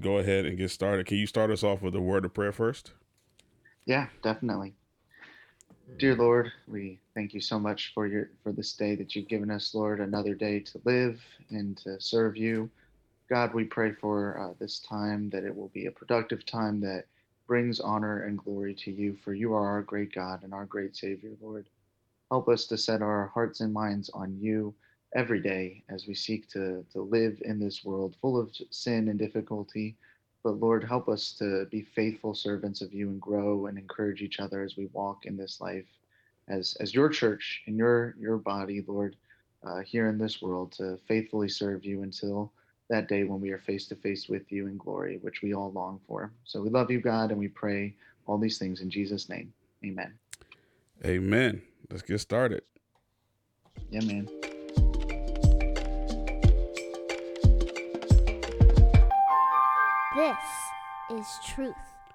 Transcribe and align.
go 0.00 0.18
ahead 0.18 0.46
and 0.46 0.56
get 0.56 0.70
started. 0.70 1.06
Can 1.06 1.18
you 1.18 1.26
start 1.26 1.50
us 1.50 1.62
off 1.62 1.82
with 1.82 1.94
a 1.94 2.00
word 2.00 2.24
of 2.24 2.34
prayer 2.34 2.52
first? 2.52 2.92
Yeah, 3.84 4.06
definitely. 4.22 4.74
Dear 5.98 6.14
Lord, 6.14 6.52
we 6.66 7.00
thank 7.14 7.34
you 7.34 7.40
so 7.40 7.58
much 7.58 7.92
for 7.94 8.06
your 8.06 8.30
for 8.42 8.52
this 8.52 8.72
day 8.72 8.94
that 8.94 9.14
you've 9.14 9.28
given 9.28 9.50
us, 9.50 9.74
Lord, 9.74 10.00
another 10.00 10.34
day 10.34 10.60
to 10.60 10.80
live 10.84 11.20
and 11.50 11.76
to 11.78 12.00
serve 12.00 12.36
you. 12.36 12.70
God, 13.28 13.52
we 13.54 13.64
pray 13.64 13.92
for 13.92 14.38
uh, 14.38 14.54
this 14.58 14.80
time 14.80 15.30
that 15.30 15.44
it 15.44 15.54
will 15.54 15.68
be 15.68 15.86
a 15.86 15.90
productive 15.90 16.46
time 16.46 16.80
that 16.80 17.04
brings 17.46 17.80
honor 17.80 18.22
and 18.22 18.38
glory 18.38 18.74
to 18.74 18.90
you, 18.90 19.16
for 19.24 19.34
you 19.34 19.54
are 19.54 19.66
our 19.66 19.82
great 19.82 20.14
God 20.14 20.42
and 20.42 20.54
our 20.54 20.64
great 20.64 20.96
Savior, 20.96 21.32
Lord. 21.40 21.66
Help 22.30 22.48
us 22.48 22.66
to 22.66 22.78
set 22.78 23.02
our 23.02 23.26
hearts 23.34 23.60
and 23.60 23.72
minds 23.72 24.08
on 24.10 24.38
you 24.40 24.74
every 25.14 25.40
day 25.40 25.82
as 25.88 26.06
we 26.06 26.14
seek 26.14 26.48
to, 26.50 26.84
to 26.92 27.02
live 27.02 27.40
in 27.44 27.58
this 27.58 27.84
world 27.84 28.14
full 28.20 28.38
of 28.38 28.50
sin 28.70 29.08
and 29.08 29.18
difficulty. 29.18 29.96
But 30.42 30.60
Lord, 30.60 30.84
help 30.84 31.08
us 31.08 31.32
to 31.38 31.66
be 31.66 31.82
faithful 31.82 32.34
servants 32.34 32.80
of 32.80 32.94
you 32.94 33.08
and 33.08 33.20
grow 33.20 33.66
and 33.66 33.76
encourage 33.76 34.22
each 34.22 34.40
other 34.40 34.62
as 34.62 34.76
we 34.76 34.86
walk 34.92 35.26
in 35.26 35.36
this 35.36 35.60
life 35.60 35.86
as, 36.48 36.76
as 36.80 36.94
your 36.94 37.08
church 37.08 37.62
and 37.66 37.76
your, 37.76 38.14
your 38.18 38.36
body, 38.36 38.84
Lord, 38.86 39.16
uh, 39.66 39.80
here 39.80 40.08
in 40.08 40.18
this 40.18 40.40
world 40.42 40.72
to 40.72 40.98
faithfully 41.06 41.48
serve 41.48 41.84
you 41.84 42.02
until 42.02 42.52
that 42.88 43.08
day 43.08 43.24
when 43.24 43.40
we 43.40 43.50
are 43.50 43.58
face 43.58 43.86
to 43.88 43.94
face 43.94 44.28
with 44.28 44.50
you 44.50 44.66
in 44.66 44.76
glory, 44.76 45.18
which 45.22 45.42
we 45.42 45.54
all 45.54 45.70
long 45.72 46.00
for. 46.08 46.32
So 46.44 46.60
we 46.60 46.70
love 46.70 46.90
you, 46.90 47.00
God, 47.00 47.30
and 47.30 47.38
we 47.38 47.48
pray 47.48 47.94
all 48.26 48.38
these 48.38 48.58
things 48.58 48.80
in 48.80 48.90
Jesus' 48.90 49.28
name. 49.28 49.52
Amen. 49.84 50.12
Amen. 51.04 51.62
Let's 51.88 52.02
get 52.02 52.20
started. 52.20 52.62
Yeah, 53.90 54.00
man. 54.00 54.28
Is 61.20 61.38
Truth 61.44 61.74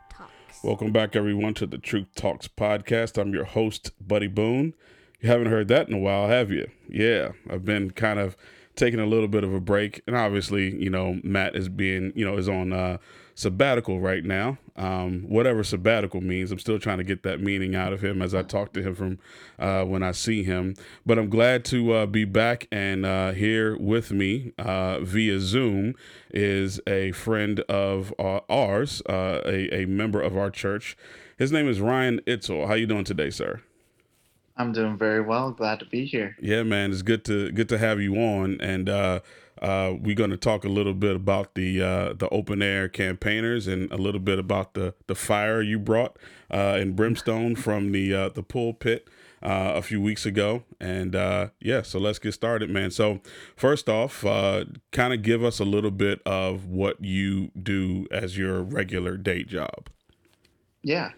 Talks. 0.09 0.63
Welcome 0.63 0.91
back, 0.91 1.15
everyone, 1.15 1.53
to 1.55 1.67
the 1.67 1.77
Truth 1.77 2.15
Talks 2.15 2.47
podcast. 2.47 3.21
I'm 3.21 3.33
your 3.35 3.43
host, 3.43 3.91
Buddy 4.01 4.25
Boone. 4.25 4.73
You 5.21 5.29
haven't 5.29 5.51
heard 5.51 5.67
that 5.67 5.87
in 5.87 5.93
a 5.93 5.99
while, 5.99 6.27
have 6.27 6.49
you? 6.49 6.71
Yeah, 6.89 7.33
I've 7.47 7.63
been 7.63 7.91
kind 7.91 8.17
of 8.17 8.35
taking 8.75 8.99
a 8.99 9.05
little 9.05 9.27
bit 9.27 9.43
of 9.43 9.53
a 9.53 9.59
break, 9.59 10.01
and 10.07 10.15
obviously, 10.15 10.75
you 10.81 10.89
know, 10.89 11.19
Matt 11.23 11.55
is 11.55 11.69
being, 11.69 12.13
you 12.15 12.25
know, 12.25 12.35
is 12.35 12.49
on 12.49 12.73
uh, 12.73 12.97
sabbatical 13.35 13.99
right 13.99 14.23
now. 14.23 14.57
Um, 14.77 15.21
whatever 15.27 15.63
sabbatical 15.63 16.21
means, 16.21 16.51
I'm 16.51 16.59
still 16.59 16.79
trying 16.79 16.97
to 16.97 17.03
get 17.03 17.23
that 17.23 17.39
meaning 17.39 17.75
out 17.75 17.93
of 17.93 18.03
him 18.03 18.21
as 18.21 18.33
I 18.33 18.41
talk 18.41 18.73
to 18.73 18.81
him 18.81 18.95
from 18.95 19.19
uh, 19.59 19.83
when 19.83 20.03
I 20.03 20.11
see 20.11 20.43
him. 20.43 20.75
But 21.05 21.19
I'm 21.19 21.29
glad 21.29 21.63
to 21.65 21.93
uh, 21.93 22.05
be 22.07 22.25
back 22.25 22.67
and 22.71 23.05
uh, 23.05 23.31
here 23.31 23.77
with 23.77 24.11
me 24.11 24.53
uh, 24.57 24.99
via 25.01 25.39
Zoom 25.39 25.95
is 26.31 26.79
a 26.87 27.11
friend 27.11 27.59
of 27.61 28.13
uh, 28.17 28.39
ours, 28.49 29.01
uh, 29.07 29.41
a, 29.45 29.83
a 29.83 29.85
member 29.85 30.21
of 30.21 30.35
our 30.35 30.49
church. 30.49 30.97
His 31.37 31.51
name 31.51 31.67
is 31.67 31.79
Ryan 31.79 32.21
Itzel. 32.21 32.67
How 32.67 32.73
you 32.73 32.87
doing 32.87 33.03
today, 33.03 33.29
sir? 33.29 33.61
I'm 34.57 34.71
doing 34.71 34.97
very 34.97 35.21
well. 35.21 35.51
Glad 35.51 35.79
to 35.79 35.85
be 35.85 36.05
here. 36.05 36.35
Yeah, 36.41 36.63
man, 36.63 36.91
it's 36.91 37.01
good 37.01 37.25
to 37.25 37.51
good 37.51 37.69
to 37.69 37.77
have 37.77 37.99
you 37.99 38.15
on, 38.15 38.59
and 38.61 38.87
uh, 38.87 39.19
uh, 39.61 39.93
we're 39.99 40.15
going 40.15 40.29
to 40.29 40.37
talk 40.37 40.63
a 40.63 40.69
little 40.69 40.93
bit 40.93 41.15
about 41.15 41.55
the 41.55 41.81
uh, 41.81 42.13
the 42.13 42.29
open 42.29 42.61
air 42.61 42.87
campaigners 42.87 43.67
and 43.67 43.91
a 43.91 43.97
little 43.97 44.19
bit 44.19 44.39
about 44.39 44.73
the 44.73 44.93
the 45.07 45.15
fire 45.15 45.61
you 45.61 45.79
brought 45.79 46.17
uh, 46.51 46.77
in 46.79 46.93
brimstone 46.93 47.55
from 47.55 47.91
the 47.91 48.13
uh, 48.13 48.29
the 48.29 48.43
pulpit 48.43 49.09
uh, 49.41 49.73
a 49.75 49.81
few 49.81 50.01
weeks 50.01 50.25
ago, 50.25 50.63
and 50.79 51.15
uh, 51.15 51.49
yeah, 51.59 51.81
so 51.81 51.99
let's 51.99 52.19
get 52.19 52.33
started, 52.33 52.69
man. 52.69 52.91
So 52.91 53.19
first 53.57 53.89
off, 53.89 54.21
kind 54.21 55.13
of 55.13 55.21
give 55.21 55.43
us 55.43 55.59
a 55.59 55.65
little 55.65 55.91
bit 55.91 56.21
of 56.25 56.65
what 56.65 57.03
you 57.03 57.51
do 57.61 58.07
as 58.09 58.37
your 58.37 58.63
regular 58.63 59.17
day 59.17 59.43
job. 59.43 59.89
Yeah, 60.81 61.11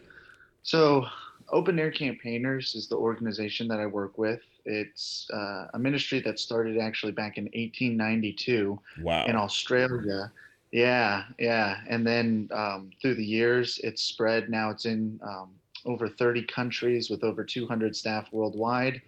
so 0.63 1.05
Open 1.49 1.79
Air 1.79 1.91
Campaigners 1.91 2.75
is 2.75 2.87
the 2.87 2.95
organization 2.95 3.67
that 3.69 3.79
I 3.79 3.85
work 3.85 4.17
with. 4.17 4.41
It's 4.65 5.29
uh, 5.33 5.67
a 5.73 5.79
ministry 5.79 6.19
that 6.21 6.39
started 6.39 6.77
actually 6.77 7.13
back 7.13 7.37
in 7.37 7.45
1892 7.45 8.79
wow. 9.01 9.25
in 9.25 9.35
Australia. 9.35 10.31
Yeah, 10.71 11.23
yeah. 11.39 11.77
And 11.87 12.05
then 12.05 12.49
um, 12.51 12.89
through 13.01 13.15
the 13.15 13.25
years, 13.25 13.79
it's 13.83 14.03
spread. 14.03 14.49
Now 14.49 14.69
it's 14.69 14.85
in 14.85 15.19
um, 15.23 15.51
over 15.85 16.09
30 16.09 16.43
countries 16.43 17.09
with 17.09 17.23
over 17.23 17.43
200 17.43 17.95
staff 17.95 18.27
worldwide. 18.31 19.01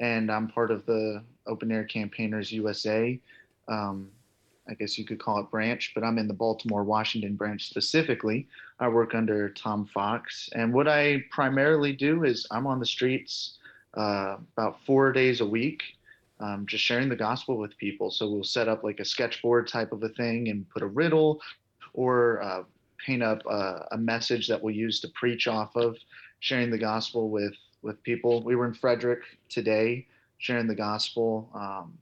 And 0.00 0.30
I'm 0.30 0.48
part 0.48 0.72
of 0.72 0.84
the 0.86 1.22
Open 1.46 1.70
Air 1.70 1.84
Campaigners 1.84 2.50
USA. 2.50 3.20
Um, 3.68 4.10
I 4.68 4.74
guess 4.74 4.98
you 4.98 5.04
could 5.04 5.20
call 5.20 5.38
it 5.40 5.50
branch, 5.50 5.92
but 5.94 6.02
I'm 6.02 6.18
in 6.18 6.26
the 6.26 6.34
Baltimore, 6.34 6.84
Washington 6.84 7.36
branch 7.36 7.68
specifically. 7.68 8.48
I 8.84 8.88
work 8.88 9.14
under 9.14 9.48
Tom 9.48 9.86
Fox. 9.86 10.50
And 10.52 10.70
what 10.74 10.86
I 10.86 11.24
primarily 11.30 11.94
do 11.94 12.24
is 12.24 12.46
I'm 12.50 12.66
on 12.66 12.78
the 12.78 12.84
streets 12.84 13.56
uh, 13.94 14.36
about 14.52 14.76
four 14.84 15.10
days 15.10 15.40
a 15.40 15.46
week, 15.46 15.82
um, 16.38 16.66
just 16.66 16.84
sharing 16.84 17.08
the 17.08 17.16
gospel 17.16 17.56
with 17.56 17.74
people. 17.78 18.10
So 18.10 18.28
we'll 18.28 18.44
set 18.44 18.68
up 18.68 18.84
like 18.84 19.00
a 19.00 19.04
sketchboard 19.04 19.68
type 19.68 19.92
of 19.92 20.02
a 20.02 20.10
thing 20.10 20.48
and 20.48 20.68
put 20.68 20.82
a 20.82 20.86
riddle 20.86 21.40
or 21.94 22.42
uh, 22.42 22.64
paint 22.98 23.22
up 23.22 23.40
a, 23.46 23.88
a 23.92 23.96
message 23.96 24.48
that 24.48 24.62
we'll 24.62 24.74
use 24.74 25.00
to 25.00 25.08
preach 25.08 25.48
off 25.48 25.74
of, 25.76 25.96
sharing 26.40 26.70
the 26.70 26.76
gospel 26.76 27.30
with, 27.30 27.54
with 27.80 28.02
people. 28.02 28.42
We 28.42 28.54
were 28.54 28.66
in 28.66 28.74
Frederick 28.74 29.22
today 29.48 30.06
sharing 30.36 30.66
the 30.66 30.74
gospel. 30.74 31.48
Um, 31.54 31.96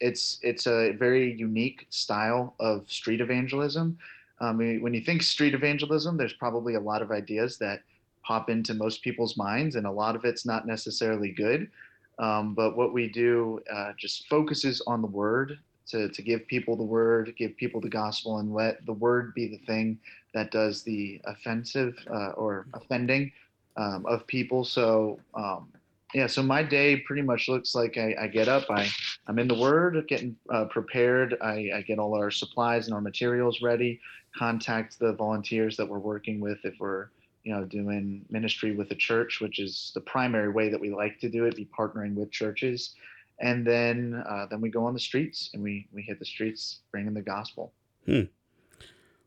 it's 0.00 0.38
it's 0.42 0.66
a 0.66 0.92
very 0.92 1.32
unique 1.32 1.86
style 1.90 2.54
of 2.58 2.90
street 2.90 3.20
evangelism. 3.22 3.98
Um, 4.40 4.58
when 4.58 4.94
you 4.94 5.02
think 5.02 5.22
street 5.22 5.54
evangelism, 5.54 6.16
there's 6.16 6.32
probably 6.32 6.74
a 6.74 6.80
lot 6.80 7.02
of 7.02 7.10
ideas 7.10 7.58
that 7.58 7.82
pop 8.22 8.48
into 8.48 8.74
most 8.74 9.02
people's 9.02 9.36
minds, 9.36 9.76
and 9.76 9.86
a 9.86 9.90
lot 9.90 10.16
of 10.16 10.24
it's 10.24 10.46
not 10.46 10.66
necessarily 10.66 11.30
good. 11.30 11.70
Um, 12.18 12.54
but 12.54 12.76
what 12.76 12.92
we 12.92 13.08
do 13.08 13.60
uh, 13.72 13.92
just 13.98 14.28
focuses 14.28 14.82
on 14.86 15.00
the 15.00 15.08
word 15.08 15.58
to, 15.88 16.08
to 16.08 16.22
give 16.22 16.46
people 16.46 16.76
the 16.76 16.84
word, 16.84 17.34
give 17.36 17.56
people 17.56 17.80
the 17.80 17.88
gospel, 17.88 18.38
and 18.38 18.54
let 18.54 18.84
the 18.86 18.92
word 18.92 19.34
be 19.34 19.48
the 19.48 19.64
thing 19.66 19.98
that 20.34 20.50
does 20.50 20.82
the 20.82 21.20
offensive 21.24 21.94
uh, 22.10 22.30
or 22.30 22.66
offending 22.74 23.32
um, 23.76 24.04
of 24.06 24.26
people. 24.26 24.64
So 24.64 25.18
um, 25.34 25.68
yeah, 26.14 26.26
so 26.26 26.42
my 26.42 26.62
day 26.62 26.96
pretty 26.96 27.22
much 27.22 27.48
looks 27.48 27.74
like 27.74 27.96
I, 27.96 28.14
I 28.20 28.26
get 28.26 28.48
up, 28.48 28.64
I, 28.70 28.88
I'm 29.26 29.38
in 29.38 29.48
the 29.48 29.54
Word, 29.54 30.04
getting 30.08 30.36
uh, 30.52 30.64
prepared. 30.66 31.36
I, 31.40 31.70
I, 31.74 31.82
get 31.82 31.98
all 31.98 32.14
our 32.14 32.30
supplies 32.30 32.86
and 32.86 32.94
our 32.94 33.00
materials 33.00 33.62
ready, 33.62 34.00
contact 34.36 34.98
the 34.98 35.12
volunteers 35.12 35.76
that 35.76 35.88
we're 35.88 35.98
working 35.98 36.40
with 36.40 36.58
if 36.64 36.74
we're, 36.80 37.08
you 37.44 37.54
know, 37.54 37.64
doing 37.64 38.24
ministry 38.28 38.74
with 38.74 38.90
a 38.90 38.94
church, 38.94 39.40
which 39.40 39.60
is 39.60 39.92
the 39.94 40.00
primary 40.00 40.50
way 40.50 40.68
that 40.68 40.80
we 40.80 40.90
like 40.90 41.18
to 41.20 41.28
do 41.28 41.44
it, 41.44 41.56
be 41.56 41.68
partnering 41.76 42.14
with 42.14 42.30
churches. 42.30 42.94
And 43.40 43.66
then 43.66 44.22
uh, 44.28 44.46
then 44.50 44.60
we 44.60 44.68
go 44.68 44.84
on 44.84 44.94
the 44.94 45.00
streets 45.00 45.50
and 45.54 45.62
we, 45.62 45.86
we 45.92 46.02
hit 46.02 46.18
the 46.18 46.24
streets 46.24 46.80
bringing 46.90 47.14
the 47.14 47.22
gospel. 47.22 47.72
Hmm. 48.04 48.22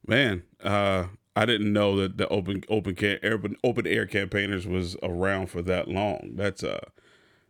Man, 0.06 0.44
uh, 0.64 1.06
I 1.36 1.46
didn't 1.46 1.74
know 1.74 1.96
that 1.98 2.18
the 2.18 2.28
open 2.30 2.64
open 2.70 2.96
open 3.24 3.58
open 3.64 3.88
air 3.88 4.06
campaigners 4.06 4.68
was 4.68 4.96
around 5.02 5.48
for 5.48 5.62
that 5.64 5.88
long. 5.88 6.34
That's 6.36 6.64
uh 6.64 6.86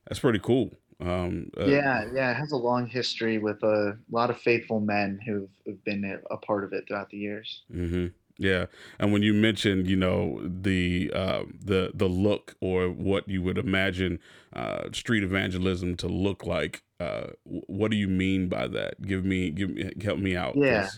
that's 0.07 0.19
pretty 0.19 0.39
cool. 0.39 0.71
Um, 0.99 1.49
uh, 1.57 1.65
yeah, 1.65 2.05
yeah, 2.13 2.31
it 2.31 2.35
has 2.35 2.51
a 2.51 2.57
long 2.57 2.87
history 2.87 3.37
with 3.37 3.61
a 3.63 3.97
lot 4.11 4.29
of 4.29 4.39
faithful 4.39 4.79
men 4.79 5.19
who've, 5.25 5.49
who've 5.65 5.83
been 5.83 6.19
a 6.31 6.37
part 6.37 6.63
of 6.63 6.71
it 6.71 6.85
throughout 6.87 7.09
the 7.09 7.17
years. 7.17 7.63
Mm-hmm. 7.73 8.07
Yeah, 8.37 8.67
and 8.99 9.11
when 9.11 9.21
you 9.21 9.33
mentioned, 9.33 9.87
you 9.87 9.95
know, 9.95 10.41
the 10.43 11.11
uh, 11.13 11.43
the 11.63 11.91
the 11.93 12.07
look 12.07 12.55
or 12.61 12.89
what 12.89 13.27
you 13.27 13.43
would 13.43 13.57
imagine 13.57 14.19
uh, 14.53 14.91
street 14.91 15.23
evangelism 15.23 15.97
to 15.97 16.07
look 16.07 16.45
like, 16.45 16.83
uh, 16.99 17.27
what 17.43 17.91
do 17.91 17.97
you 17.97 18.07
mean 18.07 18.47
by 18.47 18.67
that? 18.67 19.01
Give 19.01 19.23
me, 19.25 19.51
give 19.51 19.71
me, 19.71 19.91
help 20.01 20.19
me 20.19 20.35
out. 20.35 20.55
Yeah. 20.55 20.89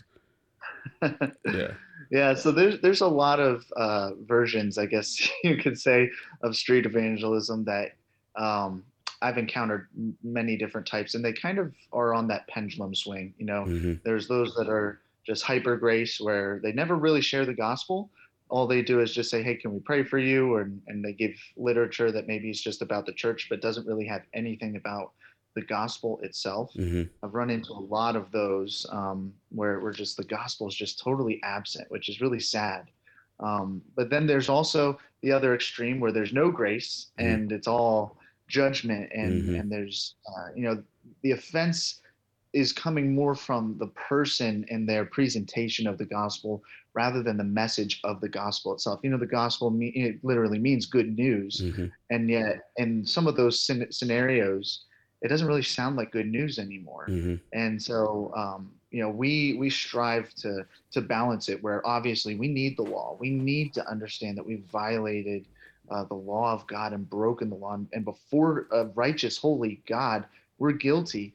yeah 1.46 1.72
yeah 2.12 2.34
so 2.34 2.52
there's 2.52 2.80
there's 2.82 3.02
a 3.02 3.08
lot 3.08 3.40
of 3.40 3.66
uh, 3.78 4.12
versions 4.26 4.78
i 4.78 4.86
guess 4.86 5.30
you 5.44 5.58
could 5.58 5.80
say 5.80 6.10
of 6.44 6.56
street 6.56 6.86
evangelism 6.86 7.64
that 7.66 7.96
um, 8.36 8.84
i've 9.22 9.38
encountered 9.38 9.88
many 10.24 10.58
different 10.58 10.86
types 10.86 11.16
and 11.16 11.24
they 11.24 11.34
kind 11.34 11.58
of 11.58 11.74
are 11.94 12.14
on 12.14 12.28
that 12.28 12.48
pendulum 12.48 12.94
swing 12.94 13.34
you 13.38 13.46
know? 13.46 13.64
Mm-hmm. 13.66 13.94
there's 14.04 14.28
those 14.28 14.54
that 14.56 14.70
are 14.70 15.00
just 15.26 15.44
hyper 15.44 15.76
grace 15.76 16.20
where 16.20 16.60
they 16.62 16.72
never 16.72 16.96
really 16.96 17.22
share 17.22 17.46
the 17.46 17.54
gospel. 17.54 18.10
All 18.50 18.68
they 18.68 18.84
do 18.84 19.00
is 19.02 19.14
just 19.14 19.32
say 19.32 19.42
hey 19.42 19.56
can 19.56 19.74
we 19.74 19.80
pray 19.80 20.04
for 20.04 20.20
you? 20.20 20.58
and, 20.58 20.82
and 20.88 21.04
they 21.04 21.14
give 21.14 21.32
literature 21.58 22.12
that 22.12 22.28
maybe 22.28 22.50
is 22.50 22.62
just 22.62 22.82
about 22.82 23.06
the 23.06 23.14
church 23.14 23.48
but 23.50 23.62
doesn't 23.62 23.88
really 23.88 24.06
have 24.06 24.22
anything 24.34 24.76
about 24.76 25.12
the 25.56 25.62
gospel 25.62 26.20
itself. 26.22 26.72
Mm-hmm. 26.78 27.04
I've 27.24 27.34
run 27.34 27.50
into 27.50 27.72
a 27.72 27.80
lot 27.80 28.16
of 28.16 28.32
those 28.32 28.86
um, 28.92 29.34
where 29.50 29.80
where 29.80 29.92
just 29.92 30.18
the 30.18 30.24
gospel 30.24 30.68
is 30.68 30.76
just 30.76 31.00
totally 31.00 31.40
absent, 31.44 31.90
which 31.90 32.10
is 32.10 32.22
really 32.22 32.40
sad. 32.40 32.86
Um, 33.40 33.82
but 33.96 34.10
then 34.10 34.28
there's 34.28 34.50
also 34.50 34.98
the 35.22 35.32
other 35.32 35.56
extreme 35.56 36.00
where 36.00 36.12
there's 36.12 36.34
no 36.34 36.52
grace 36.52 37.08
mm-hmm. 37.20 37.30
and 37.30 37.52
it's 37.52 37.68
all 37.68 38.18
judgment 38.48 39.12
and 39.14 39.44
mm-hmm. 39.44 39.56
and 39.56 39.72
there's 39.72 40.16
uh, 40.28 40.50
you 40.56 40.64
know 40.64 40.84
the 41.24 41.32
offense 41.32 42.02
is 42.54 42.72
coming 42.72 43.14
more 43.14 43.36
from 43.36 43.76
the 43.80 43.88
person 43.88 44.66
and 44.70 44.88
their 44.88 45.06
presentation 45.06 45.88
of 45.88 45.98
the 45.98 46.06
gospel 46.06 46.64
rather 46.94 47.22
than 47.22 47.36
the 47.36 47.44
message 47.44 48.00
of 48.06 48.22
the 48.22 48.30
gospel 48.30 48.74
itself. 48.74 49.02
You 49.04 49.10
know, 49.10 49.18
the 49.18 49.26
gospel 49.26 49.70
me- 49.70 49.90
it 49.90 50.24
literally 50.24 50.58
means 50.58 50.86
good 50.86 51.18
news, 51.18 51.62
Mm-hmm. 51.62 51.88
and 52.10 52.30
yet 52.30 52.70
in 52.78 53.06
some 53.06 53.28
of 53.28 53.36
those 53.36 53.60
scen- 53.60 53.94
scenarios, 53.94 54.86
it 55.22 55.28
doesn't 55.30 55.48
really 55.48 55.64
sound 55.64 55.96
like 55.96 56.12
good 56.12 56.28
news 56.28 56.60
anymore. 56.60 57.08
Mm-hmm. 57.10 57.36
And 57.54 57.82
so, 57.82 58.32
um, 58.36 58.72
you 58.92 59.02
know, 59.02 59.10
we 59.10 59.56
we 59.60 59.70
strive 59.70 60.34
to 60.36 60.66
to 60.92 61.02
balance 61.02 61.50
it. 61.50 61.62
Where 61.64 61.86
obviously 61.86 62.36
we 62.36 62.48
need 62.48 62.78
the 62.78 62.84
law, 62.84 63.18
we 63.20 63.30
need 63.30 63.74
to 63.76 63.90
understand 63.90 64.38
that 64.38 64.46
we've 64.46 64.66
violated 64.72 65.46
uh, 65.90 66.04
the 66.06 66.16
law 66.16 66.54
of 66.54 66.66
God 66.68 66.94
and 66.94 67.10
broken 67.10 67.50
the 67.50 67.56
law, 67.56 67.78
and 67.94 68.06
before 68.06 68.68
a 68.72 68.86
righteous, 68.96 69.38
holy 69.38 69.82
God, 69.88 70.26
we're 70.58 70.72
guilty 70.72 71.34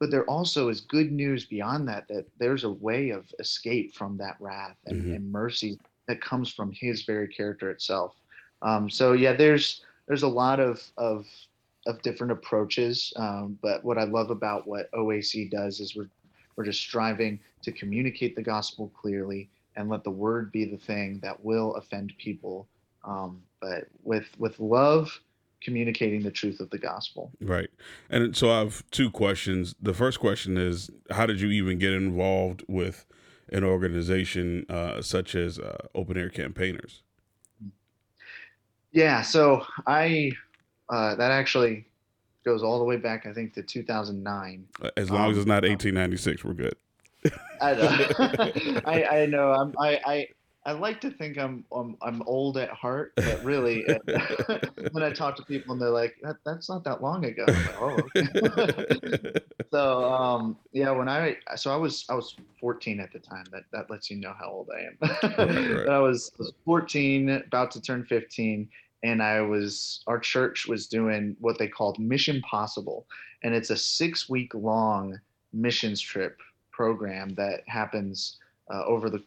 but 0.00 0.10
there 0.10 0.24
also 0.24 0.70
is 0.70 0.80
good 0.80 1.12
news 1.12 1.44
beyond 1.44 1.86
that 1.86 2.08
that 2.08 2.26
there's 2.38 2.64
a 2.64 2.70
way 2.70 3.10
of 3.10 3.32
escape 3.38 3.94
from 3.94 4.16
that 4.16 4.34
wrath 4.40 4.76
and, 4.86 5.04
Mhm. 5.04 5.16
and 5.16 5.30
mercy 5.30 5.78
that 6.08 6.22
comes 6.22 6.50
from 6.50 6.72
his 6.72 7.02
very 7.02 7.28
character 7.28 7.70
itself 7.70 8.16
um, 8.62 8.88
so 8.90 9.12
yeah 9.12 9.32
there's 9.34 9.84
there's 10.08 10.22
a 10.22 10.28
lot 10.28 10.58
of 10.58 10.82
of 10.96 11.26
of 11.86 12.00
different 12.02 12.32
approaches 12.32 13.12
um, 13.16 13.58
but 13.62 13.84
what 13.84 13.98
i 13.98 14.04
love 14.04 14.30
about 14.30 14.66
what 14.66 14.90
oac 14.92 15.50
does 15.50 15.80
is 15.80 15.96
we're 15.96 16.10
we're 16.56 16.64
just 16.64 16.80
striving 16.80 17.38
to 17.62 17.72
communicate 17.72 18.36
the 18.36 18.42
gospel 18.42 18.92
clearly 19.00 19.48
and 19.76 19.88
let 19.88 20.04
the 20.04 20.10
word 20.10 20.52
be 20.52 20.64
the 20.64 20.76
thing 20.76 21.18
that 21.22 21.42
will 21.44 21.74
offend 21.76 22.12
people 22.18 22.68
um, 23.04 23.40
but 23.60 23.84
with 24.02 24.28
with 24.38 24.58
love 24.60 25.20
communicating 25.62 26.22
the 26.22 26.30
truth 26.30 26.60
of 26.60 26.70
the 26.70 26.78
gospel 26.78 27.30
Right. 27.40 27.68
And 28.08 28.34
so 28.34 28.50
I 28.50 28.60
have 28.60 28.82
two 28.90 29.10
questions. 29.10 29.74
The 29.80 29.92
first 29.92 30.18
question 30.18 30.56
is 30.56 30.90
how 31.10 31.26
did 31.26 31.40
you 31.40 31.48
even 31.50 31.78
get 31.78 31.92
involved 31.92 32.64
with 32.66 33.04
an 33.52 33.64
organization 33.64 34.64
uh, 34.68 35.02
such 35.02 35.34
as 35.34 35.58
uh, 35.58 35.88
Open 35.94 36.16
Air 36.16 36.30
Campaigners? 36.30 37.02
Yeah, 38.92 39.22
so 39.22 39.64
I 39.86 40.32
uh, 40.90 41.14
that 41.14 41.30
actually 41.30 41.86
goes 42.44 42.62
all 42.62 42.78
the 42.78 42.84
way 42.84 42.96
back, 42.96 43.26
I 43.26 43.32
think, 43.32 43.54
to 43.54 43.62
2009. 43.62 44.66
Uh, 44.82 44.90
As 44.96 45.10
long 45.10 45.30
as 45.30 45.36
it's 45.36 45.44
Um, 45.44 45.48
not 45.48 45.64
um, 45.64 45.70
1896, 45.70 46.44
we're 46.44 46.54
good. 46.54 46.76
I 47.60 47.74
know, 47.74 48.80
I, 48.86 49.04
I 49.04 49.26
know. 49.26 49.52
I'm, 49.52 49.74
I, 49.78 50.00
I 50.06 50.28
I 50.66 50.72
like 50.72 51.00
to 51.02 51.10
think 51.10 51.38
I'm 51.38 51.64
I'm, 51.74 51.96
I'm 52.02 52.22
old 52.26 52.58
at 52.58 52.68
heart, 52.70 53.12
but 53.16 53.42
really, 53.42 53.82
when 54.92 55.02
I 55.02 55.10
talk 55.10 55.36
to 55.36 55.42
people 55.44 55.72
and 55.72 55.80
they're 55.80 55.88
like, 55.88 56.16
that, 56.22 56.36
"That's 56.44 56.68
not 56.68 56.84
that 56.84 57.02
long 57.02 57.24
ago," 57.24 57.44
like, 57.46 57.80
"Oh." 57.80 58.02
Okay. 58.16 59.32
so 59.70 60.04
um, 60.12 60.58
yeah, 60.72 60.90
when 60.90 61.08
I 61.08 61.36
so 61.56 61.72
I 61.72 61.76
was 61.76 62.04
I 62.10 62.14
was 62.14 62.36
14 62.60 63.00
at 63.00 63.10
the 63.12 63.18
time. 63.18 63.44
That 63.52 63.64
that 63.72 63.90
lets 63.90 64.10
you 64.10 64.18
know 64.18 64.34
how 64.38 64.50
old 64.50 64.68
I 64.74 64.80
am. 64.82 64.96
right. 65.38 65.86
But 65.86 65.88
I 65.92 65.98
was, 65.98 66.30
was 66.38 66.52
14, 66.66 67.30
about 67.30 67.70
to 67.72 67.80
turn 67.80 68.04
15, 68.04 68.68
and 69.02 69.22
I 69.22 69.40
was 69.40 70.02
our 70.06 70.18
church 70.18 70.66
was 70.66 70.86
doing 70.86 71.36
what 71.40 71.58
they 71.58 71.68
called 71.68 71.98
Mission 71.98 72.40
Possible, 72.42 73.06
and 73.42 73.54
it's 73.54 73.70
a 73.70 73.76
six 73.76 74.28
week 74.28 74.54
long 74.54 75.18
missions 75.52 76.00
trip 76.00 76.38
program 76.70 77.34
that 77.34 77.62
happens 77.66 78.38
uh, 78.72 78.84
over 78.84 79.10
the 79.10 79.22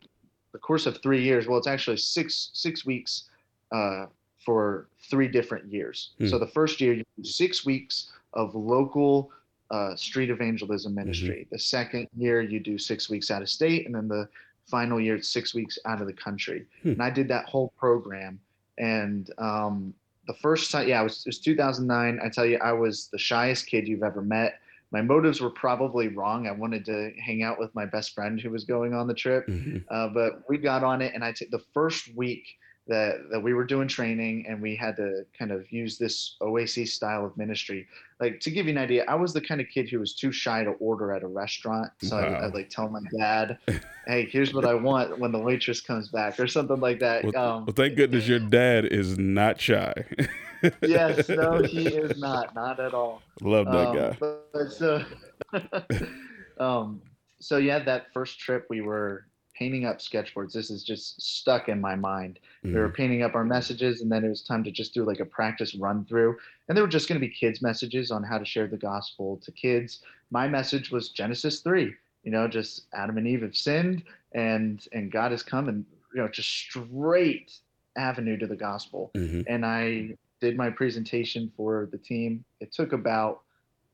the 0.51 0.59
course 0.59 0.85
of 0.85 1.01
three 1.01 1.23
years. 1.23 1.47
Well, 1.47 1.57
it's 1.57 1.67
actually 1.67 1.97
six 1.97 2.51
six 2.53 2.85
weeks 2.85 3.25
uh, 3.71 4.05
for 4.45 4.87
three 5.09 5.27
different 5.27 5.65
years. 5.71 6.11
Hmm. 6.19 6.27
So 6.27 6.39
the 6.39 6.47
first 6.47 6.79
year 6.79 6.93
you 6.93 7.03
do 7.17 7.23
six 7.23 7.65
weeks 7.65 8.11
of 8.33 8.55
local 8.55 9.31
uh, 9.71 9.95
street 9.95 10.29
evangelism 10.29 10.93
ministry. 10.93 11.47
The 11.51 11.59
second 11.59 12.07
year 12.15 12.41
you 12.41 12.59
do 12.59 12.77
six 12.77 13.09
weeks 13.09 13.31
out 13.31 13.41
of 13.41 13.49
state, 13.49 13.85
and 13.85 13.95
then 13.95 14.07
the 14.07 14.27
final 14.67 14.99
year 14.99 15.15
it's 15.15 15.27
six 15.27 15.53
weeks 15.53 15.77
out 15.85 15.99
of 15.99 16.07
the 16.07 16.13
country. 16.13 16.65
Hmm. 16.83 16.89
And 16.89 17.03
I 17.03 17.09
did 17.09 17.27
that 17.29 17.45
whole 17.45 17.73
program. 17.77 18.39
And 18.77 19.29
um, 19.37 19.93
the 20.27 20.33
first 20.35 20.71
time, 20.71 20.87
yeah, 20.87 21.01
it 21.01 21.03
was, 21.03 21.23
it 21.25 21.29
was 21.29 21.39
2009. 21.39 22.19
I 22.23 22.29
tell 22.29 22.45
you, 22.45 22.57
I 22.63 22.71
was 22.71 23.07
the 23.11 23.17
shyest 23.17 23.67
kid 23.67 23.87
you've 23.87 24.03
ever 24.03 24.21
met. 24.21 24.59
My 24.91 25.01
motives 25.01 25.41
were 25.41 25.49
probably 25.49 26.07
wrong. 26.09 26.47
I 26.47 26.51
wanted 26.51 26.85
to 26.85 27.11
hang 27.19 27.43
out 27.43 27.59
with 27.59 27.73
my 27.73 27.85
best 27.85 28.13
friend 28.13 28.39
who 28.39 28.51
was 28.51 28.63
going 28.63 28.93
on 28.93 29.07
the 29.07 29.13
trip. 29.13 29.47
Mhm. 29.47 29.83
Uh, 29.89 30.09
but 30.09 30.43
we 30.47 30.57
got 30.57 30.83
on 30.83 31.01
it, 31.01 31.13
and 31.15 31.23
I 31.23 31.31
took 31.31 31.49
the 31.49 31.63
first 31.73 32.15
week 32.15 32.45
that 32.87 33.29
that 33.31 33.39
we 33.41 33.53
were 33.53 33.63
doing 33.63 33.87
training, 33.87 34.45
and 34.47 34.61
we 34.61 34.75
had 34.75 34.95
to 34.97 35.25
kind 35.37 35.51
of 35.51 35.71
use 35.71 35.97
this 35.97 36.35
OAC 36.41 36.87
style 36.87 37.25
of 37.25 37.37
ministry. 37.37 37.87
Like 38.19 38.39
to 38.41 38.51
give 38.51 38.65
you 38.65 38.71
an 38.73 38.77
idea, 38.77 39.05
I 39.07 39.15
was 39.15 39.33
the 39.33 39.41
kind 39.41 39.61
of 39.61 39.67
kid 39.69 39.89
who 39.89 39.99
was 39.99 40.13
too 40.13 40.31
shy 40.31 40.63
to 40.63 40.71
order 40.71 41.13
at 41.13 41.23
a 41.23 41.27
restaurant, 41.27 41.91
so 42.01 42.17
I, 42.17 42.29
Wow. 42.29 42.39
I'd 42.47 42.53
like 42.53 42.69
tell 42.69 42.89
my 42.89 42.99
dad, 43.17 43.57
"Hey, 44.05 44.25
here's 44.29 44.53
what 44.53 44.65
I 44.65 44.73
want 44.73 45.17
when 45.17 45.31
the 45.31 45.39
waitress 45.39 45.79
comes 45.79 46.09
back," 46.09 46.39
or 46.39 46.47
something 46.47 46.79
like 46.79 46.99
that. 46.99 47.23
Well, 47.23 47.37
um, 47.37 47.65
well, 47.65 47.73
thank 47.75 47.95
goodness 47.95 48.27
your 48.27 48.39
dad 48.39 48.85
is 48.85 49.17
not 49.17 49.61
shy. 49.61 49.93
yes, 50.81 51.29
no, 51.29 51.61
he 51.61 51.87
is 51.87 52.17
not, 52.17 52.55
not 52.55 52.79
at 52.79 52.93
all. 52.93 53.21
Love 53.41 53.65
that 53.67 53.87
Um, 53.89 53.95
guy. 53.97 54.17
But, 54.19 54.51
but 54.53 54.71
so, 54.71 55.03
um, 56.59 57.01
so 57.39 57.57
yeah, 57.57 57.79
that 57.79 58.13
first 58.13 58.39
trip 58.39 58.65
we 58.69 58.81
were 58.81 59.25
painting 59.57 59.85
up 59.85 60.01
sketchboards. 60.01 60.53
This 60.53 60.69
is 60.71 60.83
just 60.83 61.21
stuck 61.21 61.69
in 61.69 61.79
my 61.79 61.95
mind. 61.95 62.39
We 62.63 62.79
were 62.79 62.89
painting 62.89 63.21
up 63.23 63.35
our 63.35 63.43
messages, 63.45 64.01
and 64.01 64.11
then 64.11 64.23
it 64.23 64.29
was 64.29 64.43
time 64.43 64.63
to 64.63 64.71
just 64.71 64.93
do 64.93 65.05
like 65.05 65.19
a 65.19 65.25
practice 65.25 65.75
run 65.75 66.05
through. 66.05 66.37
And 66.67 66.77
they 66.77 66.81
were 66.81 66.87
just 66.87 67.07
going 67.07 67.19
to 67.21 67.27
be 67.27 67.33
kids' 67.33 67.61
messages 67.61 68.11
on 68.11 68.23
how 68.23 68.37
to 68.37 68.45
share 68.45 68.67
the 68.67 68.77
gospel 68.77 69.37
to 69.43 69.51
kids. 69.51 70.01
My 70.31 70.47
message 70.47 70.91
was 70.91 71.09
Genesis 71.09 71.61
three. 71.61 71.93
You 72.23 72.31
know, 72.31 72.47
just 72.47 72.87
Adam 72.93 73.17
and 73.17 73.27
Eve 73.27 73.41
have 73.43 73.55
sinned, 73.55 74.03
and 74.33 74.85
and 74.93 75.11
God 75.11 75.31
has 75.31 75.43
come, 75.43 75.67
and 75.69 75.85
you 76.15 76.21
know, 76.21 76.27
just 76.27 76.49
straight 76.49 77.59
avenue 77.95 78.37
to 78.37 78.47
the 78.47 78.55
gospel 78.55 79.11
Mhm. 79.15 79.43
and 79.47 79.63
I 79.65 80.17
did 80.41 80.57
my 80.57 80.69
presentation 80.71 81.51
for 81.55 81.87
the 81.91 81.97
team. 81.97 82.43
It 82.59 82.71
took 82.71 82.91
about 82.93 83.43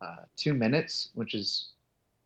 uh, 0.01 0.23
two 0.37 0.53
minutes, 0.53 1.09
which 1.15 1.33
is 1.33 1.73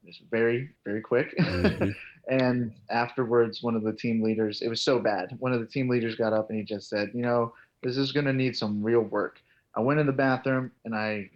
is 0.06 0.19
very 0.30 0.69
very 0.85 1.01
quick. 1.01 1.33
Mhm. 1.38 1.95
And 2.30 2.72
afterwards, 2.90 3.62
one 3.62 3.75
of 3.75 3.84
the 3.84 3.94
team 3.94 4.22
leaders, 4.24 4.62
it 4.62 4.70
was 4.70 4.81
so 4.81 5.00
bad. 5.00 5.36
One 5.40 5.54
of 5.54 5.60
the 5.60 5.66
team 5.68 5.90
leaders 5.90 6.16
got 6.16 6.34
up 6.34 6.50
and 6.50 6.58
he 6.58 6.64
just 6.66 6.90
said, 6.90 7.12
"You 7.14 7.22
know, 7.22 7.54
this 7.81 7.98
is 7.98 8.12
going 8.12 8.25
to 8.25 8.34
need 8.34 8.56
some 8.56 8.81
real 8.81 9.02
work." 9.02 9.40
I 9.75 9.81
went 9.81 10.00
in 10.00 10.06
the 10.06 10.14
bathroom 10.14 10.72
and 10.86 10.94
I, 10.96 11.30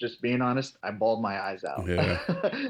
just 0.00 0.20
being 0.22 0.40
honest, 0.42 0.78
I 0.82 0.90
bawled 0.90 1.22
my 1.22 1.38
eyes 1.40 1.62
out. 1.64 1.86
Yeah. 1.86 2.18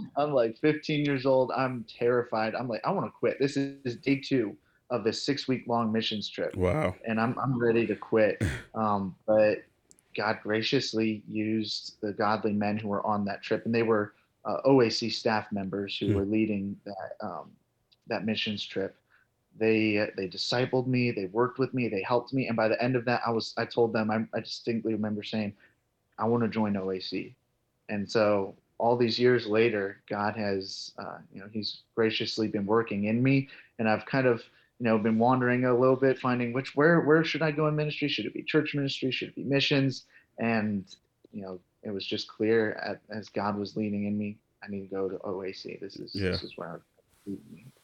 I'm 0.17 0.33
like 0.33 0.59
15 0.59 1.05
years 1.05 1.25
old. 1.25 1.51
I'm 1.57 1.85
terrified. 1.99 2.55
I'm 2.55 2.69
like, 2.69 2.81
I 2.85 2.91
want 2.91 3.07
to 3.07 3.13
quit. 3.19 3.39
This 3.39 3.57
is 3.57 3.97
day 3.97 4.17
two 4.21 4.57
of 4.91 5.05
this 5.05 5.23
six 5.25 5.49
week 5.49 5.65
long 5.67 5.91
missions 5.91 6.29
trip 6.29 6.55
Wow. 6.57 6.95
and 7.07 7.19
I'm 7.19 7.39
I'm 7.39 7.59
ready 7.59 7.87
to 7.87 7.97
quit. 7.97 8.43
Um, 8.75 9.15
but 9.27 9.65
God 10.17 10.39
graciously 10.43 11.23
used 11.29 11.97
the 12.01 12.13
godly 12.15 12.53
men 12.55 12.79
who 12.79 12.89
were 12.89 13.05
on 13.07 13.23
that 13.27 13.43
trip, 13.43 13.67
and 13.67 13.75
they 13.75 13.83
were 13.83 14.15
uh, 14.47 14.63
OAC 14.67 15.13
staff 15.13 15.47
members 15.53 15.97
who 15.99 16.07
Hmm. 16.07 16.15
were 16.15 16.25
leading 16.25 16.77
that 16.87 17.13
um, 17.23 17.51
that 18.09 18.25
missions 18.25 18.65
trip. 18.65 18.97
They 19.59 19.99
uh, 19.99 20.07
they 20.17 20.29
discipled 20.29 20.87
me, 20.87 21.11
they 21.11 21.27
worked 21.27 21.59
with 21.59 21.75
me, 21.75 21.89
they 21.89 22.03
helped 22.03 22.33
me, 22.33 22.49
and 22.49 22.57
by 22.57 22.69
the 22.69 22.83
end 22.83 22.97
of 22.97 23.05
that, 23.05 23.21
I 23.27 23.31
was 23.31 23.55
I 23.57 23.65
told 23.67 23.93
them 23.93 24.11
I, 24.11 24.25
I 24.37 24.41
distinctly 24.41 24.95
remember 24.95 25.23
saying, 25.23 25.53
I 26.19 26.27
want 26.27 26.43
to 26.43 26.49
join 26.49 26.75
OAC, 26.75 27.35
and 27.89 28.11
so 28.11 28.55
all 28.79 28.97
these 28.97 29.19
years 29.19 29.47
later, 29.47 30.01
God 30.09 30.37
has 30.37 30.93
uh, 30.99 31.19
you 31.33 31.41
know 31.41 31.49
He's 31.53 31.83
graciously 31.95 32.49
been 32.49 32.67
working 32.67 33.05
in 33.05 33.23
me, 33.23 33.49
and 33.79 33.89
I've 33.89 34.07
kind 34.07 34.27
of 34.27 34.43
you 34.79 34.87
know 34.87 34.99
been 34.99 35.19
wandering 35.19 35.67
a 35.67 35.79
little 35.79 35.97
bit 35.97 36.19
finding 36.19 36.53
which 36.55 36.75
where 36.75 37.01
where 37.03 37.23
should 37.23 37.43
i 37.43 37.51
go 37.51 37.69
in 37.69 37.77
ministry? 37.77 38.09
Should 38.09 38.25
it 38.27 38.35
be 38.35 38.43
church 38.43 38.75
ministry? 38.75 39.11
Should 39.11 39.29
it 39.29 39.37
be 39.37 39.45
missions? 39.45 40.07
And 40.39 40.87
you 41.33 41.43
know 41.43 41.61
it 41.83 41.91
was 41.91 42.07
just 42.07 42.29
clear 42.29 42.73
at, 42.75 43.01
as 43.11 43.29
god 43.29 43.59
was 43.59 43.77
leading 43.77 44.07
in 44.07 44.17
me 44.17 44.37
i 44.63 44.69
need 44.69 44.83
to 44.83 44.95
go 44.95 45.09
to 45.09 45.17
oac 45.19 45.81
this 45.81 45.97
is 45.97 46.15
Yeah. 46.15 46.31
this 46.31 46.43
is 46.43 46.57
where 46.57 46.81
I, 47.29 47.33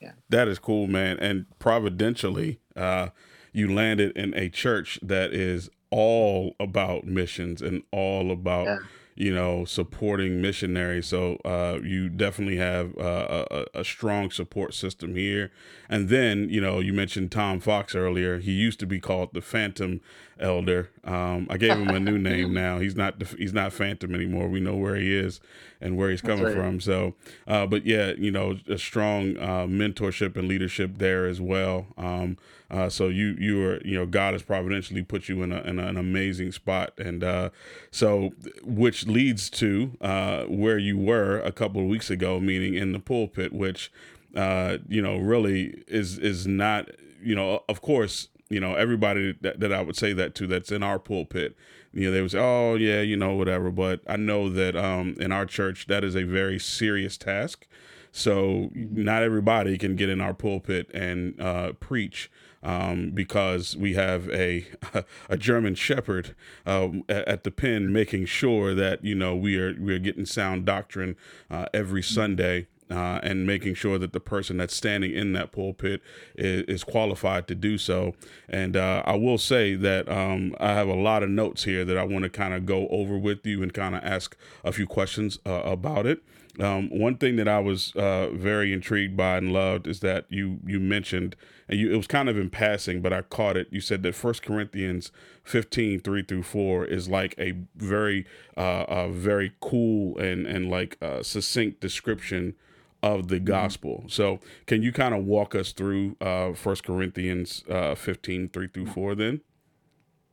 yeah 0.01 0.13
That 0.29 0.49
is 0.49 0.59
cool, 0.59 0.87
man. 0.87 1.19
And 1.19 1.47
providentially, 1.59 2.61
uh, 2.77 3.09
you 3.53 3.73
landed 3.73 4.17
in 4.17 4.35
a 4.35 4.49
church 4.49 4.99
that 5.03 5.33
is 5.33 5.71
all 5.91 6.55
about 6.61 7.05
missions 7.05 7.63
and 7.63 7.83
all 7.91 8.31
about 8.31 8.67
Yeah. 8.67 8.79
you 9.17 9.35
know 9.35 9.65
supporting 9.65 10.41
missionaries. 10.43 11.07
So 11.07 11.37
uh, 11.45 11.79
you 11.83 12.09
definitely 12.11 12.59
have 12.59 12.97
uh, 12.99 13.47
a, 13.51 13.81
a 13.81 13.85
strong 13.85 14.31
support 14.31 14.75
system 14.75 15.17
here. 15.17 15.51
And 15.89 16.09
then 16.11 16.49
you 16.51 16.61
know 16.61 16.79
you 16.81 16.93
mentioned 16.93 17.33
Tom 17.33 17.59
Fox 17.61 17.95
earlier. 17.95 18.39
He 18.39 18.53
used 18.53 18.79
to 18.81 18.87
be 18.87 19.01
called 19.01 19.31
the 19.33 19.41
Phantom 19.41 20.01
Elder. 20.39 20.91
Um, 21.05 21.47
I 21.51 21.57
gave 21.57 21.73
him 21.79 21.89
a 21.89 21.99
new 22.01 22.19
name 22.33 22.53
now. 22.53 22.79
He's 22.81 22.95
not 22.97 23.15
he's 23.39 23.55
not 23.55 23.73
Phantom 23.73 24.15
anymore. 24.15 24.49
We 24.49 24.61
know 24.61 24.77
where 24.77 24.97
he 24.97 25.17
is 25.17 25.41
and 25.81 25.97
where 25.97 26.11
he's 26.11 26.21
coming 26.21 26.45
right. 26.45 26.55
from. 26.55 26.81
So, 26.81 27.15
uh, 27.47 27.67
but 27.67 27.87
yeah, 27.87 28.13
you 28.19 28.31
know, 28.31 28.59
a 28.69 28.79
strong 28.79 29.37
uh, 29.37 29.67
mentorship 29.67 30.37
and 30.37 30.49
leadership 30.49 30.99
there 30.99 31.27
as 31.27 31.41
well. 31.41 31.87
Um, 31.97 32.37
uh, 32.71 32.89
so 32.89 33.09
you 33.09 33.37
you 33.39 33.65
are 33.65 33.81
you 33.85 33.97
know 33.99 34.07
God 34.07 34.35
has 34.35 34.43
providentially 34.43 35.03
put 35.03 35.29
you 35.29 35.43
in, 35.43 35.53
a, 35.53 35.61
in 35.63 35.79
a- 35.79 35.87
an 35.87 35.97
amazing 35.97 36.53
spot, 36.53 36.93
and 36.99 37.25
uh, 37.25 37.51
so 37.91 38.33
which 38.63 39.07
leads 39.07 39.49
to 39.51 39.93
uh, 40.01 40.45
where 40.45 40.79
you 40.79 40.99
were 40.99 41.41
a 41.41 41.53
couple 41.53 41.81
of 41.81 41.87
weeks 41.87 42.11
ago, 42.11 42.41
meaning 42.41 42.75
in 42.75 42.93
the 42.93 42.99
pulpit, 42.99 43.53
which 43.53 43.91
uh, 44.37 44.79
you 44.89 45.01
know 45.01 45.17
really 45.17 45.83
is 45.87 46.19
is 46.19 46.47
not 46.47 46.91
you 47.23 47.35
know 47.35 47.63
of 47.69 47.81
course 47.81 48.29
you 48.51 48.61
know 48.61 48.75
everybody 48.75 49.35
that, 49.41 49.61
that 49.61 49.73
I 49.73 49.81
would 49.81 49.97
say 49.97 50.13
that 50.13 50.35
to 50.37 50.47
that's 50.47 50.71
in 50.71 50.83
our 50.83 50.99
pulpit 50.99 51.57
you 51.93 52.07
know 52.07 52.11
they 52.13 52.23
would 52.23 52.31
say 52.31 52.39
oh 52.39 52.75
yeah 52.75 53.01
you 53.01 53.17
know 53.17 53.35
whatever. 53.35 53.71
But 53.71 54.01
I 54.07 54.17
know 54.17 54.49
that 54.51 54.77
um, 54.77 55.17
in 55.19 55.33
our 55.33 55.47
church 55.47 55.87
that 55.87 56.05
is 56.05 56.15
a 56.15 56.25
very 56.25 56.59
serious 56.59 57.17
task. 57.17 57.67
So 58.11 58.71
not 58.75 59.23
everybody 59.23 59.77
can 59.79 59.95
get 59.95 60.09
in 60.09 60.21
our 60.21 60.35
pulpit 60.35 60.91
and 60.95 61.39
uh, 61.41 61.73
preach 61.75 62.31
um, 62.63 63.11
because 63.11 63.77
we 63.77 63.95
have 63.95 64.29
a 64.31 64.67
a 65.29 65.37
German 65.37 65.75
Shepherd 65.75 66.35
uh, 66.67 66.89
at 67.09 67.45
the 67.45 67.51
pen, 67.51 67.93
making 67.93 68.27
sure 68.27 68.75
that 68.75 69.05
you 69.05 69.15
know 69.15 69.37
we 69.37 69.59
are 69.59 69.75
we 69.79 69.95
are 69.95 69.99
getting 69.99 70.27
sound 70.27 70.65
doctrine 70.65 71.17
uh, 71.51 71.67
every 71.73 72.03
Sunday. 72.03 72.67
Uh, 72.91 73.21
and 73.23 73.47
making 73.47 73.75
sure 73.75 73.99
that 73.99 74.15
the 74.15 74.21
person 74.21 74.57
that's 74.57 74.75
standing 74.75 75.13
in 75.13 75.35
that 75.35 75.53
pulpit 75.53 76.01
is, 76.37 76.63
is 76.63 76.85
qualified 76.85 77.47
to 77.47 77.55
do 77.55 77.77
so. 77.77 78.15
And 78.49 78.77
uh, 78.79 79.03
I 79.05 79.15
will 79.15 79.37
say 79.37 79.75
that 79.75 80.09
um, 80.09 80.55
I 80.59 80.73
have 80.73 80.89
a 80.89 80.95
lot 80.95 81.23
of 81.23 81.29
notes 81.29 81.65
here 81.65 81.85
that 81.85 81.99
I 81.99 82.05
want 82.05 82.23
to 82.23 82.31
kind 82.31 82.55
of 82.55 82.65
go 82.65 82.89
over 82.89 83.19
with 83.19 83.45
you 83.45 83.63
and 83.63 83.75
kind 83.75 83.95
of 83.95 84.03
ask 84.03 84.37
a 84.65 84.73
few 84.73 84.87
questions 84.87 85.39
uh, 85.45 85.61
about 85.65 86.07
it. 86.07 86.23
Um, 86.61 86.89
one 86.91 87.17
thing 87.17 87.37
that 87.37 87.47
I 87.47 87.61
was 87.61 87.95
uh, 87.95 88.31
very 88.31 88.73
intrigued 88.73 89.17
by 89.17 89.37
and 89.37 89.53
loved 89.53 89.87
is 89.87 90.01
that 90.01 90.27
you 90.29 90.59
you 90.67 90.81
mentioned, 90.81 91.37
and 91.69 91.79
you, 91.79 91.93
it 91.93 91.97
was 91.97 92.09
kind 92.09 92.29
of 92.29 92.37
in 92.37 92.51
passing, 92.51 93.01
but 93.01 93.13
I 93.13 93.23
caught 93.23 93.57
it. 93.57 93.69
You 93.71 93.81
said 93.81 94.03
that 94.03 94.17
First 94.17 94.43
Corinthians 94.43 95.13
15, 95.45 96.01
3 96.01 96.23
through 96.25 96.43
4 96.43 96.85
is 96.85 97.09
like 97.09 97.35
a 97.39 97.53
very, 97.77 98.27
uh, 98.57 98.85
a 98.89 99.09
very 99.09 99.53
cool 99.61 100.19
and, 100.19 100.47
and 100.47 100.69
like 100.69 100.99
uh, 101.01 101.23
succinct 101.23 101.81
description 101.81 102.55
of 103.03 103.29
the 103.29 103.37
mm-hmm. 103.37 103.45
gospel. 103.45 104.05
So 104.09 104.41
can 104.67 104.83
you 104.83 104.93
kind 104.93 105.15
of 105.15 105.25
walk 105.25 105.55
us 105.55 105.73
through 105.73 106.17
uh, 106.21 106.53
First 106.55 106.85
Corinthians 106.85 107.65
uh, 107.69 107.95
15, 107.95 108.49
3 108.49 108.69
through 108.69 108.87
4 108.87 109.15
then? 109.15 109.41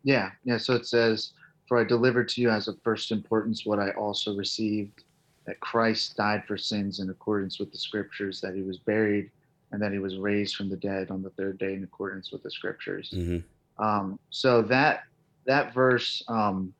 Yeah. 0.03 0.31
Yeah. 0.43 0.57
So 0.57 0.73
it 0.73 0.85
says, 0.85 1.33
For 1.67 1.79
I 1.79 1.83
delivered 1.83 2.29
to 2.29 2.41
you 2.41 2.49
as 2.49 2.67
of 2.67 2.77
first 2.83 3.11
importance 3.11 3.65
what 3.65 3.79
I 3.79 3.91
also 3.91 4.35
received 4.35 5.03
that 5.45 5.59
Christ 5.59 6.17
died 6.17 6.43
for 6.47 6.57
sins 6.57 6.99
in 6.99 7.09
accordance 7.09 7.59
with 7.59 7.71
the 7.71 7.77
scriptures, 7.77 8.41
that 8.41 8.55
he 8.55 8.63
was 8.63 8.79
buried, 8.79 9.29
and 9.71 9.81
that 9.81 9.91
he 9.91 9.99
was 9.99 10.17
raised 10.17 10.55
from 10.55 10.69
the 10.69 10.77
dead 10.77 11.11
on 11.11 11.21
the 11.21 11.29
third 11.31 11.57
day 11.57 11.73
in 11.73 11.83
accordance 11.83 12.31
with 12.31 12.41
the 12.43 12.49
scriptures. 12.49 13.13
Mm-hmm. 13.15 13.83
Um, 13.83 14.19
so 14.29 14.61
that 14.63 15.03
that 15.45 15.73
verse 15.73 16.23
um, 16.27 16.73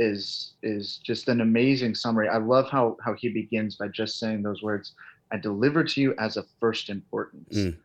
is 0.00 0.54
is 0.62 0.96
just 0.96 1.28
an 1.28 1.42
amazing 1.42 1.94
summary. 1.94 2.28
I 2.28 2.38
love 2.38 2.68
how 2.70 2.96
how 3.04 3.14
he 3.14 3.28
begins 3.28 3.76
by 3.76 3.88
just 3.88 4.18
saying 4.18 4.42
those 4.42 4.62
words. 4.62 4.94
I 5.30 5.36
deliver 5.36 5.84
to 5.84 6.00
you 6.00 6.14
as 6.18 6.36
of 6.36 6.46
first 6.58 6.88
importance 6.88 7.56
mm. 7.56 7.76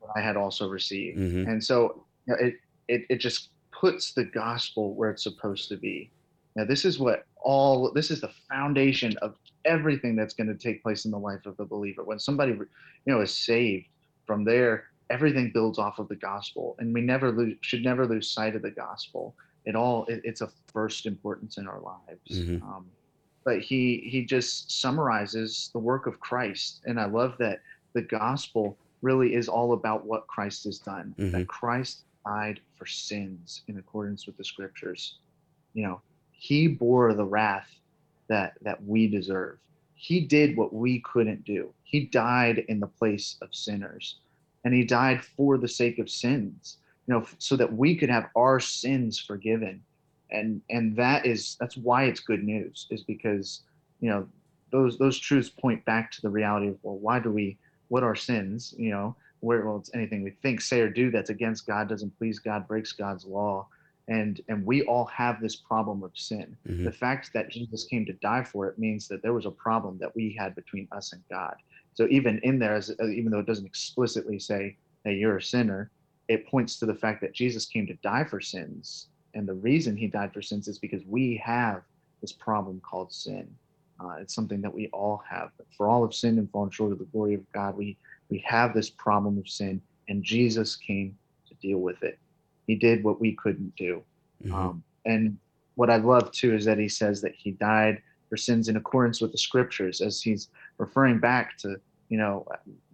what 0.00 0.10
I 0.16 0.20
had 0.20 0.36
also 0.36 0.68
received, 0.68 1.18
mm-hmm. 1.18 1.48
and 1.48 1.64
so 1.64 2.04
you 2.26 2.34
know, 2.34 2.46
it, 2.46 2.54
it 2.88 3.06
it 3.08 3.16
just 3.18 3.48
puts 3.70 4.12
the 4.12 4.24
gospel 4.24 4.94
where 4.94 5.10
it's 5.10 5.22
supposed 5.22 5.68
to 5.70 5.76
be. 5.76 6.10
Now, 6.56 6.64
this 6.64 6.84
is 6.84 6.98
what 6.98 7.26
all 7.40 7.90
this 7.92 8.10
is 8.10 8.20
the 8.20 8.32
foundation 8.50 9.16
of 9.22 9.36
everything 9.64 10.16
that's 10.16 10.34
going 10.34 10.48
to 10.48 10.56
take 10.56 10.82
place 10.82 11.04
in 11.04 11.12
the 11.12 11.18
life 11.18 11.46
of 11.46 11.56
the 11.56 11.64
believer. 11.64 12.02
When 12.02 12.18
somebody, 12.18 12.52
you 12.52 12.66
know, 13.06 13.20
is 13.20 13.34
saved, 13.34 13.86
from 14.26 14.44
there 14.44 14.84
everything 15.12 15.50
builds 15.52 15.78
off 15.78 15.98
of 15.98 16.08
the 16.08 16.16
gospel, 16.16 16.74
and 16.78 16.92
we 16.94 17.02
never 17.02 17.30
lose, 17.30 17.56
should 17.60 17.84
never 17.84 18.06
lose 18.06 18.30
sight 18.30 18.56
of 18.56 18.62
the 18.62 18.70
gospel. 18.70 19.36
It 19.64 19.76
all 19.76 20.06
it, 20.06 20.20
it's 20.24 20.40
a 20.40 20.50
first 20.72 21.06
importance 21.06 21.58
in 21.58 21.68
our 21.68 21.80
lives. 21.80 22.30
Mm-hmm. 22.30 22.66
Um, 22.66 22.86
but 23.44 23.60
he 23.60 24.02
he 24.06 24.24
just 24.24 24.80
summarizes 24.80 25.70
the 25.72 25.78
work 25.78 26.06
of 26.06 26.20
Christ, 26.20 26.80
and 26.84 27.00
I 27.00 27.06
love 27.06 27.36
that 27.38 27.60
the 27.92 28.02
gospel 28.02 28.76
really 29.02 29.34
is 29.34 29.48
all 29.48 29.72
about 29.72 30.06
what 30.06 30.26
Christ 30.26 30.64
has 30.64 30.78
done. 30.78 31.14
Mm-hmm. 31.18 31.36
That 31.36 31.48
Christ 31.48 32.04
died 32.24 32.60
for 32.76 32.86
sins 32.86 33.62
in 33.68 33.78
accordance 33.78 34.26
with 34.26 34.36
the 34.36 34.44
scriptures. 34.44 35.18
You 35.74 35.84
know, 35.84 36.00
he 36.30 36.68
bore 36.68 37.14
the 37.14 37.24
wrath 37.24 37.70
that 38.28 38.54
that 38.62 38.82
we 38.84 39.08
deserve. 39.08 39.58
He 39.94 40.20
did 40.20 40.56
what 40.56 40.72
we 40.72 41.00
couldn't 41.00 41.44
do. 41.44 41.72
He 41.84 42.06
died 42.06 42.64
in 42.68 42.80
the 42.80 42.86
place 42.86 43.36
of 43.42 43.54
sinners. 43.54 44.18
And 44.64 44.72
he 44.72 44.84
died 44.84 45.22
for 45.24 45.58
the 45.58 45.68
sake 45.68 45.98
of 45.98 46.08
sins, 46.08 46.78
you 47.12 47.18
know, 47.18 47.26
so 47.36 47.56
that 47.56 47.70
we 47.70 47.94
could 47.94 48.08
have 48.08 48.30
our 48.34 48.58
sins 48.58 49.18
forgiven. 49.18 49.82
And 50.30 50.62
and 50.70 50.96
that 50.96 51.26
is 51.26 51.56
that's 51.60 51.76
why 51.76 52.04
it's 52.04 52.20
good 52.20 52.42
news, 52.42 52.86
is 52.90 53.02
because, 53.02 53.60
you 54.00 54.08
know, 54.08 54.26
those 54.70 54.96
those 54.96 55.18
truths 55.18 55.50
point 55.50 55.84
back 55.84 56.10
to 56.12 56.22
the 56.22 56.30
reality 56.30 56.68
of 56.68 56.78
well, 56.82 56.96
why 56.96 57.18
do 57.18 57.30
we 57.30 57.58
what 57.88 58.02
are 58.02 58.14
sins? 58.14 58.74
You 58.78 58.90
know, 58.92 59.16
where 59.40 59.66
well 59.66 59.76
it's 59.76 59.90
anything 59.92 60.22
we 60.22 60.30
think, 60.42 60.62
say 60.62 60.80
or 60.80 60.88
do 60.88 61.10
that's 61.10 61.28
against 61.28 61.66
God, 61.66 61.86
doesn't 61.86 62.16
please 62.16 62.38
God, 62.38 62.66
breaks 62.66 62.92
God's 62.92 63.26
law 63.26 63.68
and 64.08 64.40
and 64.48 64.66
we 64.66 64.82
all 64.82 65.04
have 65.04 65.40
this 65.40 65.54
problem 65.54 66.02
of 66.02 66.10
sin 66.14 66.56
mm-hmm. 66.66 66.82
the 66.82 66.90
fact 66.90 67.32
that 67.32 67.48
jesus 67.48 67.84
came 67.84 68.04
to 68.04 68.12
die 68.14 68.42
for 68.42 68.66
it 68.66 68.76
means 68.76 69.06
that 69.06 69.22
there 69.22 69.32
was 69.32 69.46
a 69.46 69.50
problem 69.52 69.96
that 69.96 70.12
we 70.16 70.34
had 70.36 70.56
between 70.56 70.88
us 70.90 71.12
and 71.12 71.22
god 71.30 71.54
so 71.94 72.08
even 72.10 72.40
in 72.42 72.58
there 72.58 72.74
as, 72.74 72.90
even 73.00 73.30
though 73.30 73.38
it 73.38 73.46
doesn't 73.46 73.64
explicitly 73.64 74.40
say 74.40 74.76
hey 75.04 75.14
you're 75.14 75.36
a 75.36 75.42
sinner 75.42 75.88
it 76.28 76.46
points 76.48 76.78
to 76.78 76.86
the 76.86 76.94
fact 76.94 77.20
that 77.20 77.32
jesus 77.34 77.66
came 77.66 77.86
to 77.86 77.94
die 78.02 78.24
for 78.24 78.40
sins 78.40 79.08
and 79.34 79.48
the 79.48 79.54
reason 79.54 79.96
he 79.96 80.06
died 80.06 80.32
for 80.32 80.42
sins 80.42 80.68
is 80.68 80.78
because 80.78 81.02
we 81.06 81.40
have 81.42 81.82
this 82.20 82.32
problem 82.32 82.80
called 82.80 83.12
sin 83.12 83.48
uh, 84.00 84.16
it's 84.20 84.34
something 84.34 84.60
that 84.60 84.72
we 84.72 84.88
all 84.88 85.22
have 85.28 85.50
for 85.76 85.88
all 85.88 86.02
of 86.02 86.14
sin 86.14 86.38
and 86.38 86.50
fallen 86.50 86.70
short 86.70 86.92
of 86.92 86.98
the 86.98 87.04
glory 87.06 87.34
of 87.34 87.52
god 87.52 87.76
we 87.76 87.96
we 88.30 88.38
have 88.46 88.74
this 88.74 88.90
problem 88.90 89.38
of 89.38 89.48
sin 89.48 89.80
and 90.08 90.22
jesus 90.22 90.76
came 90.76 91.16
to 91.46 91.54
deal 91.54 91.78
with 91.78 92.02
it 92.02 92.18
he 92.66 92.74
did 92.76 93.04
what 93.04 93.20
we 93.20 93.32
couldn't 93.32 93.74
do. 93.76 94.02
Mm-hmm. 94.44 94.54
Um, 94.54 94.82
and 95.04 95.38
what 95.74 95.90
I 95.90 95.96
love 95.96 96.30
too 96.32 96.54
is 96.54 96.64
that 96.64 96.78
he 96.78 96.88
says 96.88 97.20
that 97.22 97.34
he 97.34 97.52
died 97.52 98.00
for 98.28 98.36
sins 98.36 98.68
in 98.68 98.76
accordance 98.76 99.20
with 99.20 99.32
the 99.32 99.38
scriptures, 99.38 100.00
as 100.00 100.22
he's 100.22 100.48
referring 100.78 101.18
back 101.18 101.56
to 101.58 101.76
you 102.08 102.18
know 102.18 102.46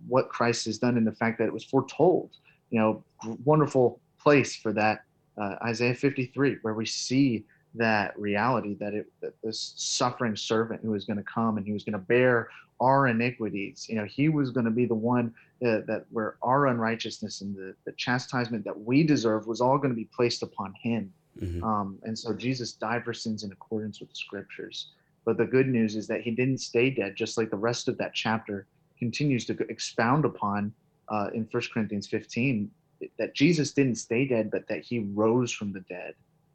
what 0.06 0.28
Christ 0.28 0.64
has 0.66 0.78
done 0.78 0.96
and 0.96 1.06
the 1.06 1.12
fact 1.12 1.38
that 1.38 1.46
it 1.46 1.52
was 1.52 1.64
foretold. 1.64 2.30
You 2.70 2.80
know, 2.80 3.04
wonderful 3.44 4.00
place 4.20 4.56
for 4.56 4.72
that 4.72 5.04
uh, 5.40 5.56
Isaiah 5.64 5.94
53, 5.94 6.58
where 6.62 6.74
we 6.74 6.86
see 6.86 7.44
that 7.74 8.18
reality 8.18 8.74
that 8.80 8.94
it 8.94 9.06
that 9.20 9.34
this 9.42 9.74
suffering 9.76 10.34
servant 10.34 10.80
who 10.82 10.94
is 10.94 11.04
going 11.04 11.16
to 11.16 11.22
come 11.22 11.58
and 11.58 11.66
he 11.66 11.72
was 11.72 11.84
going 11.84 11.92
to 11.92 11.98
bear 11.98 12.48
our 12.80 13.08
iniquities. 13.08 13.86
You 13.88 13.96
know, 13.96 14.04
he 14.04 14.28
was 14.28 14.50
going 14.50 14.64
to 14.64 14.70
be 14.70 14.86
the 14.86 14.94
one 14.94 15.34
uh, 15.64 15.82
that 15.86 16.04
where 16.10 16.36
our 16.42 16.68
unrighteousness 16.68 17.40
and 17.40 17.54
the, 17.56 17.74
the 17.84 17.92
chastisement 17.92 18.64
that 18.64 18.78
we 18.78 19.02
deserve 19.02 19.46
was 19.46 19.60
all 19.60 19.78
going 19.78 19.90
to 19.90 19.96
be 19.96 20.08
placed 20.14 20.42
upon 20.42 20.74
him. 20.80 21.12
Mm-hmm. 21.40 21.62
Um, 21.62 21.98
and 22.02 22.18
so 22.18 22.32
Jesus 22.32 22.72
died 22.72 23.04
for 23.04 23.12
sins 23.12 23.44
in 23.44 23.52
accordance 23.52 24.00
with 24.00 24.10
the 24.10 24.16
scriptures. 24.16 24.88
But 25.24 25.36
the 25.36 25.44
good 25.44 25.68
news 25.68 25.94
is 25.96 26.06
that 26.06 26.22
he 26.22 26.30
didn't 26.30 26.58
stay 26.58 26.90
dead, 26.90 27.16
just 27.16 27.36
like 27.36 27.50
the 27.50 27.56
rest 27.56 27.88
of 27.88 27.98
that 27.98 28.14
chapter 28.14 28.66
continues 28.98 29.44
to 29.46 29.56
expound 29.68 30.24
upon 30.24 30.72
uh, 31.08 31.28
in 31.34 31.46
1 31.50 31.62
Corinthians 31.72 32.06
15 32.06 32.70
that 33.18 33.34
Jesus 33.34 33.72
didn't 33.72 33.96
stay 33.96 34.26
dead, 34.26 34.50
but 34.50 34.66
that 34.68 34.80
he 34.80 35.00
rose 35.00 35.52
from 35.52 35.72
the 35.72 35.80
dead 35.80 36.14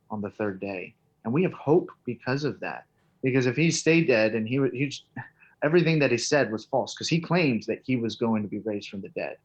on 0.10 0.22
the 0.22 0.30
third 0.30 0.60
day. 0.60 0.94
And 1.24 1.34
we 1.34 1.44
have 1.44 1.54
hope 1.54 1.90
because 2.06 2.44
of 2.44 2.60
that. 2.60 2.86
Because 3.22 3.46
if 3.46 3.56
he 3.56 3.72
stayed 3.72 4.08
dead 4.08 4.36
and 4.36 4.48
he, 4.48 4.60
he 4.74 4.94
everything 5.64 6.00
that 6.00 6.12
he 6.12 6.18
said 6.18 6.52
was 6.52 6.66
false 6.66 6.94
because 6.94 7.08
he 7.08 7.20
claims 7.20 7.66
that 7.66 7.82
he 7.86 7.96
was 7.96 8.16
going 8.16 8.42
to 8.42 8.50
be 8.50 8.60
raised 8.60 8.90
from 8.90 9.02
the 9.02 9.10
dead. 9.10 9.38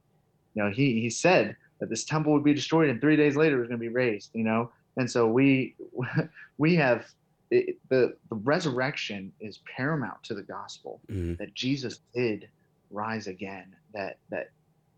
You 0.55 0.65
know, 0.65 0.71
he, 0.71 1.01
he 1.01 1.11
said 1.11 1.57
that 1.79 1.89
this 1.89 2.05
temple 2.05 2.33
would 2.33 2.45
be 2.45 2.55
destroyed 2.55 2.91
and 2.91 3.01
three 3.01 3.17
days 3.17 3.37
later 3.37 3.57
it 3.57 3.61
was 3.61 3.69
going 3.69 3.81
to 3.81 3.87
be 3.87 3.95
raised, 3.95 4.31
you 4.35 4.43
know? 4.43 4.71
And 4.97 5.09
so 5.09 5.29
we, 5.29 5.77
we 6.59 6.75
have 6.75 7.07
it, 7.51 7.79
the, 7.89 8.17
the 8.29 8.37
resurrection 8.37 9.33
is 9.41 9.61
paramount 9.77 10.23
to 10.25 10.35
the 10.35 10.43
gospel 10.43 11.01
mm-hmm. 11.11 11.35
that 11.35 11.55
Jesus 11.55 12.01
did 12.15 12.49
rise 12.91 13.27
again, 13.27 13.75
that, 13.95 14.19
that, 14.31 14.51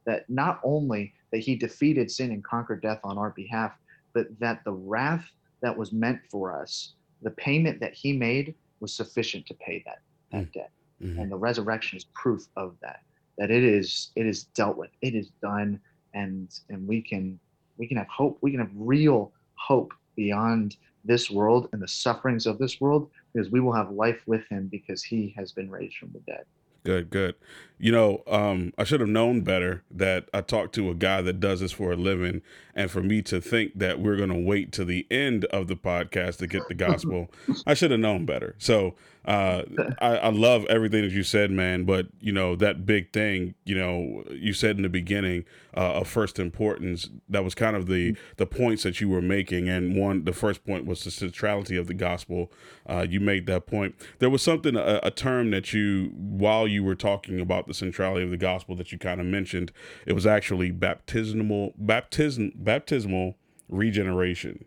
that 0.06 0.28
not 0.28 0.60
only 0.64 1.12
that 1.32 1.38
he 1.38 1.54
defeated 1.54 2.10
sin 2.10 2.32
and 2.32 2.44
conquered 2.44 2.82
death 2.82 3.00
on 3.04 3.18
our 3.18 3.30
behalf, 3.30 3.72
but 4.12 4.26
that 4.40 4.62
the 4.64 4.72
wrath 4.72 5.24
that 5.62 5.76
was 5.76 5.92
meant 5.92 6.20
for 6.30 6.54
us, 6.54 6.94
the 7.22 7.30
payment 7.30 7.80
that 7.80 7.94
he 7.94 8.12
made 8.12 8.54
was 8.80 8.92
sufficient 8.92 9.46
to 9.46 9.54
pay 9.54 9.82
that, 9.86 10.00
that 10.32 10.44
mm-hmm. 10.44 10.58
debt 10.58 10.70
mm-hmm. 11.02 11.20
and 11.20 11.30
the 11.30 11.36
resurrection 11.36 11.96
is 11.96 12.04
proof 12.14 12.46
of 12.56 12.74
that 12.82 13.00
that 13.38 13.50
it 13.50 13.64
is 13.64 14.10
it 14.16 14.26
is 14.26 14.44
dealt 14.44 14.76
with 14.76 14.90
it 15.02 15.14
is 15.14 15.30
done 15.42 15.80
and 16.14 16.60
and 16.68 16.86
we 16.86 17.00
can 17.00 17.38
we 17.78 17.86
can 17.86 17.96
have 17.96 18.08
hope 18.08 18.38
we 18.40 18.50
can 18.50 18.60
have 18.60 18.70
real 18.74 19.32
hope 19.54 19.92
beyond 20.16 20.76
this 21.04 21.30
world 21.30 21.68
and 21.72 21.80
the 21.80 21.88
sufferings 21.88 22.46
of 22.46 22.58
this 22.58 22.80
world 22.80 23.10
because 23.32 23.50
we 23.50 23.60
will 23.60 23.72
have 23.72 23.90
life 23.90 24.22
with 24.26 24.46
him 24.48 24.68
because 24.70 25.02
he 25.02 25.34
has 25.36 25.52
been 25.52 25.70
raised 25.70 25.96
from 25.96 26.10
the 26.12 26.20
dead 26.20 26.44
Good, 26.82 27.10
good. 27.10 27.34
You 27.78 27.92
know, 27.92 28.22
um, 28.26 28.74
I 28.76 28.84
should 28.84 29.00
have 29.00 29.08
known 29.08 29.40
better 29.40 29.82
that 29.90 30.28
I 30.34 30.42
talked 30.42 30.74
to 30.74 30.90
a 30.90 30.94
guy 30.94 31.22
that 31.22 31.40
does 31.40 31.60
this 31.60 31.72
for 31.72 31.92
a 31.92 31.96
living, 31.96 32.42
and 32.74 32.90
for 32.90 33.02
me 33.02 33.22
to 33.22 33.40
think 33.40 33.78
that 33.78 34.00
we're 34.00 34.16
going 34.16 34.28
to 34.28 34.38
wait 34.38 34.70
to 34.72 34.84
the 34.84 35.06
end 35.10 35.46
of 35.46 35.66
the 35.66 35.76
podcast 35.76 36.38
to 36.38 36.46
get 36.46 36.68
the 36.68 36.74
gospel, 36.74 37.30
I 37.66 37.72
should 37.72 37.90
have 37.90 38.00
known 38.00 38.26
better. 38.26 38.54
So 38.58 38.96
uh, 39.24 39.62
I, 39.98 40.16
I, 40.16 40.28
love 40.30 40.64
everything 40.66 41.02
that 41.02 41.12
you 41.12 41.22
said, 41.22 41.50
man. 41.50 41.84
But 41.84 42.06
you 42.20 42.32
know 42.32 42.56
that 42.56 42.86
big 42.86 43.12
thing, 43.12 43.54
you 43.64 43.76
know, 43.76 44.24
you 44.30 44.54
said 44.54 44.76
in 44.76 44.82
the 44.82 44.88
beginning 44.88 45.44
uh, 45.76 46.00
of 46.00 46.08
first 46.08 46.38
importance. 46.38 47.10
That 47.28 47.44
was 47.44 47.54
kind 47.54 47.76
of 47.76 47.86
the 47.86 48.16
the 48.38 48.46
points 48.46 48.82
that 48.84 49.00
you 49.00 49.10
were 49.10 49.20
making, 49.20 49.68
and 49.68 49.94
one, 49.94 50.24
the 50.24 50.32
first 50.32 50.64
point 50.64 50.86
was 50.86 51.04
the 51.04 51.10
centrality 51.10 51.76
of 51.76 51.86
the 51.86 51.94
gospel. 51.94 52.50
Uh, 52.88 53.06
you 53.08 53.20
made 53.20 53.46
that 53.46 53.66
point. 53.66 53.94
There 54.20 54.30
was 54.30 54.42
something, 54.42 54.74
a, 54.74 55.00
a 55.02 55.10
term 55.10 55.50
that 55.50 55.72
you, 55.74 56.12
while 56.14 56.66
you 56.70 56.84
were 56.84 56.94
talking 56.94 57.40
about 57.40 57.66
the 57.66 57.74
centrality 57.74 58.24
of 58.24 58.30
the 58.30 58.36
gospel, 58.36 58.74
that 58.76 58.92
you 58.92 58.98
kind 58.98 59.20
of 59.20 59.26
mentioned. 59.26 59.72
It 60.06 60.14
was 60.14 60.26
actually 60.26 60.70
baptismal, 60.70 61.74
baptism, 61.76 62.52
baptismal 62.54 63.36
regeneration. 63.68 64.64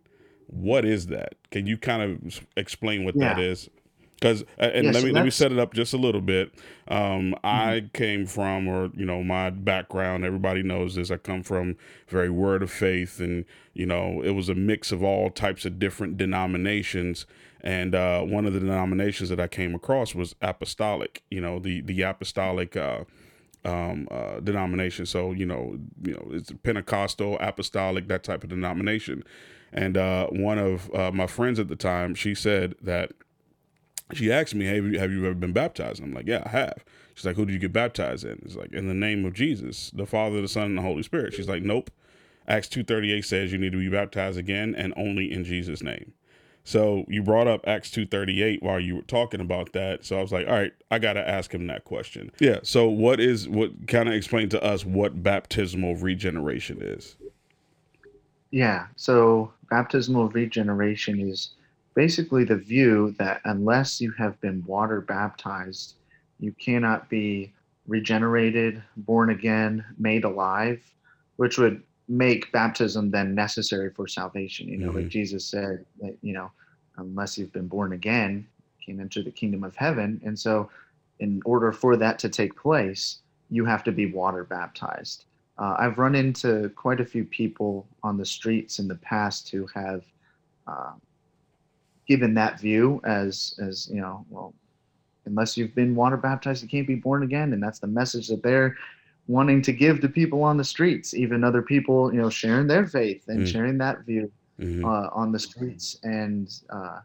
What 0.48 0.86
is 0.86 1.08
that? 1.08 1.36
Can 1.52 1.66
you 1.66 1.78
kind 1.78 2.02
of 2.04 2.44
explain 2.56 3.06
what 3.06 3.16
yeah. 3.16 3.34
that 3.34 3.42
is? 3.42 3.70
Because 4.16 4.44
and 4.58 4.94
let 4.94 5.04
me 5.04 5.12
let 5.12 5.26
me 5.26 5.30
set 5.30 5.52
it 5.52 5.60
up 5.60 5.74
just 5.74 5.94
a 5.94 5.98
little 5.98 6.22
bit. 6.22 6.54
Um, 6.88 6.98
mm-hmm. 6.98 7.34
I 7.44 7.90
came 7.94 8.26
from, 8.26 8.68
or 8.68 8.90
you 8.96 9.06
know, 9.06 9.24
my 9.24 9.50
background. 9.50 10.26
Everybody 10.26 10.64
knows 10.64 10.96
this. 10.96 11.12
I 11.12 11.18
come 11.18 11.44
from 11.44 11.76
very 12.08 12.30
word 12.30 12.64
of 12.64 12.72
faith, 12.72 13.20
and 13.20 13.46
you 13.74 13.86
know, 13.86 14.22
it 14.24 14.32
was 14.32 14.50
a 14.50 14.56
mix 14.56 14.92
of 14.92 15.04
all 15.04 15.30
types 15.30 15.66
of 15.66 15.80
different 15.80 16.18
denominations. 16.18 17.26
And 17.62 17.96
uh, 17.96 18.22
one 18.24 18.46
of 18.46 18.54
the 18.54 18.60
denominations 18.60 19.30
that 19.30 19.40
I 19.40 19.48
came 19.48 19.74
across 19.76 20.14
was 20.16 20.36
apostolic. 20.42 21.24
You 21.30 21.42
know, 21.42 21.60
the 21.60 21.82
the 21.82 22.02
apostolic. 22.02 22.78
Uh, 22.78 23.04
um, 23.66 24.10
uh, 24.12 24.42
denomination. 24.42 25.06
So 25.06 25.32
you 25.32 25.46
know, 25.46 25.80
you 26.04 26.14
know, 26.14 26.28
it's 26.32 26.52
Pentecostal, 26.64 27.38
apostolic, 27.40 28.10
that 28.10 28.24
type 28.24 28.44
of 28.44 28.50
denomination. 28.50 29.24
And 29.72 29.98
uh, 29.98 30.28
one 30.28 30.60
of 30.60 30.94
uh, 30.94 31.12
my 31.12 31.28
friends 31.28 31.60
at 31.60 31.68
the 31.68 31.76
time, 31.76 32.14
she 32.14 32.36
said 32.36 32.76
that 32.82 33.12
she 34.12 34.32
asked 34.32 34.56
me, 34.56 34.66
hey, 34.66 34.76
have 34.76 34.86
you, 34.86 35.00
have 35.00 35.12
you 35.12 35.26
ever 35.26 35.34
been 35.34 35.54
baptized? 35.54 36.00
And 36.00 36.10
I'm 36.10 36.16
like, 36.16 36.28
yeah, 36.28 36.44
I 36.46 36.50
have. 36.50 36.84
She's 37.16 37.26
like, 37.26 37.36
who 37.36 37.46
did 37.46 37.54
you 37.54 37.60
get 37.60 37.74
baptized 37.74 38.26
in? 38.26 38.42
It's 38.44 38.56
like, 38.56 38.74
in 38.74 38.88
the 38.88 38.94
name 38.94 39.26
of 39.26 39.34
Jesus, 39.34 39.92
the 39.92 40.06
Father, 40.06 40.42
the 40.42 40.48
Son, 40.48 40.66
and 40.66 40.78
the 40.78 40.82
Holy 40.82 41.04
Spirit. 41.04 41.34
She's 41.34 41.50
like, 41.50 41.64
nope. 41.64 41.90
Acts 42.48 42.68
2.38 42.68 43.24
says 43.24 43.52
you 43.52 43.58
need 43.58 43.72
to 43.72 43.78
be 43.78 43.90
baptized 43.90 44.38
again 44.38 44.76
and 44.76 44.94
only 44.98 45.32
in 45.32 45.44
Jesus' 45.44 45.82
name. 45.82 46.14
So 46.66 47.06
you 47.08 47.22
brought 47.24 47.48
up 47.48 47.62
Acts 47.68 47.90
2.38 47.92 48.62
while 48.62 48.80
you 48.80 48.98
were 48.98 49.02
talking 49.04 49.42
about 49.42 49.74
that. 49.74 50.06
So 50.06 50.18
I 50.18 50.22
was 50.22 50.32
like, 50.32 50.48
all 50.48 50.54
right, 50.54 50.74
I 50.92 51.00
got 51.00 51.14
to 51.14 51.28
ask 51.28 51.54
him 51.54 51.68
that 51.68 51.84
question. 51.84 52.32
Yeah. 52.40 52.60
So 52.64 52.88
what 52.88 53.20
is, 53.20 53.48
what 53.48 53.88
kind 53.88 54.08
of 54.08 54.16
explain 54.16 54.50
to 54.50 54.64
us 54.64 54.86
what 54.86 55.24
baptismal 55.24 55.96
regeneration 55.98 56.82
is? 56.82 57.16
Yeah. 58.52 58.88
So 58.96 59.54
baptismal 59.70 60.30
regeneration 60.30 61.20
is 61.30 61.52
basically 61.96 62.44
the 62.44 62.56
view 62.56 63.16
that 63.20 63.42
unless 63.46 64.02
you 64.02 64.12
have 64.12 64.40
been 64.42 64.64
water 64.66 65.02
baptized, 65.02 65.96
you 66.40 66.52
cannot 66.54 67.10
be 67.10 67.54
regenerated, 67.88 68.82
born 68.98 69.30
again, 69.30 69.84
made 69.98 70.24
alive, 70.24 70.82
which 71.36 71.58
would 71.58 71.84
make 72.08 72.52
baptism 72.52 73.12
then 73.12 73.34
necessary 73.34 73.90
for 73.90 74.08
salvation. 74.08 74.68
You 74.68 74.78
know, 74.78 74.88
mm-hmm. 74.88 74.98
like 75.00 75.08
Jesus 75.10 75.46
said 75.46 75.86
that, 76.02 76.18
you 76.22 76.34
know, 76.34 76.52
unless 76.98 77.38
you've 77.38 77.54
been 77.54 77.68
born 77.68 77.94
again, 77.94 78.48
you 78.80 78.86
can't 78.86 79.02
enter 79.02 79.24
the 79.24 79.32
kingdom 79.32 79.64
of 79.64 79.76
heaven. 79.76 80.22
And 80.24 80.38
so, 80.38 80.70
in 81.20 81.42
order 81.46 81.72
for 81.72 81.96
that 81.98 82.20
to 82.20 82.30
take 82.30 82.56
place, 82.56 83.20
you 83.50 83.66
have 83.66 83.84
to 83.84 83.92
be 83.92 84.12
water 84.12 84.44
baptized. 84.44 85.26
Uh, 85.58 85.76
I've 85.78 86.00
run 86.00 86.16
into 86.16 86.70
quite 86.70 87.00
a 87.00 87.06
few 87.06 87.24
people 87.24 87.88
on 88.02 88.18
the 88.18 88.26
streets 88.26 88.80
in 88.80 88.88
the 88.88 88.96
past 88.96 89.50
who 89.50 89.68
have 89.74 90.04
uh, 90.68 90.94
given 92.08 92.34
that 92.34 92.60
view 92.60 93.02
as 93.04 93.56
as 93.62 93.90
you 93.92 94.02
know 94.02 94.26
well 94.30 94.54
unless 95.26 95.56
you've 95.56 95.76
been 95.76 95.96
water 95.96 96.18
baptized 96.18 96.62
you 96.62 96.70
can't 96.70 96.88
be 96.88 96.96
born 96.96 97.24
again 97.24 97.54
and 97.54 97.62
that's 97.62 97.80
the 97.80 97.88
message 97.88 98.28
that 98.28 98.44
they're 98.44 98.76
wanting 99.28 99.62
to 99.62 99.72
give 99.72 100.02
to 100.02 100.10
people 100.10 100.44
on 100.44 100.58
the 100.58 100.64
streets 100.64 101.14
even 101.14 101.44
other 101.44 101.62
people 101.62 102.14
you 102.14 102.22
know 102.22 102.30
sharing 102.30 102.68
their 102.68 102.86
faith 102.86 103.24
and 103.28 103.42
mm. 103.42 103.48
sharing 103.48 103.78
that 103.78 104.02
view 104.06 104.32
mm-hmm. 104.60 104.84
uh, 104.84 105.08
on 105.14 105.32
the 105.32 105.40
streets 105.40 105.98
and 106.04 106.62
uh, 106.70 107.00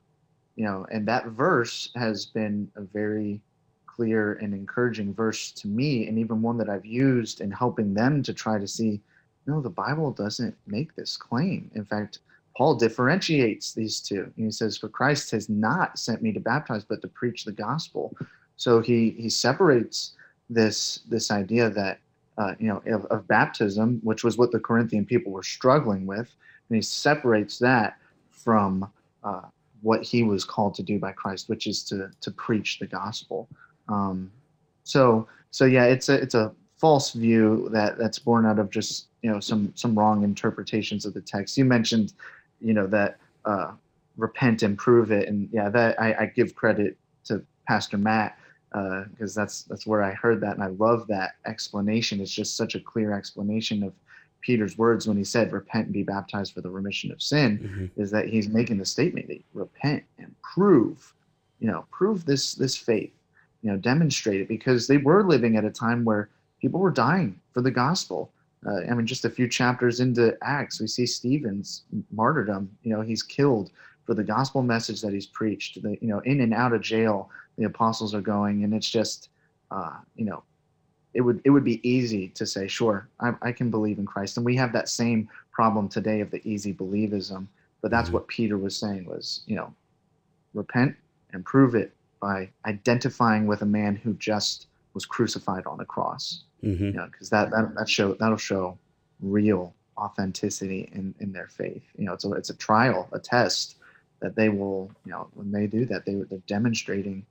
you 0.57 0.65
know 0.65 0.85
and 0.91 1.07
that 1.07 1.27
verse 1.27 1.91
has 1.95 2.27
been 2.27 2.71
a 2.77 2.83
very 2.83 3.41
clear 3.87 4.35
and 4.35 4.53
encouraging 4.53 5.15
verse 5.15 5.53
to 5.53 5.69
me 5.69 6.09
and 6.09 6.19
even 6.19 6.43
one 6.43 6.59
that 6.59 6.69
i've 6.69 6.87
used 6.87 7.41
in 7.41 7.51
helping 7.51 7.95
them 7.95 8.23
to 8.23 8.33
try 8.33 8.59
to 8.59 8.67
see 8.67 9.01
no 9.47 9.61
the 9.61 9.71
bible 9.71 10.11
doesn't 10.11 10.57
make 10.67 10.95
this 10.97 11.17
claim 11.17 11.71
in 11.75 11.85
fact 11.85 12.19
Paul 12.59 12.75
differentiates 12.75 13.73
these 13.73 14.01
two. 14.01 14.33
He 14.37 14.51
says, 14.51 14.77
For 14.77 14.89
Christ 14.89 15.31
has 15.31 15.49
not 15.49 15.97
sent 15.97 16.23
me 16.23 16.33
to 16.33 16.41
baptize, 16.41 16.83
but 16.83 17.01
to 17.03 17.09
preach 17.09 17.45
the 17.45 17.53
gospel. 17.53 18.17
So 18.57 18.81
he, 18.81 19.11
he 19.11 19.31
separates 19.31 20.15
this, 20.51 21.03
this 21.09 21.31
idea 21.31 21.71
that, 21.71 22.01
uh, 22.37 22.55
you 22.59 22.67
know, 22.67 22.83
of, 22.93 23.05
of 23.07 23.29
baptism, 23.29 24.01
which 24.03 24.25
was 24.25 24.39
what 24.39 24.51
the 24.51 24.59
Corinthian 24.59 25.07
people 25.07 25.31
were 25.31 25.45
struggling 25.45 26.05
with, 26.05 26.35
and 26.69 26.75
he 26.75 26.83
separates 26.83 27.59
that 27.61 27.97
from 28.29 28.91
uh, 29.23 29.43
what 29.83 30.03
he 30.03 30.25
was 30.25 30.45
called 30.45 30.75
to 30.75 30.83
do 30.83 30.99
by 30.99 31.13
Christ, 31.13 31.49
which 31.49 31.69
is 31.69 31.85
to, 31.85 32.11
to 32.21 32.31
preach 32.33 32.81
the 32.81 32.89
gospel. 32.89 33.49
Um, 33.89 34.33
so, 34.83 35.29
so 35.53 35.65
yeah, 35.65 35.85
it's 35.85 36.09
a, 36.09 36.15
it's 36.15 36.35
a 36.35 36.53
false 36.77 37.13
view 37.13 37.69
that 37.73 37.99
that's 37.99 38.19
born 38.19 38.47
out 38.47 38.59
of 38.59 38.71
just 38.71 39.07
you 39.23 39.31
know 39.31 39.41
some 39.41 39.73
some 39.75 39.99
wrong 39.99 40.23
interpretations 40.23 41.05
of 41.05 41.13
the 41.13 41.21
text. 41.21 41.59
You 41.59 41.65
mentioned 41.65 42.13
you 42.61 42.75
know 42.75 42.87
that 42.87 43.19
uh, 43.45 43.73
repent 44.17 44.63
and 44.63 44.77
prove 44.77 45.11
it. 45.11 45.29
And 45.29 45.49
yeah 45.53 45.69
that 45.71 46.01
I, 46.01 46.15
I 46.15 46.27
give 46.27 46.55
credit 46.55 46.97
to 47.25 47.43
pastor 47.67 47.99
matt 47.99 48.39
because 48.71 49.37
uh, 49.37 49.41
that's 49.41 49.63
that's 49.63 49.87
where 49.87 50.03
i 50.03 50.13
heard 50.13 50.41
that. 50.41 50.55
And 50.55 50.63
i 50.63 50.69
love 50.69 51.07
that 51.09 51.33
explanation. 51.47 52.21
It's 52.21 52.35
just 52.35 52.57
such 52.57 52.75
a 52.75 52.81
clear 52.81 53.13
explanation 53.13 53.83
of 53.83 53.93
peter's 54.41 54.79
words 54.79 55.09
when 55.09 55.17
he 55.17 55.25
said 55.25 55.53
repent 55.53 55.87
and 55.87 55.93
be 55.93 56.05
baptized 56.05 56.55
for 56.55 56.61
the 56.61 56.71
remission 56.71 57.11
of 57.11 57.21
sin 57.21 57.59
mm-hmm. 57.59 58.01
is 58.01 58.09
that 58.13 58.29
he's 58.29 58.49
making 58.49 58.79
the 58.79 58.85
statement 58.85 59.27
that 59.27 59.43
repent 59.53 60.05
and 60.19 60.33
prove 60.43 61.13
you 61.59 61.67
know 61.67 61.85
prove 61.91 62.25
this 62.25 62.55
this 62.55 62.77
faith 62.77 63.13
you 63.63 63.71
know 63.71 63.77
demonstrate 63.77 64.41
it. 64.41 64.49
Because 64.49 64.87
they 64.87 64.99
were 64.99 65.25
living 65.25 65.57
at 65.57 65.65
a 65.65 65.71
time 65.71 66.05
where 66.05 66.29
people 66.61 66.81
were 66.81 66.91
dying 66.91 67.41
for 67.53 67.61
the 67.61 67.71
gospel 67.71 68.31
uh, 68.67 68.81
I 68.91 68.95
mean, 68.95 69.07
just 69.07 69.25
a 69.25 69.31
few 69.31 69.49
chapters 69.49 70.01
into 70.01 70.37
Acts, 70.43 70.81
we 70.81 70.87
see 70.87 71.07
Stephen's 71.07 71.85
martyrdom. 72.11 72.71
You 72.83 72.93
know, 72.93 73.03
he's 73.03 73.23
killed 73.23 73.71
for 74.05 74.15
the 74.15 74.25
gospel 74.25 74.63
message 74.63 75.01
that 75.03 75.13
he's 75.13 75.27
preached. 75.27 75.81
The, 75.83 75.97
you 76.01 76.09
know, 76.09 76.21
in 76.21 76.41
and 76.41 76.53
out 76.53 76.73
of 76.73 76.81
jail, 76.81 77.31
the 77.57 77.65
apostles 77.65 78.15
are 78.15 78.21
going, 78.21 78.65
and 78.65 78.75
it's 78.75 78.89
just, 78.89 79.29
uh, 79.71 79.99
you 80.17 80.25
know, 80.25 80.43
it 81.15 81.21
would 81.21 81.41
it 81.45 81.51
would 81.51 81.65
be 81.65 81.87
easy 81.89 82.29
to 82.29 82.47
say, 82.47 82.69
sure, 82.69 83.09
I, 83.21 83.33
I, 83.43 83.53
can 83.53 83.71
believe 83.71 83.99
in 83.99 84.07
Christ, 84.07 84.37
and 84.37 84.47
we 84.47 84.57
have 84.57 84.73
that 84.73 84.89
same 84.89 85.29
problem 85.53 85.89
today 85.89 86.21
of 86.21 86.31
the 86.31 86.47
easy 86.47 86.75
believism. 86.75 87.47
But 87.81 87.91
that's 87.91 88.07
mm-hmm. 88.07 88.15
what 88.15 88.29
Peter 88.29 88.59
was 88.59 88.77
saying 88.77 89.07
was, 89.07 89.43
you 89.47 89.57
know, 89.57 89.73
repent 90.53 90.97
and 91.33 91.45
prove 91.45 91.75
it 91.75 91.93
by 92.21 92.51
identifying 92.67 93.47
with 93.47 93.63
a 93.63 93.67
man 93.67 93.95
who 93.95 94.15
just 94.15 94.67
was 94.95 95.07
crucified 95.07 95.65
on 95.67 95.79
the 95.79 95.85
cross 95.85 96.43
mm-hmm. 96.63 96.85
you 96.85 96.93
know, 96.93 97.07
because 97.07 97.31
that, 97.31 97.51
that 97.51 97.75
that 97.77 97.89
show 97.89 98.15
that'll 98.15 98.37
show 98.37 98.79
real 99.21 99.75
authenticity 99.97 100.89
in 100.93 101.15
in 101.21 101.33
their 101.33 101.49
faith. 101.49 101.83
You 101.97 102.07
know, 102.07 102.13
it's 102.13 102.25
a 102.25 102.33
it's 102.33 102.51
a 102.51 102.57
trial, 102.57 103.09
a 103.13 103.19
test 103.19 103.77
that 104.21 104.35
they 104.35 104.49
will, 104.49 104.91
you 105.05 105.13
know, 105.13 105.29
when 105.35 105.53
they 105.53 105.67
do 105.67 105.85
that, 105.87 106.05
they 106.05 106.15
they're 106.15 106.39
demonstrating, 106.47 107.25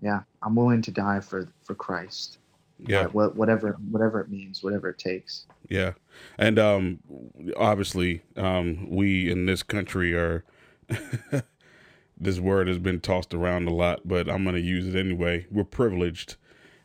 yeah, 0.00 0.20
I'm 0.42 0.54
willing 0.54 0.82
to 0.82 0.90
die 0.90 1.20
for 1.20 1.48
for 1.62 1.74
Christ. 1.74 2.38
Yeah, 2.78 3.02
uh, 3.02 3.08
whatever 3.08 3.72
whatever 3.90 4.20
it 4.20 4.28
means, 4.28 4.62
whatever 4.62 4.90
it 4.90 4.98
takes. 4.98 5.46
Yeah, 5.68 5.92
and 6.38 6.58
um, 6.58 6.98
obviously, 7.56 8.22
um, 8.36 8.88
we 8.90 9.30
in 9.30 9.46
this 9.46 9.62
country 9.62 10.14
are. 10.14 10.44
this 12.18 12.38
word 12.40 12.68
has 12.68 12.78
been 12.78 13.00
tossed 13.00 13.34
around 13.34 13.68
a 13.68 13.74
lot, 13.74 14.00
but 14.06 14.28
I'm 14.28 14.44
going 14.44 14.54
to 14.54 14.60
use 14.60 14.86
it 14.86 14.98
anyway. 14.98 15.46
We're 15.50 15.64
privileged 15.64 16.36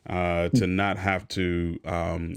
uh, 0.10 0.50
to 0.50 0.68
not 0.68 0.98
have 0.98 1.28
to 1.30 1.80
um, 1.86 2.36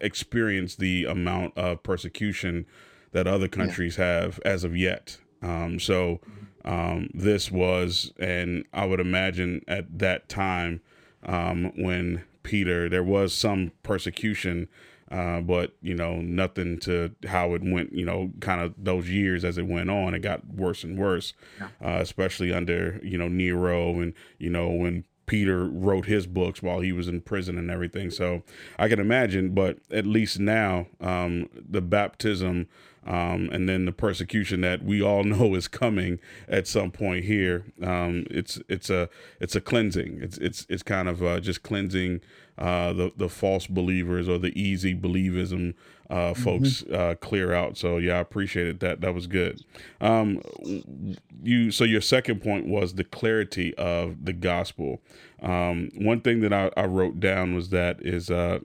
experience 0.00 0.76
the 0.76 1.04
amount 1.04 1.56
of 1.56 1.82
persecution 1.82 2.66
that 3.12 3.26
other 3.26 3.48
countries 3.48 3.98
yeah. 3.98 4.22
have 4.22 4.40
as 4.44 4.64
of 4.64 4.76
yet. 4.76 5.18
Um, 5.42 5.80
so 5.80 6.20
um, 6.64 7.10
this 7.14 7.50
was, 7.50 8.12
and 8.18 8.64
I 8.72 8.84
would 8.84 9.00
imagine 9.00 9.62
at 9.66 9.98
that 9.98 10.28
time 10.28 10.80
um, 11.24 11.72
when 11.76 12.24
Peter, 12.42 12.88
there 12.88 13.04
was 13.04 13.34
some 13.34 13.72
persecution. 13.82 14.68
Uh, 15.10 15.40
but 15.40 15.74
you 15.82 15.92
know 15.92 16.20
nothing 16.20 16.78
to 16.78 17.12
how 17.26 17.52
it 17.54 17.62
went 17.64 17.92
you 17.92 18.04
know 18.04 18.30
kind 18.38 18.60
of 18.60 18.72
those 18.78 19.08
years 19.08 19.44
as 19.44 19.58
it 19.58 19.66
went 19.66 19.90
on 19.90 20.14
it 20.14 20.20
got 20.20 20.46
worse 20.46 20.84
and 20.84 20.96
worse 20.96 21.34
yeah. 21.58 21.66
uh, 21.84 22.00
especially 22.00 22.52
under 22.52 23.00
you 23.02 23.18
know 23.18 23.26
nero 23.26 23.98
and 23.98 24.14
you 24.38 24.48
know 24.48 24.68
when 24.70 25.02
Peter 25.30 25.66
wrote 25.66 26.06
his 26.06 26.26
books 26.26 26.60
while 26.60 26.80
he 26.80 26.90
was 26.90 27.06
in 27.06 27.20
prison 27.20 27.56
and 27.56 27.70
everything. 27.70 28.10
So 28.10 28.42
I 28.80 28.88
can 28.88 28.98
imagine, 28.98 29.50
but 29.50 29.78
at 29.92 30.04
least 30.04 30.40
now, 30.40 30.88
um, 31.00 31.48
the 31.54 31.80
baptism 31.80 32.66
um, 33.06 33.48
and 33.52 33.68
then 33.68 33.84
the 33.84 33.92
persecution 33.92 34.60
that 34.62 34.82
we 34.82 35.00
all 35.00 35.22
know 35.34 35.54
is 35.54 35.68
coming 35.68 36.18
at 36.48 36.66
some 36.66 36.90
point 36.90 37.26
here. 37.26 37.64
Um, 37.80 38.26
it's 38.28 38.60
it's 38.68 38.90
a 38.90 39.08
it's 39.38 39.54
a 39.54 39.60
cleansing. 39.60 40.18
It's 40.20 40.36
it's 40.38 40.66
it's 40.68 40.82
kind 40.82 41.08
of 41.08 41.22
uh, 41.22 41.38
just 41.38 41.62
cleansing 41.62 42.22
uh, 42.58 42.92
the 42.92 43.12
the 43.16 43.28
false 43.28 43.68
believers 43.68 44.28
or 44.28 44.38
the 44.38 44.60
easy 44.60 44.96
believism 44.96 45.74
uh, 46.10 46.32
mm-hmm. 46.32 46.42
folks 46.42 46.82
uh, 46.92 47.14
clear 47.20 47.54
out. 47.54 47.78
So 47.78 47.98
yeah, 47.98 48.16
I 48.16 48.20
appreciated 48.20 48.80
that. 48.80 49.00
That 49.00 49.14
was 49.14 49.26
good. 49.26 49.62
Um, 50.00 50.42
you 51.42 51.70
so 51.70 51.84
your 51.84 52.00
second 52.00 52.42
point 52.42 52.66
was 52.66 52.94
the 52.94 53.04
clarity 53.04 53.74
of 53.76 54.24
the 54.24 54.32
gospel. 54.32 55.00
Um, 55.42 55.90
one 55.94 56.20
thing 56.20 56.40
that 56.40 56.52
I, 56.52 56.70
I, 56.76 56.84
wrote 56.84 57.18
down 57.18 57.54
was 57.54 57.70
that 57.70 58.02
is 58.02 58.30
uh, 58.30 58.58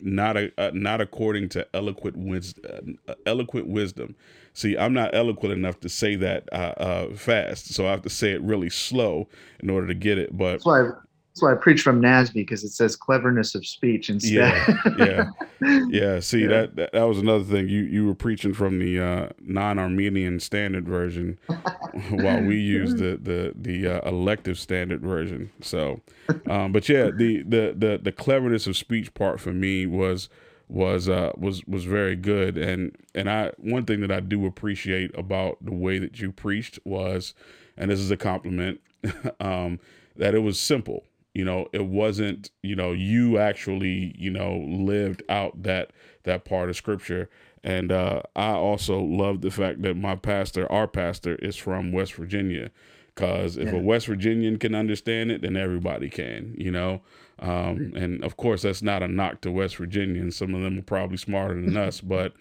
not 0.00 0.38
a, 0.38 0.52
uh, 0.56 0.70
not 0.72 1.02
according 1.02 1.50
to 1.50 1.66
eloquent 1.74 2.16
wisdom. 2.16 2.98
Uh, 3.06 3.14
eloquent 3.26 3.66
wisdom. 3.66 4.14
See, 4.54 4.78
I'm 4.78 4.94
not 4.94 5.14
eloquent 5.14 5.52
enough 5.52 5.80
to 5.80 5.88
say 5.88 6.14
that 6.16 6.48
uh, 6.52 6.74
uh, 6.76 7.14
fast, 7.14 7.74
so 7.74 7.86
I 7.86 7.90
have 7.90 8.02
to 8.02 8.10
say 8.10 8.32
it 8.32 8.40
really 8.40 8.70
slow 8.70 9.28
in 9.60 9.68
order 9.68 9.88
to 9.88 9.94
get 9.94 10.16
it. 10.16 10.36
But 10.36 10.52
that's 10.52 10.64
why 10.64 10.90
that's 11.34 11.42
why 11.42 11.50
I 11.50 11.56
preach 11.56 11.82
from 11.82 12.00
NASB 12.00 12.34
because 12.34 12.62
it 12.62 12.70
says 12.70 12.94
cleverness 12.94 13.56
of 13.56 13.66
speech 13.66 14.08
instead. 14.08 14.54
Yeah, 14.96 15.26
yeah, 15.60 15.86
yeah. 15.90 16.20
See 16.20 16.42
yeah. 16.42 16.48
That, 16.48 16.76
that, 16.76 16.92
that 16.92 17.02
was 17.02 17.18
another 17.18 17.42
thing. 17.42 17.68
You 17.68 17.82
you 17.82 18.06
were 18.06 18.14
preaching 18.14 18.54
from 18.54 18.78
the 18.78 19.00
uh, 19.00 19.28
non-Arminian 19.40 20.38
standard 20.38 20.86
version, 20.86 21.36
while 22.10 22.40
we 22.40 22.60
use 22.60 22.94
the 22.94 23.18
the 23.20 23.52
the 23.56 23.96
uh, 23.96 24.08
elective 24.08 24.60
standard 24.60 25.00
version. 25.00 25.50
So, 25.60 26.02
um, 26.48 26.70
but 26.70 26.88
yeah, 26.88 27.10
the, 27.10 27.42
the 27.42 27.74
the 27.76 28.00
the 28.00 28.12
cleverness 28.12 28.68
of 28.68 28.76
speech 28.76 29.12
part 29.12 29.40
for 29.40 29.52
me 29.52 29.86
was 29.86 30.28
was 30.68 31.08
uh 31.08 31.30
was 31.36 31.66
was 31.66 31.84
very 31.84 32.16
good 32.16 32.56
and 32.56 32.96
and 33.14 33.28
I 33.28 33.52
one 33.58 33.84
thing 33.84 34.00
that 34.00 34.10
I 34.10 34.20
do 34.20 34.46
appreciate 34.46 35.10
about 35.16 35.58
the 35.60 35.74
way 35.74 35.98
that 35.98 36.20
you 36.20 36.32
preached 36.32 36.78
was 36.84 37.34
and 37.76 37.90
this 37.90 38.00
is 38.00 38.10
a 38.10 38.16
compliment 38.16 38.80
um 39.40 39.78
that 40.16 40.34
it 40.34 40.38
was 40.38 40.58
simple 40.58 41.04
you 41.34 41.44
know 41.44 41.68
it 41.72 41.86
wasn't 41.86 42.50
you 42.62 42.74
know 42.74 42.92
you 42.92 43.38
actually 43.38 44.14
you 44.16 44.30
know 44.30 44.56
lived 44.56 45.22
out 45.28 45.62
that 45.62 45.90
that 46.22 46.44
part 46.44 46.70
of 46.70 46.76
scripture. 46.76 47.28
And 47.66 47.90
uh, 47.90 48.20
i 48.36 48.50
also 48.50 49.00
love 49.00 49.40
the 49.40 49.50
fact 49.50 49.80
that 49.82 49.96
my 49.96 50.16
pastor 50.16 50.70
our 50.70 50.86
pastor 50.86 51.34
is 51.36 51.56
from 51.56 51.92
west 51.92 52.14
virginia. 52.14 52.70
Because 53.14 53.56
if 53.56 53.72
yeah. 53.72 53.78
a 53.78 53.82
west 53.82 54.06
virginian 54.06 54.58
can 54.58 54.74
understand 54.74 55.30
it 55.30 55.42
then 55.42 55.56
everybody 55.56 56.08
can 56.08 56.54
you 56.56 56.70
know? 56.70 57.02
Um, 57.38 57.92
and 57.96 58.22
of 58.22 58.36
course 58.36 58.62
that's 58.62 58.82
not 58.82 59.02
a 59.02 59.08
knock 59.08 59.40
to 59.40 59.50
west 59.50 59.76
virginians. 59.76 60.36
Some 60.36 60.54
of 60.54 60.62
them 60.62 60.78
are 60.78 60.82
probably 60.82 61.16
smarter 61.16 61.54
than 61.60 61.76
us 61.76 62.00
but 62.00 62.34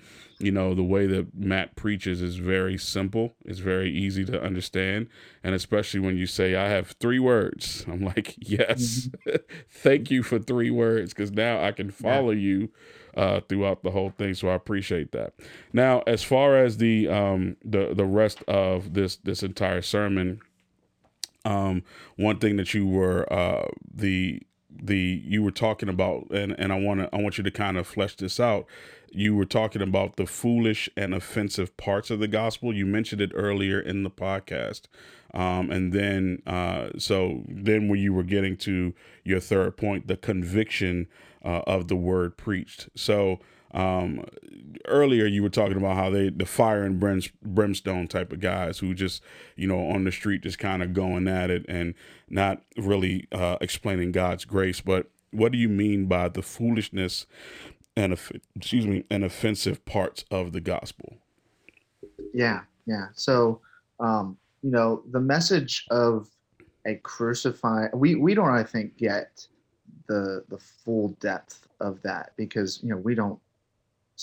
you 0.43 0.51
know 0.51 0.73
the 0.73 0.83
way 0.83 1.05
that 1.07 1.33
matt 1.33 1.75
preaches 1.75 2.21
is 2.21 2.35
very 2.35 2.77
simple 2.77 3.33
it's 3.45 3.59
very 3.59 3.89
easy 3.91 4.25
to 4.25 4.41
understand 4.41 5.07
and 5.43 5.55
especially 5.55 5.99
when 5.99 6.17
you 6.17 6.25
say 6.25 6.55
i 6.55 6.67
have 6.67 6.91
three 6.99 7.19
words 7.19 7.85
i'm 7.91 8.03
like 8.03 8.35
yes 8.37 9.09
mm-hmm. 9.25 9.37
thank 9.69 10.11
you 10.11 10.21
for 10.21 10.39
three 10.39 10.69
words 10.69 11.13
because 11.13 11.31
now 11.31 11.63
i 11.63 11.71
can 11.71 11.89
follow 11.89 12.31
yeah. 12.31 12.47
you 12.47 12.69
uh, 13.15 13.39
throughout 13.47 13.83
the 13.83 13.91
whole 13.91 14.09
thing 14.09 14.33
so 14.33 14.49
i 14.49 14.55
appreciate 14.55 15.11
that 15.11 15.33
now 15.71 16.01
as 16.07 16.23
far 16.23 16.57
as 16.57 16.77
the 16.77 17.07
um 17.07 17.55
the 17.63 17.93
the 17.93 18.05
rest 18.05 18.41
of 18.47 18.93
this 18.93 19.17
this 19.17 19.43
entire 19.43 19.83
sermon 19.83 20.39
um 21.45 21.83
one 22.15 22.39
thing 22.39 22.55
that 22.57 22.73
you 22.73 22.87
were 22.87 23.31
uh 23.31 23.67
the 23.93 24.41
the 24.85 25.21
you 25.25 25.41
were 25.41 25.51
talking 25.51 25.89
about 25.89 26.27
and 26.31 26.53
and 26.59 26.73
I 26.73 26.79
want 26.79 26.99
to 26.99 27.09
I 27.15 27.21
want 27.21 27.37
you 27.37 27.43
to 27.43 27.51
kind 27.51 27.77
of 27.77 27.87
flesh 27.87 28.15
this 28.15 28.39
out 28.39 28.67
you 29.15 29.35
were 29.35 29.45
talking 29.45 29.81
about 29.81 30.15
the 30.15 30.25
foolish 30.25 30.89
and 30.97 31.13
offensive 31.13 31.77
parts 31.77 32.09
of 32.09 32.19
the 32.19 32.27
gospel. 32.27 32.73
You 32.73 32.85
mentioned 32.85 33.21
it 33.21 33.31
earlier 33.35 33.79
in 33.79 34.03
the 34.03 34.09
podcast. 34.09 34.81
Um, 35.35 35.69
and 35.69 35.93
then, 35.93 36.41
uh, 36.47 36.89
so 36.97 37.43
then 37.47 37.89
when 37.89 37.99
you 37.99 38.13
were 38.13 38.23
getting 38.23 38.57
to 38.57 38.93
your 39.23 39.39
third 39.39 39.77
point, 39.77 40.07
the 40.07 40.17
conviction 40.17 41.07
uh, 41.45 41.61
of 41.67 41.87
the 41.87 41.95
word 41.95 42.37
preached. 42.37 42.89
So 42.95 43.39
um, 43.73 44.25
earlier 44.87 45.25
you 45.25 45.41
were 45.41 45.49
talking 45.49 45.77
about 45.77 45.95
how 45.95 46.09
they, 46.09 46.29
the 46.29 46.45
fire 46.45 46.83
and 46.83 46.99
brimstone 47.41 48.07
type 48.07 48.31
of 48.31 48.39
guys 48.39 48.79
who 48.79 48.93
just, 48.93 49.23
you 49.55 49.67
know, 49.67 49.87
on 49.89 50.03
the 50.03 50.11
street 50.11 50.43
just 50.43 50.59
kind 50.59 50.83
of 50.83 50.93
going 50.93 51.27
at 51.27 51.49
it 51.49 51.65
and 51.67 51.95
not 52.29 52.61
really 52.77 53.27
uh, 53.31 53.57
explaining 53.61 54.11
God's 54.11 54.45
grace. 54.45 54.81
But 54.81 55.07
what 55.31 55.51
do 55.51 55.57
you 55.57 55.69
mean 55.69 56.05
by 56.05 56.29
the 56.29 56.41
foolishness 56.41 57.25
and 57.95 58.17
excuse 58.55 58.87
me 58.87 59.03
and 59.09 59.23
offensive 59.23 59.83
parts 59.85 60.25
of 60.31 60.51
the 60.51 60.61
gospel 60.61 61.17
yeah 62.33 62.61
yeah 62.85 63.07
so 63.13 63.59
um 63.99 64.37
you 64.61 64.71
know 64.71 65.03
the 65.11 65.19
message 65.19 65.85
of 65.91 66.29
a 66.85 66.95
crucified 66.95 67.89
we 67.93 68.15
we 68.15 68.33
don't 68.33 68.49
i 68.49 68.63
think 68.63 68.95
get 68.97 69.45
the 70.07 70.43
the 70.49 70.57
full 70.57 71.09
depth 71.19 71.67
of 71.79 72.01
that 72.01 72.31
because 72.37 72.79
you 72.83 72.89
know 72.89 72.97
we 72.97 73.15
don't 73.15 73.39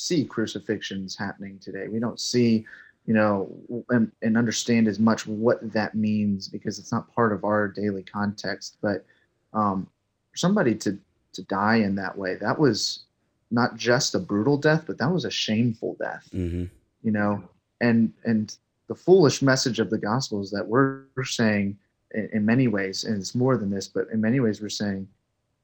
see 0.00 0.24
crucifixions 0.24 1.16
happening 1.16 1.58
today 1.58 1.88
we 1.88 1.98
don't 1.98 2.20
see 2.20 2.64
you 3.06 3.14
know 3.14 3.50
and, 3.90 4.10
and 4.22 4.36
understand 4.36 4.88
as 4.88 4.98
much 4.98 5.26
what 5.26 5.58
that 5.72 5.94
means 5.94 6.48
because 6.48 6.78
it's 6.78 6.92
not 6.92 7.12
part 7.14 7.32
of 7.32 7.44
our 7.44 7.68
daily 7.68 8.02
context 8.02 8.76
but 8.80 9.04
um 9.52 9.86
for 10.30 10.36
somebody 10.36 10.74
to 10.74 10.98
to 11.32 11.42
die 11.44 11.76
in 11.76 11.94
that 11.94 12.16
way 12.16 12.34
that 12.34 12.58
was 12.58 13.04
not 13.50 13.76
just 13.76 14.14
a 14.14 14.18
brutal 14.18 14.56
death, 14.56 14.84
but 14.86 14.98
that 14.98 15.10
was 15.10 15.24
a 15.24 15.30
shameful 15.30 15.96
death. 15.98 16.28
Mm-hmm. 16.32 16.64
You 17.02 17.10
know, 17.10 17.42
and 17.80 18.12
and 18.24 18.56
the 18.88 18.94
foolish 18.94 19.42
message 19.42 19.80
of 19.80 19.90
the 19.90 19.98
gospel 19.98 20.40
is 20.40 20.50
that 20.50 20.66
we're, 20.66 21.02
saying 21.24 21.78
in, 22.12 22.28
in, 22.32 22.44
many 22.46 22.66
ways, 22.66 23.04
and 23.04 23.16
it's 23.16 23.34
more 23.34 23.56
than 23.56 23.70
this, 23.70 23.86
but 23.86 24.08
in 24.12 24.20
many 24.20 24.40
ways 24.40 24.60
we're 24.60 24.68
saying 24.68 25.08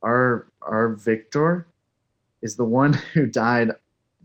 our 0.03 0.47
our 0.63 0.89
victor 0.91 1.67
is 2.43 2.57
the 2.57 2.65
one 2.65 2.93
who 3.15 3.27
died 3.27 3.73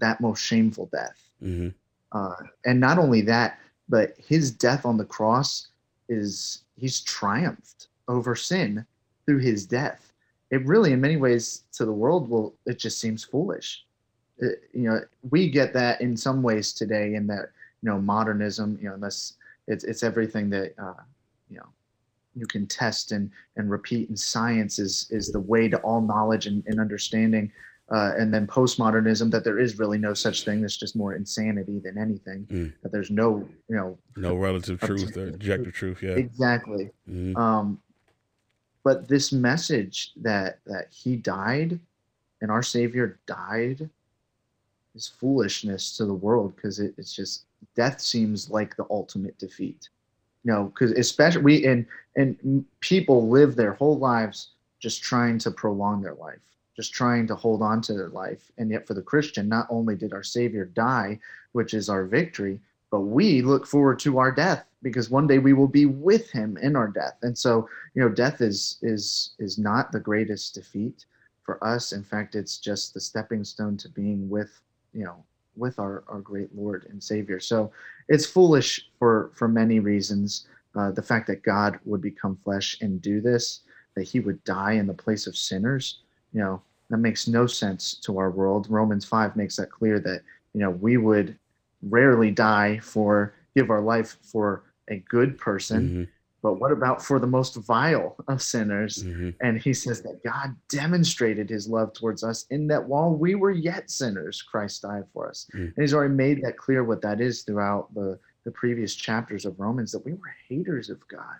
that 0.01 0.21
most 0.21 0.43
shameful 0.43 0.89
death. 0.91 1.21
Mm-hmm. 1.41 1.69
Uh, 2.11 2.35
and 2.65 2.79
not 2.79 2.97
only 2.97 3.21
that, 3.21 3.59
but 3.87 4.15
his 4.17 4.51
death 4.51 4.85
on 4.85 4.97
the 4.97 5.05
cross 5.05 5.67
is 6.09 6.63
he's 6.75 7.01
triumphed 7.01 7.87
over 8.07 8.35
sin 8.35 8.85
through 9.25 9.39
his 9.39 9.65
death 9.65 10.11
it 10.51 10.65
really, 10.65 10.91
in 10.91 10.99
many 10.99 11.15
ways, 11.15 11.63
to 11.73 11.85
the 11.85 11.93
world, 11.93 12.29
will 12.29 12.53
it 12.65 12.77
just 12.77 12.99
seems 12.99 13.23
foolish. 13.23 13.85
It, 14.37 14.63
you 14.73 14.83
know, 14.83 14.99
we 15.29 15.49
get 15.49 15.73
that 15.73 16.01
in 16.01 16.15
some 16.17 16.43
ways 16.43 16.73
today, 16.73 17.15
in 17.15 17.25
that 17.27 17.51
you 17.81 17.89
know 17.89 17.99
modernism, 17.99 18.77
you 18.81 18.89
know, 18.89 18.95
unless 18.95 19.33
it's 19.67 19.85
it's 19.85 20.03
everything 20.03 20.49
that 20.49 20.73
uh, 20.77 21.01
you 21.49 21.57
know 21.57 21.67
you 22.35 22.45
can 22.45 22.67
test 22.67 23.13
and 23.13 23.31
and 23.55 23.71
repeat, 23.71 24.09
and 24.09 24.19
science 24.19 24.77
is 24.77 25.07
is 25.09 25.31
the 25.31 25.39
way 25.39 25.69
to 25.69 25.77
all 25.77 26.01
knowledge 26.01 26.47
and, 26.47 26.63
and 26.67 26.81
understanding. 26.81 27.49
Uh, 27.91 28.13
and 28.17 28.33
then 28.33 28.47
postmodernism 28.47 29.29
that 29.31 29.43
there 29.43 29.59
is 29.59 29.77
really 29.77 29.97
no 29.97 30.13
such 30.13 30.45
thing. 30.45 30.61
There's 30.61 30.77
just 30.77 30.95
more 30.95 31.13
insanity 31.13 31.79
than 31.79 31.97
anything. 31.97 32.47
Mm. 32.49 32.73
That 32.83 32.91
there's 32.93 33.11
no, 33.11 33.45
you 33.67 33.75
know, 33.75 33.97
no 34.15 34.35
relative 34.35 34.79
truth 34.79 35.17
or 35.17 35.27
objective 35.27 35.73
truth. 35.73 36.01
Yeah, 36.01 36.11
exactly. 36.11 36.89
Mm. 37.09 37.35
Um, 37.35 37.81
but 38.83 39.07
this 39.07 39.31
message 39.31 40.11
that 40.21 40.59
that 40.65 40.87
he 40.89 41.15
died 41.15 41.79
and 42.41 42.49
our 42.49 42.63
savior 42.63 43.19
died 43.25 43.89
is 44.95 45.07
foolishness 45.07 45.95
to 45.97 46.05
the 46.05 46.13
world 46.13 46.55
because 46.55 46.79
it, 46.79 46.93
it's 46.97 47.13
just 47.13 47.45
death 47.75 48.01
seems 48.01 48.49
like 48.49 48.75
the 48.75 48.85
ultimate 48.89 49.37
defeat 49.37 49.89
you 50.43 50.51
know 50.51 50.65
because 50.65 50.91
especially 50.91 51.41
we 51.41 51.65
and 51.65 51.85
and 52.15 52.65
people 52.79 53.29
live 53.29 53.55
their 53.55 53.73
whole 53.73 53.97
lives 53.97 54.49
just 54.79 55.01
trying 55.01 55.37
to 55.37 55.51
prolong 55.51 56.01
their 56.01 56.15
life 56.15 56.39
just 56.75 56.93
trying 56.93 57.27
to 57.27 57.35
hold 57.35 57.61
on 57.61 57.81
to 57.81 57.93
their 57.93 58.09
life. 58.09 58.51
And 58.57 58.71
yet 58.71 58.87
for 58.87 58.93
the 58.93 59.01
christian 59.01 59.47
not 59.47 59.67
only 59.69 59.95
did 59.95 60.13
our 60.13 60.23
savior 60.23 60.65
die 60.65 61.19
which 61.51 61.73
is 61.73 61.89
our 61.89 62.05
victory 62.05 62.59
but 62.91 63.01
we 63.01 63.41
look 63.41 63.65
forward 63.65 63.99
to 63.99 64.17
our 64.17 64.31
death 64.31 64.65
because 64.83 65.09
one 65.09 65.25
day 65.25 65.39
we 65.39 65.53
will 65.53 65.67
be 65.67 65.85
with 65.85 66.29
him 66.29 66.57
in 66.57 66.75
our 66.75 66.89
death. 66.89 67.17
And 67.21 67.35
so 67.35 67.67
you 67.95 68.01
know 68.01 68.09
death 68.09 68.41
is 68.41 68.77
is 68.81 69.31
is 69.39 69.57
not 69.57 69.91
the 69.91 69.99
greatest 69.99 70.53
defeat 70.53 71.05
for 71.43 71.63
us. 71.63 71.93
In 71.93 72.03
fact 72.03 72.35
it's 72.35 72.57
just 72.57 72.93
the 72.93 72.99
stepping 72.99 73.43
stone 73.43 73.77
to 73.77 73.89
being 73.89 74.29
with 74.29 74.61
you 74.93 75.05
know 75.05 75.23
with 75.55 75.79
our 75.79 76.03
our 76.07 76.19
great 76.19 76.53
lord 76.53 76.85
and 76.89 77.01
savior. 77.01 77.39
So 77.39 77.71
it's 78.09 78.25
foolish 78.25 78.89
for 78.99 79.31
for 79.33 79.47
many 79.47 79.79
reasons 79.79 80.47
uh, 80.75 80.91
the 80.91 81.01
fact 81.01 81.27
that 81.27 81.43
god 81.43 81.79
would 81.85 82.01
become 82.01 82.37
flesh 82.43 82.77
and 82.81 83.01
do 83.01 83.21
this 83.21 83.61
that 83.95 84.03
he 84.03 84.21
would 84.21 84.41
die 84.45 84.73
in 84.73 84.87
the 84.87 84.93
place 84.93 85.27
of 85.27 85.35
sinners 85.35 86.00
you 86.33 86.39
know 86.39 86.61
that 86.89 86.97
makes 86.97 87.27
no 87.27 87.47
sense 87.47 87.95
to 87.95 88.17
our 88.17 88.31
world 88.31 88.67
romans 88.69 89.05
5 89.05 89.35
makes 89.35 89.55
that 89.55 89.71
clear 89.71 89.99
that 89.99 90.21
you 90.53 90.61
know 90.61 90.69
we 90.69 90.97
would 90.97 91.37
rarely 91.83 92.31
die 92.31 92.79
for 92.79 93.33
give 93.55 93.69
our 93.69 93.81
life 93.81 94.17
for 94.23 94.63
a 94.89 94.97
good 94.97 95.37
person 95.37 95.89
mm-hmm. 95.89 96.03
but 96.41 96.55
what 96.59 96.71
about 96.71 97.03
for 97.03 97.19
the 97.19 97.27
most 97.27 97.55
vile 97.55 98.15
of 98.27 98.41
sinners? 98.41 99.03
Mm-hmm. 99.03 99.29
And 99.41 99.61
he 99.61 99.73
says 99.73 100.01
that 100.01 100.23
God 100.23 100.55
demonstrated 100.69 101.49
his 101.49 101.67
love 101.67 101.93
towards 101.93 102.23
us 102.23 102.45
in 102.49 102.67
that 102.67 102.83
while 102.83 103.11
we 103.11 103.35
were 103.35 103.51
yet 103.51 103.91
sinners, 103.91 104.41
Christ 104.41 104.81
died 104.81 105.03
for 105.13 105.29
us. 105.29 105.47
Mm. 105.53 105.65
And 105.65 105.73
he's 105.77 105.93
already 105.93 106.15
made 106.15 106.43
that 106.43 106.57
clear 106.57 106.83
what 106.83 107.01
that 107.03 107.21
is 107.21 107.43
throughout 107.43 107.93
the, 107.93 108.19
the 108.43 108.51
previous 108.51 108.95
chapters 108.95 109.45
of 109.45 109.59
Romans 109.59 109.91
that 109.91 110.03
we 110.03 110.13
were 110.13 110.35
haters 110.49 110.89
of 110.89 111.07
God, 111.07 111.37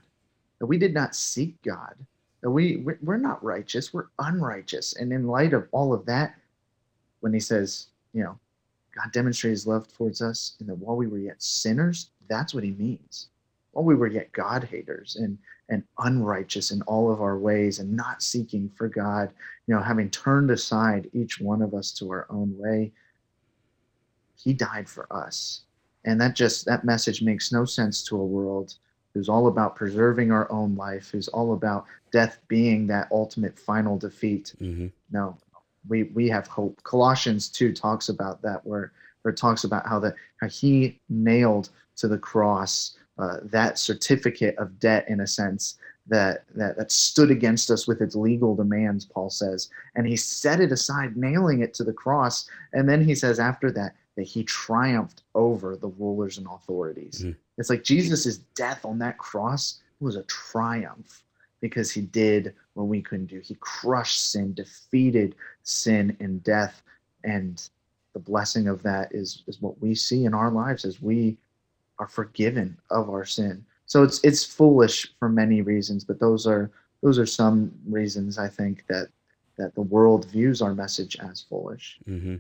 that 0.60 0.68
we 0.68 0.78
did 0.78 0.94
not 0.94 1.16
seek 1.16 1.60
God, 1.64 1.96
we, 2.50 2.84
we're 3.02 3.18
not 3.18 3.44
righteous, 3.44 3.94
we're 3.94 4.08
unrighteous. 4.20 4.94
And 4.94 5.14
in 5.14 5.28
light 5.28 5.54
of 5.54 5.68
all 5.72 5.94
of 5.94 6.06
that, 6.08 6.36
when 7.20 7.34
he 7.34 7.40
says, 7.40 7.88
you 8.14 8.24
know, 8.24 8.38
God 8.96 9.12
demonstrated 9.12 9.54
his 9.54 9.68
love 9.68 9.88
towards 9.94 10.22
us 10.22 10.56
and 10.60 10.68
that 10.68 10.76
while 10.76 10.98
we 10.98 11.08
were 11.08 11.20
yet 11.20 11.42
sinners, 11.42 12.10
that's 12.28 12.54
what 12.54 12.64
he 12.64 12.72
means 12.72 13.28
while 13.72 13.86
we 13.86 13.96
were 13.96 14.08
yet 14.08 14.32
God 14.32 14.64
haters 14.64 15.16
and 15.16 15.38
and 15.70 15.84
unrighteous 16.00 16.72
in 16.72 16.82
all 16.82 17.12
of 17.12 17.22
our 17.22 17.38
ways 17.38 17.80
and 17.80 17.96
not 17.96 18.22
seeking 18.22 18.70
for 18.76 18.90
God, 18.90 19.32
you 19.68 19.74
know, 19.74 19.82
having 19.82 20.10
turned 20.10 20.52
aside 20.52 21.10
each 21.14 21.40
one 21.40 21.62
of 21.62 21.74
us 21.74 21.94
to 21.94 22.12
our 22.12 22.28
own 22.30 22.54
way, 22.58 22.92
He 24.36 24.52
died 24.52 24.90
for 24.90 25.08
us. 25.14 25.62
And 26.04 26.20
that 26.20 26.36
just 26.36 26.66
that 26.66 26.84
message 26.84 27.22
makes 27.22 27.54
no 27.54 27.64
sense 27.64 28.04
to 28.06 28.18
a 28.18 28.26
world 28.26 28.76
who's 29.14 29.30
all 29.30 29.48
about 29.48 29.76
preserving 29.76 30.32
our 30.32 30.52
own 30.52 30.76
life, 30.76 31.10
who's 31.12 31.28
all 31.30 31.54
about 31.54 31.86
death 32.12 32.38
being 32.48 32.88
that 32.88 33.08
ultimate 33.12 33.58
final 33.58 33.98
defeat. 33.98 34.54
Mm-hmm. 34.62 34.88
No, 35.12 35.38
we 35.88 36.04
we 36.04 36.28
have 36.30 36.48
hope. 36.48 36.82
Colossians 36.84 37.50
2 37.50 37.74
talks 37.74 38.10
about 38.10 38.42
that 38.42 38.66
where 38.66 38.92
where 39.22 39.34
it 39.34 39.38
talks 39.38 39.64
about 39.64 39.88
how 39.88 40.00
that 40.00 40.16
how 40.40 40.48
he 40.48 41.00
nailed 41.10 41.70
to 41.98 42.08
the 42.08 42.18
cross 42.18 42.98
uh, 43.18 43.38
that 43.44 43.78
certificate 43.78 44.58
of 44.58 44.80
debt 44.80 45.06
in 45.08 45.20
a 45.20 45.28
sense 45.28 45.78
that, 46.08 46.44
that 46.56 46.76
that 46.78 46.92
stood 46.92 47.30
against 47.30 47.70
us 47.70 47.88
with 47.88 48.02
its 48.02 48.16
legal 48.16 48.56
demands 48.56 49.06
paul 49.06 49.30
says 49.30 49.70
and 49.96 50.08
he 50.08 50.16
set 50.16 50.60
it 50.60 50.72
aside 50.72 51.16
nailing 51.16 51.62
it 51.62 51.74
to 51.76 51.84
the 51.84 51.94
cross 51.94 52.50
and 52.74 52.90
then 52.90 53.04
he 53.04 53.14
says 53.14 53.40
after 53.40 53.72
that 53.72 53.94
that 54.18 54.24
he 54.24 54.44
triumphed 54.44 55.22
over 55.36 55.76
the 55.76 55.90
rulers 56.00 56.40
and 56.40 56.48
authorities 56.48 57.22
Mhm. 57.24 57.36
It's 57.62 57.70
like 57.70 57.84
jesus' 57.84 58.38
death 58.56 58.84
on 58.84 59.00
that 59.00 59.18
cross 59.18 59.80
was 60.00 60.16
a 60.16 60.24
triumph 60.24 61.24
because 61.62 61.92
he 61.92 62.02
did 62.02 62.54
what 62.74 62.86
we 62.88 63.02
couldn't 63.02 63.28
do 63.28 63.40
he 63.44 63.56
crushed 63.62 64.32
sin 64.32 64.54
defeated 64.54 65.36
sin 65.64 66.16
and 66.20 66.44
death 66.44 66.84
and 67.24 67.70
the 68.14 68.20
blessing 68.20 68.68
of 68.68 68.84
that 68.84 69.14
is 69.14 69.44
is 69.48 69.62
what 69.62 69.80
we 69.82 69.96
see 69.96 70.26
in 70.26 70.34
our 70.34 70.52
lives 70.52 70.86
as 70.86 71.02
we 71.02 71.38
are 72.00 72.08
forgiven 72.08 72.78
of 72.90 73.10
our 73.10 73.26
sin. 73.26 73.64
So 73.86 74.04
it's 74.04 74.20
it's 74.24 74.44
foolish 74.44 75.14
for 75.20 75.30
many 75.30 75.62
reasons, 75.62 76.04
but 76.04 76.20
those 76.20 76.48
are 76.48 76.72
those 77.02 77.20
are 77.20 77.26
some 77.26 77.72
reasons 77.88 78.38
I 78.38 78.48
think 78.48 78.86
that 78.88 79.10
that 79.58 79.76
the 79.76 79.82
world 79.82 80.26
views 80.26 80.62
our 80.62 80.74
message 80.74 81.18
as 81.20 81.42
foolish. 81.42 82.00
Mm-hmm. 82.08 82.36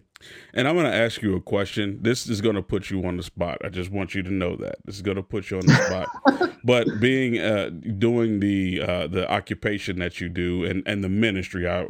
And 0.54 0.67
I'm 0.67 0.76
going 0.76 0.86
to 0.86 0.95
ask 0.95 1.21
you 1.21 1.36
a 1.36 1.41
question. 1.41 2.00
This 2.02 2.28
is 2.28 2.41
going 2.41 2.56
to 2.56 2.62
put 2.62 2.89
you 2.89 3.04
on 3.06 3.17
the 3.17 3.24
spot. 3.24 3.60
I 3.63 3.69
just 3.69 3.91
want 3.91 4.13
you 4.13 4.21
to 4.24 4.32
know 4.32 4.56
that 4.58 4.76
this 4.86 4.95
is 4.95 5.02
going 5.02 5.17
to 5.17 5.24
put 5.24 5.50
you 5.50 5.58
on 5.58 5.65
the 5.65 5.74
spot. 5.74 6.52
but 6.63 6.88
being 7.00 7.39
uh, 7.39 7.69
doing 7.97 8.39
the 8.39 8.82
uh, 8.82 9.08
the 9.08 9.30
occupation 9.32 10.00
that 10.00 10.21
you 10.21 10.30
do 10.30 10.63
and 10.63 10.84
and 10.86 11.04
the 11.04 11.10
ministry, 11.10 11.67
I, 11.67 11.86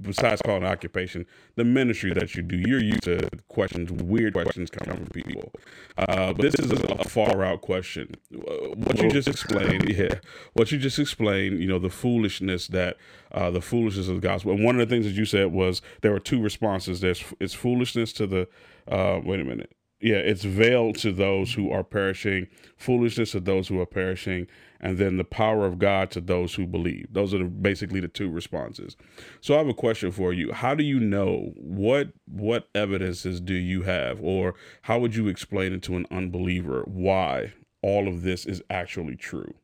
besides 0.00 0.42
calling 0.42 0.64
occupation, 0.64 1.26
the 1.56 1.64
ministry 1.64 2.12
that 2.14 2.34
you 2.34 2.42
do, 2.42 2.56
you're 2.56 2.82
used 2.82 3.04
to 3.04 3.28
questions, 3.48 3.92
weird 3.92 4.34
questions 4.34 4.70
coming 4.70 4.96
from 4.96 5.06
people. 5.06 5.52
Uh, 5.96 6.32
but 6.32 6.42
this 6.42 6.54
is 6.54 6.72
a 6.72 7.04
far 7.08 7.44
out 7.44 7.60
question. 7.60 8.16
What 8.30 9.00
you 9.00 9.10
just 9.10 9.28
explained, 9.28 9.88
yeah, 9.88 10.16
what 10.54 10.72
you 10.72 10.78
just 10.78 10.98
explained, 10.98 11.60
you 11.60 11.68
know, 11.68 11.78
the 11.78 11.90
foolishness 11.90 12.66
that 12.68 12.96
uh, 13.32 13.50
the 13.50 13.60
foolishness 13.60 14.08
of 14.08 14.16
the 14.16 14.20
gospel. 14.20 14.41
And 14.44 14.64
one 14.64 14.78
of 14.78 14.88
the 14.88 14.94
things 14.94 15.06
that 15.06 15.14
you 15.14 15.24
said 15.24 15.52
was 15.52 15.82
there 16.02 16.12
were 16.12 16.20
two 16.20 16.40
responses. 16.40 17.00
There's 17.00 17.24
it's 17.40 17.54
foolishness 17.54 18.12
to 18.14 18.26
the 18.26 18.48
uh, 18.88 19.20
wait 19.24 19.40
a 19.40 19.44
minute. 19.44 19.72
Yeah, 20.00 20.16
it's 20.16 20.42
veiled 20.42 20.96
to 20.98 21.12
those 21.12 21.54
who 21.54 21.70
are 21.70 21.84
perishing, 21.84 22.48
foolishness 22.76 23.30
to 23.32 23.40
those 23.40 23.68
who 23.68 23.80
are 23.80 23.86
perishing, 23.86 24.48
and 24.80 24.98
then 24.98 25.16
the 25.16 25.22
power 25.22 25.64
of 25.64 25.78
God 25.78 26.10
to 26.10 26.20
those 26.20 26.54
who 26.56 26.66
believe. 26.66 27.06
Those 27.12 27.32
are 27.32 27.44
basically 27.44 28.00
the 28.00 28.08
two 28.08 28.28
responses. 28.28 28.96
So 29.40 29.54
I 29.54 29.58
have 29.58 29.68
a 29.68 29.74
question 29.74 30.10
for 30.10 30.32
you. 30.32 30.50
How 30.52 30.74
do 30.74 30.82
you 30.82 30.98
know 30.98 31.52
what 31.56 32.08
what 32.26 32.68
evidences 32.74 33.40
do 33.40 33.54
you 33.54 33.82
have, 33.82 34.20
or 34.20 34.54
how 34.82 34.98
would 34.98 35.14
you 35.14 35.28
explain 35.28 35.72
it 35.72 35.82
to 35.84 35.96
an 35.96 36.06
unbeliever 36.10 36.82
why 36.86 37.52
all 37.80 38.08
of 38.08 38.22
this 38.22 38.44
is 38.44 38.60
actually 38.68 39.14
true? 39.14 39.54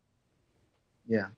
Yeah. 1.09 1.29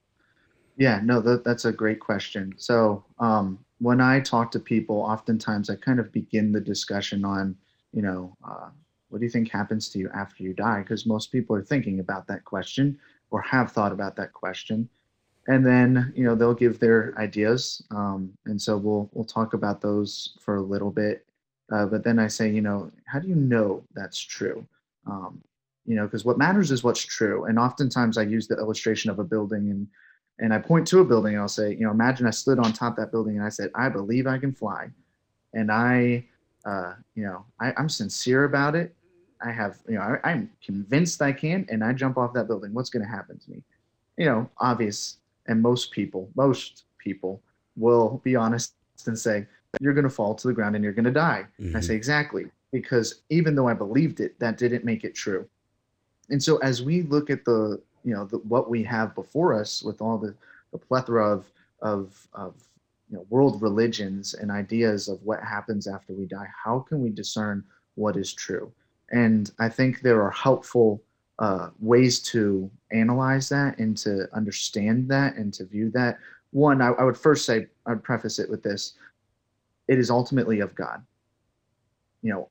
Yeah, 0.80 0.98
no, 1.04 1.20
that, 1.20 1.44
that's 1.44 1.66
a 1.66 1.72
great 1.72 2.00
question. 2.00 2.54
So 2.56 3.04
um, 3.18 3.58
when 3.80 4.00
I 4.00 4.18
talk 4.18 4.50
to 4.52 4.58
people, 4.58 4.96
oftentimes 4.96 5.68
I 5.68 5.76
kind 5.76 6.00
of 6.00 6.10
begin 6.10 6.52
the 6.52 6.60
discussion 6.60 7.22
on, 7.22 7.54
you 7.92 8.00
know, 8.00 8.34
uh, 8.42 8.70
what 9.10 9.18
do 9.18 9.26
you 9.26 9.30
think 9.30 9.50
happens 9.50 9.90
to 9.90 9.98
you 9.98 10.08
after 10.14 10.42
you 10.42 10.54
die? 10.54 10.80
Because 10.80 11.04
most 11.04 11.30
people 11.30 11.54
are 11.54 11.62
thinking 11.62 12.00
about 12.00 12.26
that 12.28 12.46
question 12.46 12.98
or 13.30 13.42
have 13.42 13.72
thought 13.72 13.92
about 13.92 14.16
that 14.16 14.32
question. 14.32 14.88
And 15.48 15.66
then, 15.66 16.14
you 16.16 16.24
know, 16.24 16.34
they'll 16.34 16.54
give 16.54 16.80
their 16.80 17.12
ideas. 17.18 17.82
Um, 17.90 18.32
and 18.46 18.60
so 18.60 18.78
we'll, 18.78 19.10
we'll 19.12 19.26
talk 19.26 19.52
about 19.52 19.82
those 19.82 20.38
for 20.40 20.56
a 20.56 20.62
little 20.62 20.90
bit. 20.90 21.26
Uh, 21.70 21.84
but 21.84 22.04
then 22.04 22.18
I 22.18 22.28
say, 22.28 22.48
you 22.48 22.62
know, 22.62 22.90
how 23.04 23.18
do 23.18 23.28
you 23.28 23.34
know 23.34 23.84
that's 23.94 24.18
true? 24.18 24.66
Um, 25.06 25.42
you 25.84 25.94
know, 25.94 26.04
because 26.06 26.24
what 26.24 26.38
matters 26.38 26.70
is 26.70 26.82
what's 26.82 27.04
true. 27.04 27.44
And 27.44 27.58
oftentimes 27.58 28.16
I 28.16 28.22
use 28.22 28.48
the 28.48 28.56
illustration 28.56 29.10
of 29.10 29.18
a 29.18 29.24
building 29.24 29.68
and 29.68 29.86
and 30.40 30.52
I 30.54 30.58
point 30.58 30.86
to 30.88 31.00
a 31.00 31.04
building 31.04 31.34
and 31.34 31.42
I'll 31.42 31.48
say, 31.48 31.72
you 31.72 31.84
know, 31.84 31.90
imagine 31.90 32.26
I 32.26 32.30
slid 32.30 32.58
on 32.58 32.72
top 32.72 32.94
of 32.94 32.96
that 32.96 33.12
building 33.12 33.36
and 33.36 33.44
I 33.44 33.50
said, 33.50 33.70
I 33.74 33.88
believe 33.88 34.26
I 34.26 34.38
can 34.38 34.52
fly. 34.52 34.88
And 35.52 35.70
I, 35.70 36.26
uh, 36.64 36.94
you 37.14 37.24
know, 37.24 37.44
I, 37.60 37.72
I'm 37.76 37.88
sincere 37.88 38.44
about 38.44 38.74
it. 38.74 38.94
I 39.44 39.52
have, 39.52 39.78
you 39.88 39.94
know, 39.94 40.00
I, 40.00 40.30
I'm 40.30 40.50
convinced 40.64 41.22
I 41.22 41.32
can, 41.32 41.66
and 41.70 41.84
I 41.84 41.92
jump 41.92 42.18
off 42.18 42.32
that 42.34 42.46
building. 42.46 42.74
What's 42.74 42.90
going 42.90 43.04
to 43.04 43.08
happen 43.08 43.38
to 43.38 43.50
me? 43.50 43.62
You 44.16 44.26
know, 44.26 44.50
obvious. 44.58 45.18
And 45.46 45.62
most 45.62 45.90
people, 45.90 46.30
most 46.34 46.84
people 46.98 47.42
will 47.76 48.20
be 48.24 48.36
honest 48.36 48.74
and 49.06 49.18
say, 49.18 49.46
you're 49.80 49.94
going 49.94 50.04
to 50.04 50.10
fall 50.10 50.34
to 50.34 50.48
the 50.48 50.52
ground 50.52 50.74
and 50.74 50.82
you're 50.82 50.92
going 50.92 51.04
to 51.04 51.10
die. 51.10 51.46
Mm-hmm. 51.60 51.76
I 51.76 51.80
say, 51.80 51.94
exactly. 51.94 52.46
Because 52.72 53.22
even 53.30 53.54
though 53.54 53.68
I 53.68 53.74
believed 53.74 54.20
it, 54.20 54.38
that 54.40 54.58
didn't 54.58 54.84
make 54.84 55.04
it 55.04 55.14
true. 55.14 55.48
And 56.28 56.42
so 56.42 56.58
as 56.58 56.82
we 56.82 57.02
look 57.02 57.30
at 57.30 57.44
the, 57.44 57.80
you 58.04 58.14
know 58.14 58.24
the, 58.24 58.38
what 58.38 58.70
we 58.70 58.82
have 58.82 59.14
before 59.14 59.58
us 59.58 59.82
with 59.82 60.00
all 60.00 60.18
the, 60.18 60.34
the 60.72 60.78
plethora 60.78 61.30
of, 61.30 61.50
of, 61.82 62.28
of 62.34 62.54
you 63.10 63.16
know, 63.16 63.26
world 63.28 63.60
religions 63.60 64.34
and 64.34 64.50
ideas 64.50 65.08
of 65.08 65.22
what 65.22 65.42
happens 65.42 65.86
after 65.86 66.12
we 66.12 66.26
die 66.26 66.48
how 66.64 66.80
can 66.80 67.02
we 67.02 67.10
discern 67.10 67.64
what 67.96 68.16
is 68.16 68.32
true? 68.32 68.72
And 69.10 69.50
i 69.58 69.68
think 69.68 70.00
there 70.00 70.22
are 70.22 70.30
helpful 70.30 71.02
uh, 71.38 71.70
ways 71.80 72.20
to 72.20 72.70
analyze 72.92 73.48
that 73.48 73.78
and 73.78 73.96
to 73.96 74.28
understand 74.34 75.08
that 75.08 75.36
and 75.36 75.54
to 75.54 75.64
view 75.64 75.90
that. 75.90 76.18
One 76.50 76.82
I, 76.82 76.88
I 76.88 77.04
would 77.04 77.16
first 77.16 77.44
say 77.44 77.66
i'd 77.86 78.02
preface 78.02 78.38
it 78.38 78.50
with 78.50 78.62
this. 78.62 78.94
It 79.88 79.98
is 79.98 80.10
ultimately 80.10 80.60
of 80.60 80.74
god. 80.74 81.04
You 82.22 82.32
know 82.32 82.48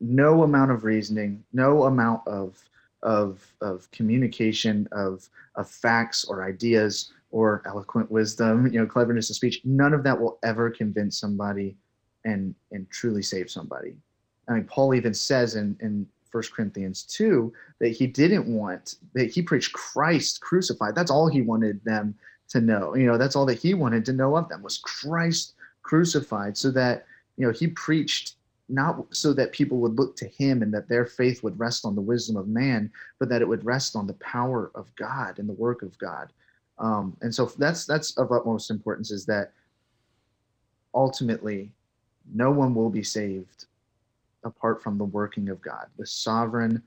no 0.00 0.42
amount 0.42 0.72
of 0.72 0.82
reasoning 0.82 1.44
no 1.52 1.84
amount 1.84 2.26
of 2.26 2.58
of 3.02 3.52
of 3.60 3.90
communication 3.90 4.88
of 4.92 5.28
of 5.56 5.68
facts 5.68 6.24
or 6.24 6.44
ideas 6.44 7.12
or 7.30 7.62
eloquent 7.66 8.10
wisdom 8.10 8.66
you 8.72 8.78
know 8.78 8.86
cleverness 8.86 9.30
of 9.30 9.36
speech 9.36 9.60
none 9.64 9.92
of 9.92 10.02
that 10.02 10.18
will 10.18 10.38
ever 10.42 10.70
convince 10.70 11.18
somebody 11.18 11.76
and 12.24 12.54
and 12.70 12.88
truly 12.90 13.22
save 13.22 13.50
somebody. 13.50 13.94
I 14.48 14.54
mean 14.54 14.64
paul 14.64 14.94
even 14.94 15.14
says 15.14 15.56
in 15.56 15.76
in 15.80 16.06
1 16.30 16.44
corinthians 16.54 17.02
2 17.04 17.52
that 17.80 17.90
he 17.90 18.06
didn't 18.06 18.46
want 18.46 18.96
that 19.14 19.30
he 19.30 19.42
preached 19.42 19.72
christ 19.72 20.40
crucified. 20.40 20.94
That's 20.94 21.10
all 21.10 21.28
he 21.28 21.42
wanted 21.42 21.84
them 21.84 22.14
to 22.48 22.60
know. 22.60 22.94
You 22.94 23.06
know 23.06 23.18
that's 23.18 23.36
all 23.36 23.46
that 23.46 23.58
he 23.58 23.74
wanted 23.74 24.04
to 24.06 24.12
know 24.12 24.36
of 24.36 24.48
them 24.48 24.62
was 24.62 24.78
christ 24.78 25.54
crucified 25.82 26.56
so 26.56 26.70
that 26.70 27.04
you 27.36 27.46
know 27.46 27.52
he 27.52 27.66
preached 27.66 28.36
not 28.72 29.14
so 29.14 29.32
that 29.34 29.52
people 29.52 29.78
would 29.78 29.98
look 29.98 30.16
to 30.16 30.26
him 30.26 30.62
and 30.62 30.72
that 30.72 30.88
their 30.88 31.04
faith 31.06 31.42
would 31.42 31.58
rest 31.58 31.84
on 31.84 31.94
the 31.94 32.00
wisdom 32.00 32.36
of 32.36 32.48
man, 32.48 32.90
but 33.18 33.28
that 33.28 33.42
it 33.42 33.48
would 33.48 33.64
rest 33.64 33.94
on 33.94 34.06
the 34.06 34.14
power 34.14 34.70
of 34.74 34.94
God 34.96 35.38
and 35.38 35.48
the 35.48 35.54
work 35.54 35.82
of 35.82 35.96
God. 35.98 36.32
Um, 36.78 37.16
and 37.20 37.34
so 37.34 37.46
that's 37.58 37.84
that's 37.84 38.16
of 38.16 38.32
utmost 38.32 38.70
importance 38.70 39.10
is 39.10 39.26
that 39.26 39.52
ultimately 40.94 41.70
no 42.34 42.50
one 42.50 42.74
will 42.74 42.90
be 42.90 43.02
saved 43.02 43.66
apart 44.44 44.82
from 44.82 44.98
the 44.98 45.04
working 45.04 45.48
of 45.48 45.60
God, 45.60 45.86
the 45.98 46.06
sovereign 46.06 46.82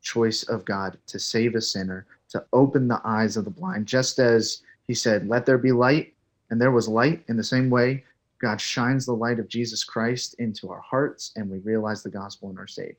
choice 0.00 0.42
of 0.44 0.64
God 0.64 0.96
to 1.06 1.18
save 1.18 1.54
a 1.54 1.60
sinner, 1.60 2.06
to 2.30 2.44
open 2.52 2.88
the 2.88 3.00
eyes 3.04 3.36
of 3.36 3.44
the 3.44 3.50
blind, 3.50 3.86
just 3.86 4.18
as 4.18 4.62
he 4.86 4.94
said, 4.94 5.28
Let 5.28 5.46
there 5.46 5.58
be 5.58 5.72
light, 5.72 6.14
and 6.50 6.60
there 6.60 6.70
was 6.70 6.88
light 6.88 7.22
in 7.28 7.36
the 7.36 7.44
same 7.44 7.70
way 7.70 8.04
God 8.40 8.60
shines 8.60 9.04
the 9.04 9.14
light 9.14 9.38
of 9.38 9.48
Jesus 9.48 9.84
Christ 9.84 10.34
into 10.38 10.70
our 10.70 10.80
hearts 10.80 11.32
and 11.36 11.50
we 11.50 11.58
realize 11.58 12.02
the 12.02 12.10
gospel 12.10 12.50
and 12.50 12.58
are 12.58 12.66
saved. 12.66 12.98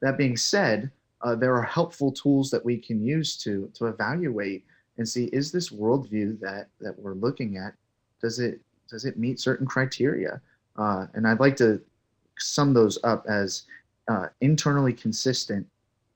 That 0.00 0.18
being 0.18 0.36
said, 0.36 0.90
uh, 1.22 1.34
there 1.34 1.54
are 1.54 1.62
helpful 1.62 2.12
tools 2.12 2.50
that 2.50 2.64
we 2.64 2.76
can 2.76 3.02
use 3.02 3.36
to 3.38 3.70
to 3.74 3.86
evaluate 3.86 4.64
and 4.98 5.08
see 5.08 5.26
is 5.26 5.50
this 5.50 5.70
worldview 5.70 6.38
that 6.40 6.68
that 6.80 6.98
we're 6.98 7.14
looking 7.14 7.56
at 7.56 7.74
does 8.20 8.38
it 8.38 8.60
does 8.90 9.04
it 9.04 9.18
meet 9.18 9.40
certain 9.40 9.66
criteria? 9.66 10.40
Uh, 10.76 11.06
and 11.14 11.26
I'd 11.26 11.40
like 11.40 11.56
to 11.56 11.80
sum 12.38 12.74
those 12.74 12.98
up 13.04 13.24
as 13.28 13.64
uh, 14.08 14.26
internally 14.40 14.92
consistent 14.92 15.66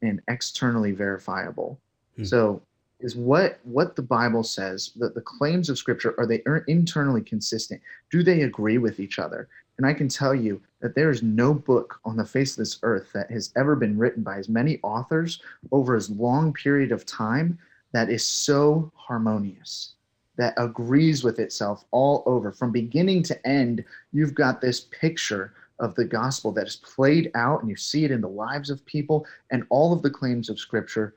and 0.03 0.21
externally 0.29 0.93
verifiable. 0.93 1.81
Hmm. 2.17 2.25
So 2.25 2.63
is 3.01 3.17
what 3.17 3.61
what 3.63 3.95
the 3.97 4.03
Bible 4.03 4.43
says 4.43 4.93
that 4.97 5.15
the 5.15 5.21
claims 5.21 5.69
of 5.69 5.79
Scripture 5.79 6.15
are 6.19 6.27
they 6.27 6.43
er, 6.47 6.65
internally 6.69 7.23
consistent? 7.23 7.81
Do 8.11 8.23
they 8.23 8.43
agree 8.43 8.79
with 8.79 9.01
each 9.01 9.19
other? 9.19 9.49
And 9.77 9.87
I 9.87 9.95
can 9.95 10.09
tell 10.09 10.35
you 10.35 10.61
that 10.81 10.95
there 10.95 11.11
is 11.11 11.23
no 11.23 11.55
book 11.55 12.01
on 12.05 12.17
the 12.17 12.25
face 12.25 12.53
of 12.53 12.59
this 12.59 12.79
earth 12.83 13.11
that 13.15 13.31
has 13.31 13.53
ever 13.57 13.77
been 13.77 13.97
written 13.97 14.23
by 14.23 14.39
as 14.39 14.49
many 14.49 14.81
authors 14.83 15.41
over 15.71 15.95
as 15.95 16.11
long 16.11 16.53
period 16.53 16.91
of 16.91 17.07
time 17.07 17.59
that 17.93 18.11
is 18.11 18.27
so 18.27 18.91
harmonious 18.97 19.95
that 20.37 20.55
agrees 20.57 21.25
with 21.25 21.39
itself 21.39 21.85
all 21.91 22.23
over 22.27 22.53
from 22.53 22.71
beginning 22.73 23.23
to 23.23 23.47
end 23.47 23.85
you've 24.13 24.35
got 24.35 24.61
this 24.61 24.87
picture 24.91 25.53
of 25.81 25.95
the 25.95 26.05
gospel 26.05 26.51
that 26.53 26.67
is 26.67 26.77
played 26.77 27.31
out 27.35 27.61
and 27.61 27.71
you 27.71 27.77
see 27.77 28.05
it 28.05 28.11
in 28.11 28.21
the 28.21 28.29
lives 28.29 28.71
of 28.71 28.85
people 28.87 29.25
and 29.51 29.65
all 29.71 29.93
of 29.93 30.03
the 30.03 30.11
claims 30.11 30.49
of 30.49 30.59
scripture 30.59 31.15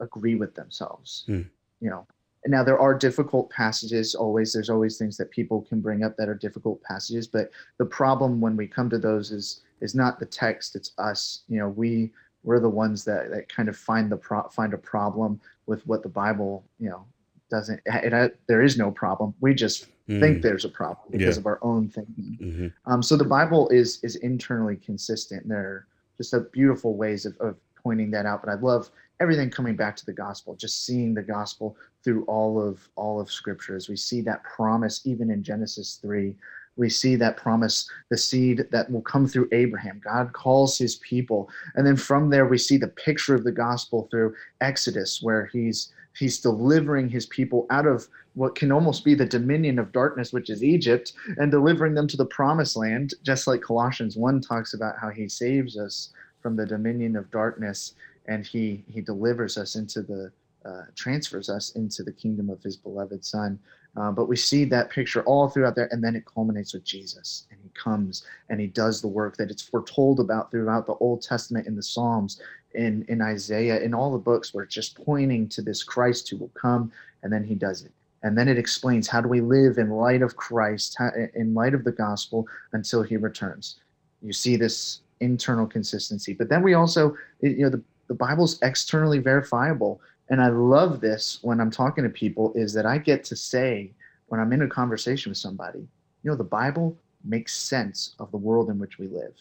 agree 0.00 0.34
with 0.34 0.54
themselves 0.54 1.24
mm. 1.28 1.46
you 1.80 1.90
know 1.90 2.06
and 2.44 2.50
now 2.50 2.62
there 2.62 2.78
are 2.78 2.94
difficult 2.94 3.50
passages 3.50 4.14
always 4.14 4.52
there's 4.52 4.70
always 4.70 4.98
things 4.98 5.16
that 5.16 5.30
people 5.30 5.62
can 5.62 5.80
bring 5.80 6.02
up 6.02 6.16
that 6.16 6.28
are 6.28 6.34
difficult 6.34 6.82
passages 6.82 7.26
but 7.26 7.50
the 7.78 7.84
problem 7.84 8.40
when 8.40 8.56
we 8.56 8.66
come 8.66 8.88
to 8.90 8.98
those 8.98 9.30
is 9.30 9.62
is 9.80 9.94
not 9.94 10.18
the 10.18 10.26
text 10.26 10.76
it's 10.76 10.92
us 10.98 11.42
you 11.48 11.58
know 11.58 11.68
we 11.68 12.10
we're 12.44 12.60
the 12.60 12.68
ones 12.68 13.04
that, 13.04 13.30
that 13.30 13.48
kind 13.48 13.70
of 13.70 13.76
find 13.76 14.12
the 14.12 14.16
pro- 14.16 14.48
find 14.48 14.74
a 14.74 14.78
problem 14.78 15.40
with 15.66 15.86
what 15.86 16.02
the 16.02 16.08
bible 16.08 16.64
you 16.78 16.88
know 16.88 17.04
doesn't 17.50 17.80
it, 17.86 18.38
there 18.46 18.62
is 18.62 18.78
no 18.78 18.90
problem 18.90 19.34
we 19.40 19.54
just 19.54 19.86
mm. 20.08 20.20
think 20.20 20.42
there's 20.42 20.64
a 20.64 20.68
problem 20.68 21.06
because 21.10 21.36
yeah. 21.36 21.40
of 21.40 21.46
our 21.46 21.58
own 21.62 21.88
thinking 21.88 22.38
mm-hmm. 22.40 22.92
um, 22.92 23.02
so 23.02 23.16
the 23.16 23.24
bible 23.24 23.68
is 23.68 24.00
is 24.02 24.16
internally 24.16 24.76
consistent 24.76 25.46
there 25.48 25.58
are 25.58 25.86
just 26.16 26.32
a 26.32 26.40
beautiful 26.40 26.96
ways 26.96 27.26
of, 27.26 27.36
of 27.38 27.56
pointing 27.82 28.10
that 28.10 28.26
out 28.26 28.42
but 28.42 28.50
i 28.50 28.54
love 28.54 28.90
everything 29.24 29.50
coming 29.50 29.74
back 29.74 29.96
to 29.96 30.06
the 30.06 30.12
gospel 30.12 30.54
just 30.54 30.84
seeing 30.84 31.14
the 31.14 31.22
gospel 31.22 31.76
through 32.04 32.24
all 32.24 32.60
of 32.60 32.86
all 32.94 33.18
of 33.18 33.32
scripture 33.32 33.74
as 33.74 33.88
we 33.88 33.96
see 33.96 34.20
that 34.20 34.44
promise 34.44 35.00
even 35.04 35.30
in 35.30 35.42
genesis 35.42 35.98
3 36.02 36.36
we 36.76 36.88
see 36.88 37.16
that 37.16 37.36
promise 37.36 37.88
the 38.10 38.16
seed 38.16 38.66
that 38.70 38.90
will 38.90 39.02
come 39.02 39.26
through 39.26 39.48
abraham. 39.52 40.00
God 40.04 40.32
calls 40.32 40.76
his 40.76 40.96
people. 40.96 41.48
And 41.74 41.86
then 41.86 41.96
from 41.96 42.30
there 42.30 42.46
we 42.46 42.58
see 42.58 42.76
the 42.76 42.88
picture 42.88 43.34
of 43.34 43.44
the 43.44 43.52
gospel 43.52 44.08
through 44.10 44.34
exodus 44.60 45.22
where 45.22 45.46
he's 45.46 45.92
he's 46.16 46.40
delivering 46.40 47.08
his 47.08 47.26
people 47.26 47.66
out 47.70 47.86
of 47.86 48.06
what 48.34 48.54
can 48.54 48.70
almost 48.70 49.04
be 49.04 49.14
the 49.14 49.26
dominion 49.26 49.78
of 49.78 49.90
darkness 49.90 50.32
which 50.32 50.48
is 50.48 50.62
egypt 50.62 51.12
and 51.38 51.50
delivering 51.50 51.92
them 51.92 52.06
to 52.06 52.16
the 52.16 52.26
promised 52.26 52.76
land 52.76 53.14
just 53.24 53.48
like 53.48 53.60
colossians 53.60 54.16
1 54.16 54.40
talks 54.40 54.74
about 54.74 54.94
how 55.00 55.08
he 55.08 55.28
saves 55.28 55.76
us 55.76 56.10
from 56.40 56.54
the 56.54 56.66
dominion 56.66 57.16
of 57.16 57.28
darkness 57.32 57.94
and 58.26 58.46
he 58.46 58.84
he 58.88 59.00
delivers 59.00 59.56
us 59.58 59.76
into 59.76 60.02
the 60.02 60.32
uh, 60.64 60.84
transfers 60.94 61.50
us 61.50 61.72
into 61.72 62.02
the 62.02 62.12
kingdom 62.12 62.48
of 62.48 62.62
his 62.62 62.76
beloved 62.76 63.24
son. 63.24 63.58
Uh, 63.96 64.10
but 64.10 64.28
we 64.28 64.34
see 64.34 64.64
that 64.64 64.90
picture 64.90 65.22
all 65.22 65.48
throughout 65.48 65.76
there 65.76 65.88
and 65.92 66.02
then 66.02 66.16
it 66.16 66.24
culminates 66.26 66.74
with 66.74 66.82
jesus 66.82 67.46
and 67.52 67.60
he 67.62 67.68
comes 67.80 68.24
and 68.48 68.60
he 68.60 68.66
does 68.66 69.00
the 69.00 69.06
work 69.06 69.36
that 69.36 69.52
it's 69.52 69.62
foretold 69.62 70.18
about 70.18 70.50
throughout 70.50 70.84
the 70.84 70.94
old 70.94 71.22
testament 71.22 71.64
in 71.68 71.76
the 71.76 71.82
psalms 71.82 72.40
in 72.74 73.04
in 73.08 73.22
isaiah 73.22 73.78
in 73.78 73.94
all 73.94 74.10
the 74.10 74.18
books 74.18 74.52
where 74.52 74.64
it's 74.64 74.74
just 74.74 74.96
pointing 74.96 75.48
to 75.48 75.62
this 75.62 75.84
christ 75.84 76.28
who 76.28 76.36
will 76.36 76.50
come 76.60 76.90
and 77.24 77.32
then 77.32 77.42
he 77.42 77.56
does 77.56 77.82
it. 77.82 77.90
And 78.22 78.38
then 78.38 78.48
it 78.48 78.56
explains 78.58 79.08
how 79.08 79.20
do 79.20 79.28
we 79.28 79.40
live 79.40 79.78
in 79.78 79.90
light 79.90 80.22
of 80.22 80.36
christ 80.36 80.96
in 81.34 81.52
light 81.52 81.74
of 81.74 81.82
the 81.82 81.92
gospel 81.92 82.46
until 82.72 83.02
he 83.02 83.16
returns. 83.16 83.80
You 84.22 84.32
see 84.32 84.56
this 84.56 85.00
internal 85.20 85.66
consistency. 85.66 86.32
But 86.32 86.48
then 86.48 86.62
we 86.62 86.74
also 86.74 87.16
you 87.40 87.64
know 87.64 87.70
the 87.70 87.82
the 88.08 88.14
Bible's 88.14 88.60
externally 88.62 89.18
verifiable. 89.18 90.00
And 90.28 90.40
I 90.40 90.48
love 90.48 91.00
this 91.00 91.38
when 91.42 91.60
I'm 91.60 91.70
talking 91.70 92.04
to 92.04 92.10
people 92.10 92.52
is 92.54 92.72
that 92.74 92.86
I 92.86 92.98
get 92.98 93.24
to 93.24 93.36
say 93.36 93.92
when 94.26 94.40
I'm 94.40 94.52
in 94.52 94.62
a 94.62 94.68
conversation 94.68 95.30
with 95.30 95.38
somebody, 95.38 95.80
you 96.22 96.30
know, 96.30 96.36
the 96.36 96.44
Bible 96.44 96.96
makes 97.24 97.54
sense 97.54 98.14
of 98.18 98.30
the 98.30 98.36
world 98.36 98.70
in 98.70 98.78
which 98.78 98.98
we 98.98 99.08
live. 99.08 99.34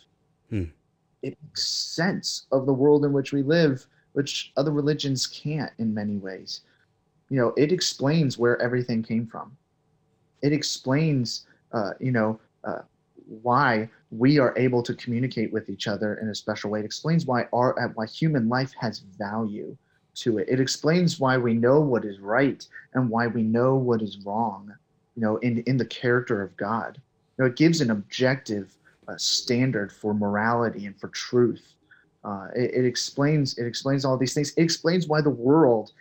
Hmm. 0.50 0.64
It 1.22 1.38
makes 1.44 1.68
sense 1.68 2.46
of 2.52 2.66
the 2.66 2.74
world 2.74 3.06
in 3.06 3.14
which 3.14 3.32
we 3.32 3.44
live, 3.44 3.86
which 4.14 4.52
other 4.58 4.72
religions 4.72 5.26
can't 5.28 5.72
in 5.80 5.94
many 5.94 6.18
ways. 6.18 6.62
You 7.30 7.38
know, 7.40 7.54
it 7.58 7.72
explains 7.72 8.38
where 8.38 8.62
everything 8.62 9.04
came 9.04 9.26
from. 9.26 9.56
It 10.42 10.52
explains, 10.52 11.46
uh, 11.72 11.92
you 12.00 12.12
know, 12.12 12.40
uh, 12.64 12.82
why 13.28 13.90
we 14.12 14.40
are 14.40 14.54
able 14.58 14.84
to 14.84 14.94
communicate 14.94 15.52
with 15.52 15.70
each 15.70 15.88
other 15.88 16.16
in 16.16 16.30
a 16.30 16.36
special 16.36 16.70
way. 16.70 16.80
It 16.80 16.86
explains 16.86 17.26
why 17.26 17.48
our 17.54 17.80
uh, 17.80 17.90
why 17.96 18.06
human 18.06 18.50
life 18.50 18.74
has 18.80 19.00
value 19.00 19.76
to 20.16 20.38
it. 20.38 20.48
It 20.50 20.60
explains 20.60 21.20
why 21.20 21.38
we 21.38 21.54
know 21.54 21.80
what 21.80 22.06
is 22.06 22.20
right 22.20 22.66
and 22.94 23.10
why 23.10 23.28
we 23.28 23.44
know 23.44 23.76
what 23.76 24.02
is 24.02 24.20
wrong. 24.26 24.74
You 25.16 25.22
know, 25.22 25.38
in 25.38 25.60
in 25.64 25.78
the 25.78 25.86
character 25.86 26.42
of 26.42 26.56
God. 26.58 27.02
You 27.38 27.44
know, 27.44 27.50
it 27.50 27.56
gives 27.56 27.82
an 27.82 27.90
objective 27.90 28.76
uh, 29.08 29.18
standard 29.18 29.92
for 29.92 30.14
morality 30.14 30.86
and 30.86 31.00
for 31.00 31.08
truth. 31.10 31.74
Uh, 32.24 32.48
it, 32.56 32.72
it 32.76 32.86
explains 32.86 33.58
it 33.58 33.66
explains 33.66 34.06
all 34.06 34.18
these 34.18 34.34
things. 34.34 34.54
It 34.56 34.62
explains 34.62 35.08
why 35.08 35.22
the 35.22 35.30
world 35.30 35.92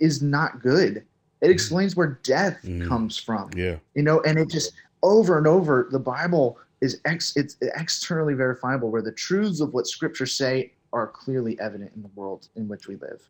is 0.00 0.22
not 0.22 0.62
good. 0.62 1.04
It 1.40 1.48
mm. 1.48 1.52
explains 1.52 1.96
where 1.96 2.18
death 2.22 2.58
mm. 2.64 2.86
comes 2.88 3.18
from. 3.18 3.50
Yeah. 3.56 3.76
You 3.94 4.02
know, 4.02 4.20
and 4.22 4.38
it 4.38 4.48
just 4.48 4.72
over 5.02 5.38
and 5.38 5.46
over 5.46 5.88
the 5.90 5.98
Bible 5.98 6.58
is 6.80 7.00
ex 7.04 7.36
it's 7.36 7.56
externally 7.60 8.34
verifiable 8.34 8.90
where 8.90 9.02
the 9.02 9.12
truths 9.12 9.60
of 9.60 9.74
what 9.74 9.86
scripture 9.86 10.26
say 10.26 10.72
are 10.92 11.06
clearly 11.06 11.58
evident 11.60 11.90
in 11.94 12.02
the 12.02 12.10
world 12.14 12.48
in 12.56 12.68
which 12.68 12.88
we 12.88 12.96
live. 12.96 13.28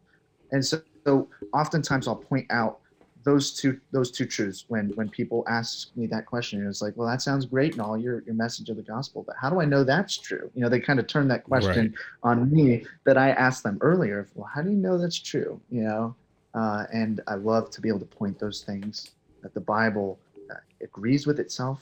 And 0.52 0.64
so, 0.64 0.80
so 1.04 1.28
oftentimes 1.52 2.06
I'll 2.06 2.16
point 2.16 2.46
out 2.50 2.80
those 3.24 3.52
two 3.52 3.78
those 3.90 4.10
two 4.10 4.24
truths 4.24 4.64
when 4.68 4.90
when 4.90 5.08
people 5.08 5.44
ask 5.48 5.94
me 5.96 6.06
that 6.06 6.24
question 6.24 6.66
it's 6.66 6.80
like 6.80 6.96
well 6.96 7.06
that 7.06 7.20
sounds 7.20 7.44
great 7.44 7.72
and 7.72 7.80
all 7.82 7.98
your 7.98 8.22
your 8.22 8.34
message 8.34 8.70
of 8.70 8.76
the 8.76 8.82
gospel 8.82 9.22
but 9.26 9.36
how 9.38 9.50
do 9.50 9.60
i 9.60 9.64
know 9.64 9.84
that's 9.84 10.16
true 10.16 10.50
you 10.54 10.62
know 10.62 10.68
they 10.68 10.80
kind 10.80 10.98
of 10.98 11.06
turn 11.06 11.28
that 11.28 11.44
question 11.44 11.94
right. 12.24 12.30
on 12.30 12.50
me 12.50 12.84
that 13.04 13.18
i 13.18 13.30
asked 13.30 13.62
them 13.62 13.76
earlier 13.80 14.26
well 14.34 14.48
how 14.54 14.62
do 14.62 14.70
you 14.70 14.76
know 14.76 14.96
that's 14.96 15.18
true 15.18 15.60
you 15.68 15.82
know 15.82 16.14
uh, 16.54 16.84
and 16.92 17.20
i 17.26 17.34
love 17.34 17.70
to 17.70 17.80
be 17.80 17.88
able 17.88 17.98
to 17.98 18.06
point 18.06 18.38
those 18.38 18.62
things 18.62 19.10
that 19.42 19.52
the 19.52 19.60
bible 19.60 20.18
agrees 20.82 21.26
with 21.26 21.40
itself 21.40 21.80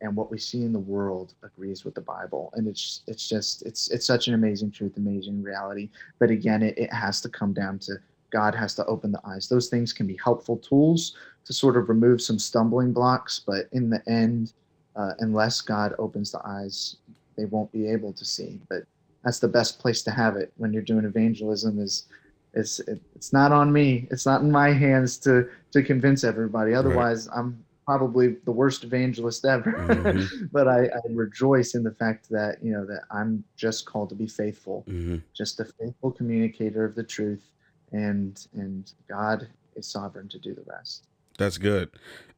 and 0.00 0.14
what 0.14 0.30
we 0.30 0.38
see 0.38 0.62
in 0.62 0.72
the 0.72 0.78
world 0.78 1.34
agrees 1.42 1.84
with 1.84 1.94
the 1.94 2.00
bible. 2.00 2.50
And 2.54 2.68
it's 2.68 3.02
it's 3.06 3.28
just 3.28 3.64
it's 3.64 3.90
it's 3.90 4.06
such 4.06 4.28
an 4.28 4.34
amazing 4.34 4.70
truth 4.70 4.96
amazing 4.96 5.42
reality. 5.42 5.88
But 6.18 6.30
again 6.30 6.62
it, 6.62 6.76
it 6.78 6.92
has 6.92 7.20
to 7.22 7.28
come 7.28 7.52
down 7.52 7.78
to 7.80 7.94
god 8.30 8.54
has 8.54 8.74
to 8.74 8.86
open 8.86 9.12
the 9.12 9.20
eyes. 9.24 9.48
Those 9.48 9.68
things 9.68 9.92
can 9.92 10.06
be 10.06 10.18
helpful 10.22 10.58
tools 10.58 11.16
to 11.44 11.52
sort 11.52 11.76
of 11.76 11.88
remove 11.88 12.20
some 12.20 12.38
stumbling 12.38 12.92
blocks 12.92 13.40
but 13.44 13.68
in 13.72 13.88
the 13.88 14.02
end 14.08 14.52
uh, 14.96 15.12
unless 15.20 15.60
god 15.60 15.94
opens 15.98 16.32
the 16.32 16.40
eyes 16.44 16.96
they 17.36 17.44
won't 17.44 17.70
be 17.72 17.88
able 17.88 18.12
to 18.12 18.24
see. 18.24 18.60
But 18.68 18.84
that's 19.24 19.38
the 19.38 19.48
best 19.48 19.78
place 19.78 20.02
to 20.02 20.10
have 20.10 20.36
it 20.36 20.52
when 20.56 20.72
you're 20.72 20.82
doing 20.82 21.04
evangelism 21.04 21.78
is 21.78 22.06
it's 22.54 22.80
it's 23.14 23.32
not 23.32 23.52
on 23.52 23.72
me. 23.72 24.08
It's 24.10 24.24
not 24.24 24.40
in 24.40 24.50
my 24.50 24.72
hands 24.72 25.18
to 25.18 25.48
to 25.72 25.82
convince 25.82 26.24
everybody. 26.24 26.74
Otherwise 26.74 27.28
right. 27.28 27.38
i'm 27.38 27.64
probably 27.86 28.36
the 28.44 28.52
worst 28.52 28.84
evangelist 28.84 29.44
ever. 29.44 29.72
Mm-hmm. 29.72 30.46
but 30.52 30.68
I, 30.68 30.86
I, 30.86 31.00
rejoice 31.10 31.74
in 31.74 31.84
the 31.84 31.92
fact 31.92 32.28
that 32.30 32.58
you 32.62 32.72
know 32.72 32.84
that 32.84 33.02
i'm 33.10 33.42
just 33.56 33.86
called 33.86 34.08
to 34.10 34.14
be 34.14 34.26
faithful 34.26 34.84
mm-hmm. 34.88 35.18
just 35.34 35.60
a 35.60 35.64
faithful 35.64 36.10
communicator 36.10 36.84
of 36.84 36.94
the 36.94 37.04
truth 37.04 37.44
and 37.92 38.48
and 38.54 38.92
god 39.08 39.48
is 39.76 39.86
sovereign 39.86 40.28
to 40.28 40.38
do 40.38 40.54
the 40.54 40.62
rest. 40.66 41.06
That's 41.38 41.58
good. 41.58 41.90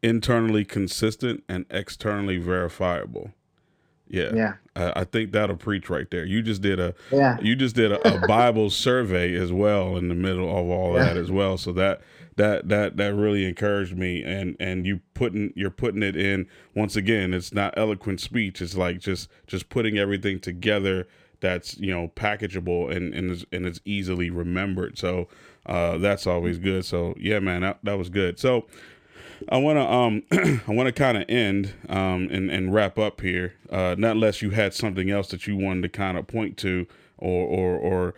Internally 0.03 0.65
consistent 0.65 1.45
and 1.49 1.65
externally 1.71 2.39
verifiable. 2.39 3.31
Yeah. 4.09 4.35
Yeah. 4.35 4.53
I, 4.75 5.01
I 5.01 5.05
think 5.05 5.33
that'll 5.33 5.57
preach 5.57 5.89
right 5.89 6.11
there. 6.11 6.25
You 6.25 6.43
just 6.43 6.63
did 6.63 6.81
a 6.81 6.95
yeah. 7.13 7.39
you 7.41 7.55
just 7.55 7.77
did 7.77 7.93
a, 7.93 8.25
a 8.25 8.27
bible 8.27 8.71
survey 8.71 9.35
as 9.35 9.53
well 9.53 9.97
in 9.97 10.09
the 10.09 10.15
middle 10.15 10.49
of 10.49 10.69
all 10.69 10.95
yeah. 10.95 11.05
that 11.05 11.17
as 11.17 11.31
well. 11.31 11.57
So 11.57 11.73
that 11.73 12.01
that 12.39 12.69
that 12.69 12.97
that 12.97 13.15
really 13.15 13.45
encouraged 13.45 13.97
me 13.97 14.23
and 14.25 14.57
and 14.59 14.87
you 14.87 15.01
putting 15.15 15.53
you're 15.55 15.71
putting 15.71 16.03
it 16.03 16.17
in 16.17 16.47
once 16.75 16.97
again 16.97 17.35
it's 17.35 17.53
not 17.53 17.77
eloquent 17.77 18.21
speech 18.21 18.63
it's 18.63 18.77
like 18.77 18.99
just 18.99 19.29
just 19.47 19.69
putting 19.69 19.99
everything 19.99 20.41
together 20.41 21.07
that's 21.41 21.79
you 21.79 21.93
know 21.93 22.11
packageable 22.17 22.95
and 22.95 23.15
and 23.15 23.45
and 23.53 23.67
it's 23.67 23.81
easily 23.85 24.31
remembered. 24.31 24.99
So 24.99 25.29
uh 25.67 25.99
that's 25.99 26.27
always 26.27 26.59
good. 26.59 26.85
So 26.85 27.15
yeah 27.19 27.39
man 27.39 27.63
that, 27.63 27.79
that 27.85 27.99
was 27.99 28.09
good. 28.09 28.39
So 28.39 28.67
I 29.49 29.59
want 29.59 29.79
to 29.79 29.91
um 29.91 30.23
I 30.67 30.73
want 30.73 30.87
to 30.87 30.93
kind 30.93 31.17
of 31.17 31.25
end 31.29 31.73
um 31.89 32.29
and 32.31 32.51
and 32.51 32.73
wrap 32.73 32.99
up 32.99 33.21
here 33.21 33.55
uh 33.71 33.95
not 33.99 34.13
unless 34.13 34.43
you 34.43 34.51
had 34.51 34.75
something 34.75 35.11
else 35.11 35.29
that 35.29 35.47
you 35.47 35.57
wanted 35.57 35.83
to 35.83 35.89
kind 35.89 36.19
of 36.19 36.27
point 36.27 36.57
to 36.59 36.87
or 37.19 37.47
or 37.47 37.77
or 37.77 38.15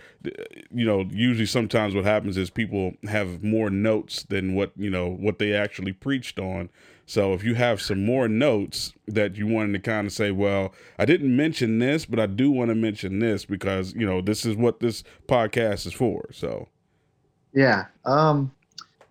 you 0.70 0.84
know 0.84 1.04
usually 1.10 1.46
sometimes 1.46 1.94
what 1.94 2.04
happens 2.04 2.36
is 2.36 2.50
people 2.50 2.92
have 3.08 3.42
more 3.42 3.70
notes 3.70 4.22
than 4.24 4.54
what 4.54 4.72
you 4.76 4.90
know 4.90 5.08
what 5.08 5.38
they 5.38 5.52
actually 5.54 5.92
preached 5.92 6.38
on 6.38 6.68
so 7.06 7.32
if 7.32 7.42
you 7.42 7.54
have 7.54 7.80
some 7.80 8.04
more 8.04 8.28
notes 8.28 8.92
that 9.08 9.36
you 9.36 9.46
wanted 9.46 9.72
to 9.72 9.78
kind 9.78 10.06
of 10.06 10.12
say 10.12 10.30
well 10.30 10.72
i 10.98 11.04
didn't 11.04 11.34
mention 11.34 11.78
this 11.78 12.04
but 12.06 12.20
i 12.20 12.26
do 12.26 12.50
want 12.50 12.68
to 12.68 12.74
mention 12.74 13.18
this 13.18 13.44
because 13.44 13.94
you 13.94 14.06
know 14.06 14.20
this 14.20 14.44
is 14.44 14.56
what 14.56 14.80
this 14.80 15.02
podcast 15.26 15.86
is 15.86 15.92
for 15.92 16.26
so 16.32 16.68
yeah 17.54 17.86
um 18.04 18.52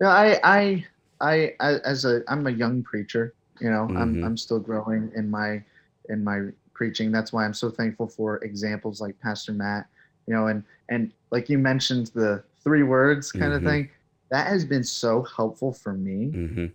yeah 0.00 0.08
i 0.08 0.40
i 0.44 0.86
i, 1.20 1.52
I 1.60 1.74
as 1.84 2.04
a 2.04 2.22
i'm 2.28 2.46
a 2.46 2.50
young 2.50 2.82
preacher 2.82 3.34
you 3.60 3.70
know 3.70 3.88
Mhm. 3.88 4.00
i'm 4.00 4.24
i'm 4.24 4.36
still 4.36 4.58
growing 4.60 5.12
in 5.14 5.30
my 5.30 5.62
in 6.08 6.24
my 6.24 6.48
preaching. 6.80 7.12
That's 7.12 7.30
why 7.30 7.44
i'm 7.44 7.52
so 7.52 7.68
thankful 7.68 8.08
for 8.08 8.38
examples 8.38 9.02
like 9.02 9.14
pastor 9.20 9.52
matt 9.52 9.84
you 10.26 10.32
know 10.34 10.46
and 10.46 10.64
and 10.88 11.12
like 11.30 11.50
you 11.50 11.58
mentioned 11.58 12.06
the 12.14 12.42
three 12.64 12.82
words 12.84 13.30
kind 13.32 13.52
Mhm. 13.52 13.56
of 13.56 13.62
thing 13.64 13.90
that 14.30 14.46
has 14.46 14.64
been 14.64 14.82
so 14.84 15.22
helpful 15.36 15.72
for 15.74 15.92
me. 15.92 16.30
Hmm 16.30 16.66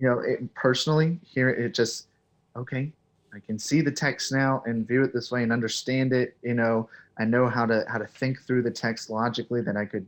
you 0.00 0.08
know 0.08 0.18
it, 0.18 0.52
personally 0.56 1.20
here 1.34 1.50
it 1.50 1.72
just 1.72 2.08
okay 2.56 2.84
i 3.32 3.38
can 3.46 3.56
see 3.60 3.80
the 3.80 3.92
text 3.92 4.32
now 4.32 4.60
and 4.66 4.88
view 4.88 5.04
it 5.04 5.12
this 5.14 5.30
way 5.30 5.44
and 5.44 5.52
understand 5.52 6.12
it 6.12 6.36
you 6.42 6.54
know. 6.54 6.88
I 7.16 7.24
know 7.24 7.46
how 7.56 7.64
to 7.72 7.84
how 7.92 7.98
to 7.98 8.08
think 8.20 8.34
through 8.44 8.62
the 8.68 8.72
text 8.84 9.08
logically 9.08 9.62
that 9.62 9.76
i 9.76 9.84
could 9.92 10.04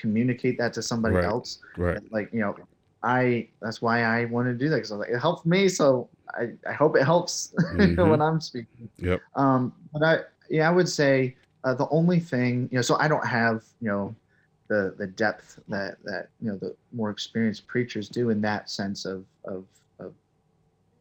communicate 0.00 0.56
that 0.56 0.72
to 0.76 0.80
somebody 0.82 1.16
Right. 1.16 1.26
else. 1.32 1.58
Right. 1.76 2.00
Like 2.10 2.28
you 2.32 2.40
know 2.40 2.54
i 3.02 3.48
that's 3.60 3.80
why 3.80 4.02
i 4.02 4.24
wanted 4.26 4.52
to 4.58 4.58
do 4.64 4.68
that 4.68 4.76
because 4.76 4.92
I 4.92 4.96
was 4.96 5.06
like, 5.06 5.14
it 5.14 5.18
helped 5.20 5.46
me 5.46 5.68
so 5.68 6.08
i 6.34 6.48
i 6.68 6.72
hope 6.72 6.96
it 6.96 7.04
helps 7.04 7.54
Mhm. 7.72 8.08
when 8.08 8.20
i'm 8.20 8.40
speaking 8.40 8.88
Yep. 8.98 9.20
um 9.36 9.72
but 9.92 10.02
i 10.02 10.18
yeah 10.50 10.68
i 10.68 10.72
would 10.72 10.88
say 10.88 11.36
uh, 11.64 11.74
the 11.74 11.88
only 11.90 12.18
thing 12.20 12.68
you 12.70 12.76
know 12.76 12.82
so 12.82 12.96
i 12.98 13.08
don't 13.08 13.26
have 13.26 13.62
you 13.80 13.88
know 13.88 14.14
the 14.68 14.94
the 14.98 15.06
depth 15.06 15.58
that 15.68 15.96
that 16.04 16.28
you 16.40 16.50
know 16.50 16.56
the 16.58 16.74
more 16.92 17.10
experienced 17.10 17.66
preachers 17.66 18.08
do 18.08 18.30
in 18.30 18.40
that 18.40 18.70
sense 18.70 19.04
of 19.04 19.24
of 19.44 19.64
of, 19.98 20.12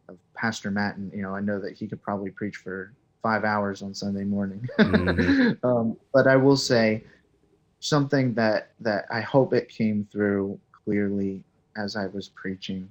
of 0.09 0.17
pastor 0.35 0.71
matt 0.71 0.95
and 0.97 1.11
you 1.13 1.21
know 1.21 1.35
i 1.35 1.39
know 1.39 1.59
that 1.59 1.73
he 1.77 1.87
could 1.87 2.01
probably 2.01 2.31
preach 2.31 2.55
for 2.57 2.93
five 3.21 3.43
hours 3.43 3.81
on 3.81 3.93
sunday 3.93 4.23
morning 4.23 4.67
Mhm. 4.79 5.57
um, 5.63 5.97
but 6.13 6.27
i 6.27 6.35
will 6.35 6.57
say 6.57 7.03
something 7.79 8.33
that 8.33 8.71
that 8.79 9.05
i 9.11 9.21
hope 9.21 9.53
it 9.53 9.69
came 9.69 10.07
through 10.11 10.59
clearly 10.83 11.43
as 11.79 11.95
i 11.95 12.05
was 12.07 12.29
preaching 12.29 12.89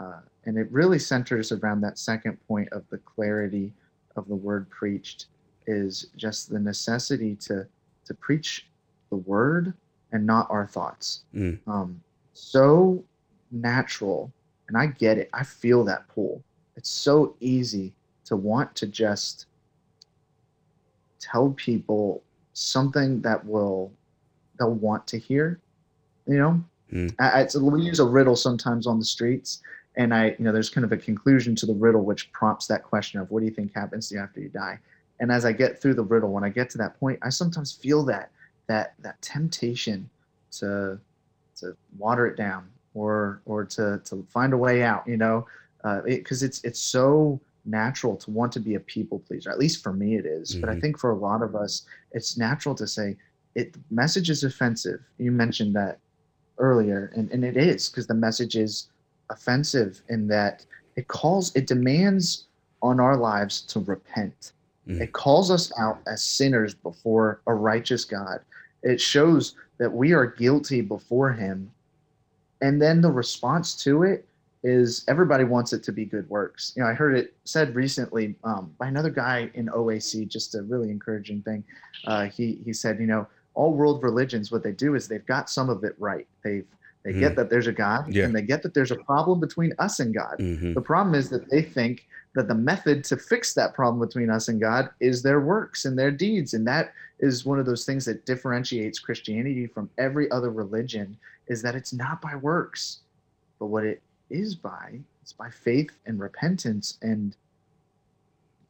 uh, 0.00 0.20
and 0.46 0.56
it 0.56 0.66
really 0.72 0.98
centers 0.98 1.52
around 1.52 1.80
that 1.82 1.98
second 1.98 2.38
point 2.48 2.68
of 2.72 2.82
the 2.90 2.98
clarity 2.98 3.72
of 4.16 4.26
the 4.28 4.34
word 4.34 4.68
preached 4.70 5.26
is 5.66 6.06
just 6.16 6.50
the 6.50 6.58
necessity 6.58 7.36
to 7.36 7.66
to 8.06 8.14
preach 8.14 8.66
the 9.10 9.16
word 9.16 9.74
and 10.12 10.26
not 10.26 10.48
our 10.50 10.66
thoughts. 10.66 11.22
Mm. 11.34 11.58
um, 11.68 12.00
so 12.32 13.04
natural 13.52 14.32
and 14.68 14.76
i 14.76 14.86
get 14.86 15.18
it 15.18 15.28
i 15.34 15.42
feel 15.44 15.84
that 15.84 16.08
pull. 16.08 16.42
It's 16.76 16.90
so 16.90 17.34
easy 17.40 17.92
to 18.24 18.36
want 18.36 18.74
to 18.76 18.86
just 18.86 19.46
tell 21.18 21.50
people 21.50 22.22
something 22.54 23.20
that 23.20 23.44
will 23.44 23.92
they'll 24.58 24.74
want 24.74 25.06
to 25.08 25.18
hear 25.18 25.60
you 26.26 26.38
know 26.38 26.62
Mm. 26.92 27.14
I, 27.18 27.42
I, 27.42 27.58
we 27.58 27.82
use 27.82 28.00
a 28.00 28.04
riddle 28.04 28.36
sometimes 28.36 28.86
on 28.86 28.98
the 28.98 29.04
streets 29.04 29.60
and 29.96 30.14
i 30.14 30.28
you 30.38 30.44
know 30.44 30.52
there's 30.52 30.70
kind 30.70 30.84
of 30.84 30.92
a 30.92 30.96
conclusion 30.96 31.54
to 31.56 31.66
the 31.66 31.74
riddle 31.74 32.02
which 32.04 32.30
prompts 32.32 32.66
that 32.68 32.82
question 32.84 33.20
of 33.20 33.30
what 33.30 33.40
do 33.40 33.46
you 33.46 33.52
think 33.52 33.72
happens 33.74 34.08
to 34.08 34.14
you 34.14 34.20
after 34.20 34.40
you 34.40 34.48
die 34.48 34.78
and 35.20 35.30
as 35.32 35.44
i 35.44 35.52
get 35.52 35.80
through 35.80 35.94
the 35.94 36.02
riddle 36.04 36.30
when 36.32 36.44
i 36.44 36.48
get 36.48 36.70
to 36.70 36.78
that 36.78 36.98
point 36.98 37.18
i 37.22 37.28
sometimes 37.28 37.72
feel 37.72 38.04
that 38.04 38.30
that 38.68 38.94
that 39.00 39.20
temptation 39.20 40.08
to 40.52 40.98
to 41.56 41.76
water 41.98 42.26
it 42.26 42.36
down 42.36 42.68
or 42.94 43.40
or 43.46 43.64
to 43.64 44.00
to 44.04 44.24
find 44.28 44.52
a 44.52 44.56
way 44.56 44.82
out 44.82 45.06
you 45.06 45.16
know 45.16 45.44
because 46.04 46.42
it's 46.42 46.62
it's 46.64 46.80
so 46.80 47.40
natural 47.64 48.16
to 48.16 48.30
want 48.30 48.50
to 48.52 48.60
be 48.60 48.74
a 48.76 48.80
people 48.80 49.18
pleaser 49.20 49.50
at 49.50 49.58
least 49.58 49.82
for 49.82 49.92
me 49.92 50.16
it 50.16 50.24
is. 50.26 50.54
but 50.56 50.70
i 50.70 50.74
Mhm. 50.74 50.80
think 50.80 50.98
for 50.98 51.10
a 51.10 51.16
lot 51.16 51.42
of 51.42 51.54
us 51.54 51.82
it's 52.12 52.36
natural 52.38 52.74
to 52.76 52.86
say 52.86 53.16
it 53.54 53.72
the 53.72 53.80
message 53.90 54.30
is 54.30 54.44
offensive 54.44 55.00
you 55.18 55.30
mentioned 55.32 55.74
that 55.74 55.98
earlier 56.60 57.10
and, 57.16 57.30
and 57.32 57.44
it 57.44 57.56
is 57.56 57.88
because 57.88 58.06
the 58.06 58.14
message 58.14 58.56
is 58.56 58.88
offensive 59.30 60.00
in 60.08 60.28
that 60.28 60.64
it 60.96 61.08
calls 61.08 61.54
it 61.56 61.66
demands 61.66 62.46
on 62.82 63.00
our 63.00 63.16
lives 63.16 63.62
to 63.62 63.80
repent. 63.80 64.52
Mhm. 64.88 65.00
it 65.02 65.12
calls 65.12 65.50
us 65.50 65.70
out 65.78 66.00
as 66.06 66.22
sinners 66.24 66.74
before 66.74 67.40
a 67.46 67.54
righteous 67.54 68.04
god. 68.04 68.40
It 68.82 69.00
shows 69.00 69.54
that 69.78 69.92
we 69.92 70.12
are 70.14 70.26
guilty 70.26 70.80
before 70.80 71.32
him. 71.32 71.70
And 72.62 72.80
then 72.80 73.00
the 73.00 73.10
response 73.10 73.76
to 73.84 74.02
it 74.04 74.26
is 74.62 75.04
everybody 75.08 75.44
wants 75.44 75.72
it 75.72 75.82
to 75.84 75.92
be 75.92 76.04
good 76.04 76.28
works. 76.28 76.72
You 76.76 76.82
know 76.82 76.88
i 76.88 76.92
heard 76.94 77.14
it 77.16 77.34
said 77.44 77.74
recently 77.74 78.34
um, 78.44 78.74
by 78.78 78.88
another 78.88 79.10
guy 79.10 79.50
in 79.54 79.68
oac 79.68 80.28
just 80.28 80.54
a 80.54 80.62
really 80.62 80.90
encouraging 80.90 81.42
thing. 81.42 81.64
Uh, 82.06 82.24
he 82.26 82.58
he 82.64 82.72
said 82.72 82.98
you 83.00 83.06
know 83.06 83.26
all 83.60 83.72
world 83.80 84.02
religions 84.02 84.50
what 84.52 84.62
they 84.62 84.72
do 84.72 84.94
is 84.94 85.06
they've 85.06 85.26
got 85.26 85.50
some 85.50 85.68
of 85.74 85.84
it 85.84 85.94
right 85.98 86.26
they've 86.44 86.66
they 87.04 87.12
get 87.14 87.32
Mm. 87.32 87.36
that 87.36 87.48
there's 87.50 87.66
a 87.66 87.72
god 87.86 88.02
Yeah. 88.14 88.24
and 88.26 88.34
they 88.36 88.42
get 88.52 88.62
that 88.62 88.72
there's 88.74 88.90
a 88.98 89.02
problem 89.10 89.36
between 89.40 89.72
us 89.86 90.00
and 90.00 90.10
god 90.14 90.36
Mhm. 90.38 90.74
the 90.74 90.80
problem 90.92 91.14
is 91.14 91.28
that 91.30 91.44
they 91.50 91.62
think 91.62 92.06
that 92.36 92.46
the 92.48 92.54
method 92.54 93.02
to 93.10 93.16
fix 93.16 93.54
that 93.54 93.74
problem 93.74 93.98
between 94.06 94.30
us 94.30 94.46
and 94.48 94.60
God 94.60 94.88
is 95.00 95.20
their 95.20 95.40
works 95.40 95.84
and 95.84 95.98
their 95.98 96.12
deeds. 96.12 96.54
And 96.54 96.64
that 96.68 96.92
is 97.18 97.44
one 97.44 97.58
of 97.58 97.66
those 97.66 97.84
things 97.84 98.04
that 98.04 98.24
differentiates 98.24 99.00
Christianity 99.00 99.66
from 99.66 99.90
every 99.98 100.30
other 100.30 100.50
religion 100.50 101.16
is 101.48 101.60
that 101.62 101.74
it's 101.74 101.92
not 101.92 102.20
by 102.22 102.36
works, 102.36 103.00
but 103.58 103.66
what 103.66 103.84
it 103.84 104.00
is 104.30 104.54
by, 104.54 105.00
it's 105.22 105.32
by 105.32 105.50
faith 105.50 105.90
and 106.06 106.20
repentance. 106.20 106.98
And 107.02 107.34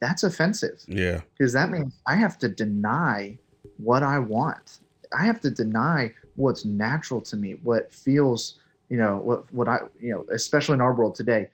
that's 0.00 0.22
offensive 0.22 0.78
yeah 0.88 1.20
because 1.36 1.52
that 1.52 1.68
means 1.70 1.92
I 2.06 2.14
have 2.24 2.38
to 2.38 2.48
deny 2.48 3.36
what 3.82 4.02
I 4.02 4.18
want. 4.18 4.80
I 5.16 5.24
have 5.24 5.40
to 5.40 5.50
deny 5.50 6.12
what's 6.36 6.64
natural 6.64 7.20
to 7.22 7.36
me, 7.36 7.52
what 7.62 7.92
feels, 7.92 8.58
you 8.88 8.96
know, 8.96 9.16
what 9.16 9.52
what 9.52 9.68
I, 9.68 9.80
you 10.00 10.12
know, 10.12 10.26
especially 10.32 10.74
in 10.74 10.80
our 10.80 10.94
world 10.94 11.14
today, 11.14 11.48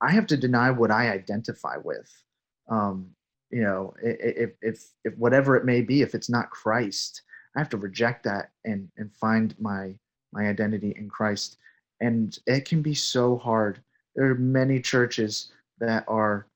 I 0.00 0.12
have 0.12 0.26
to 0.28 0.36
deny 0.36 0.70
what 0.70 0.90
I 0.90 1.10
identify 1.10 1.76
with. 1.82 2.10
Um, 2.68 3.10
you 3.50 3.62
know, 3.62 3.94
if 4.02 4.52
if 4.62 4.84
if 5.04 5.16
whatever 5.16 5.56
it 5.56 5.64
may 5.64 5.80
be, 5.80 6.02
if 6.02 6.14
it's 6.14 6.30
not 6.30 6.50
Christ, 6.50 7.22
I 7.56 7.60
have 7.60 7.68
to 7.70 7.76
reject 7.76 8.24
that 8.24 8.50
and 8.64 8.88
and 8.96 9.12
find 9.12 9.54
my 9.58 9.94
my 10.32 10.48
identity 10.48 10.94
in 10.96 11.08
Christ. 11.08 11.58
And 12.00 12.36
it 12.46 12.64
can 12.64 12.82
be 12.82 12.94
so 12.94 13.38
hard. 13.38 13.80
There 14.14 14.30
are 14.30 14.34
many 14.34 14.80
churches 14.80 15.52
that 15.78 16.04
are 16.08 16.46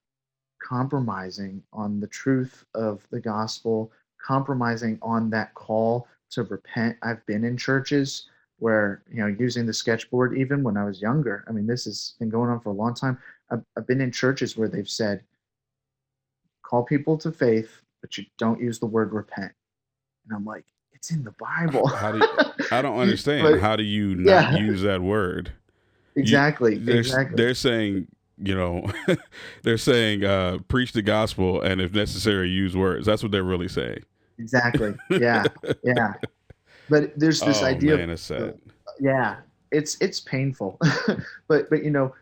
compromising 0.63 1.63
on 1.73 2.01
the 2.01 2.07
truth 2.07 2.65
of 2.75 3.07
the 3.11 3.21
gospel, 3.21 3.93
compromising 4.25 4.99
on 5.03 5.31
that 5.31 5.55
call 5.55 6.07
to 6.31 6.43
repent. 6.45 6.97
I've 7.03 7.25
been 7.27 7.45
in 7.45 7.57
churches 7.57 8.29
where, 8.59 9.03
you 9.11 9.19
know, 9.21 9.27
using 9.39 9.67
the 9.67 9.73
sketchboard, 9.73 10.37
even 10.37 10.63
when 10.63 10.77
I 10.77 10.85
was 10.85 11.01
younger, 11.01 11.45
I 11.49 11.53
mean, 11.53 11.67
this 11.67 11.85
has 11.85 12.15
been 12.19 12.29
going 12.29 12.51
on 12.51 12.61
for 12.61 12.71
a 12.71 12.73
long 12.73 12.95
time. 12.95 13.17
I've, 13.51 13.63
I've 13.77 13.87
been 13.87 14.01
in 14.01 14.11
churches 14.13 14.57
where 14.57 14.69
they've 14.69 14.89
said, 14.89 15.23
call 16.63 16.83
people 16.83 17.17
to 17.19 17.33
faith, 17.33 17.81
but 18.01 18.17
you 18.19 18.25
don't 18.37 18.61
use 18.61 18.79
the 18.79 18.87
word 18.87 19.13
repent. 19.13 19.53
And 20.29 20.37
I'm 20.37 20.45
like, 20.45 20.65
it's 20.93 21.11
in 21.11 21.23
the 21.25 21.33
Bible. 21.39 21.87
How 21.97 22.13
do 22.13 22.19
you- 22.19 22.67
I 22.73 22.83
don't 22.83 22.99
understand. 23.01 23.45
But- 23.49 23.61
How 23.61 23.77
do 23.77 23.85
you 23.85 24.15
not 24.17 24.53
Yeah. 24.53 24.57
use 24.59 24.83
that 24.83 25.01
word? 25.03 25.53
exactly. 26.17 26.77
They're, 26.79 26.99
exactly. 26.99 27.37
they're 27.37 27.55
saying, 27.55 28.09
you 28.41 28.55
know, 28.55 28.91
they're 29.63 29.79
saying, 29.79 30.25
uh, 30.25 30.59
preach 30.69 30.93
the 30.93 31.03
gospel 31.03 31.61
and 31.61 31.81
if 31.81 31.93
necessary, 31.93 32.49
use 32.49 32.77
words. 32.77 33.07
That's 33.07 33.23
what 33.23 33.33
they're 33.33 33.43
really 33.43 33.69
saying. 33.69 34.05
exactly. 34.39 34.95
Yeah. 35.11 35.45
yeah. 35.85 36.15
But 36.89 37.19
there's 37.19 37.41
this 37.41 37.63
oh, 37.63 37.67
idea 37.67 37.97
man, 37.97 38.11
it's 38.11 38.23
sad. 38.23 38.59
yeah 38.99 39.37
it's 39.71 39.97
it's 40.01 40.21
painful 40.21 40.79
but 41.49 41.69
but 41.71 41.85
you 41.85 41.91
know 41.91 42.15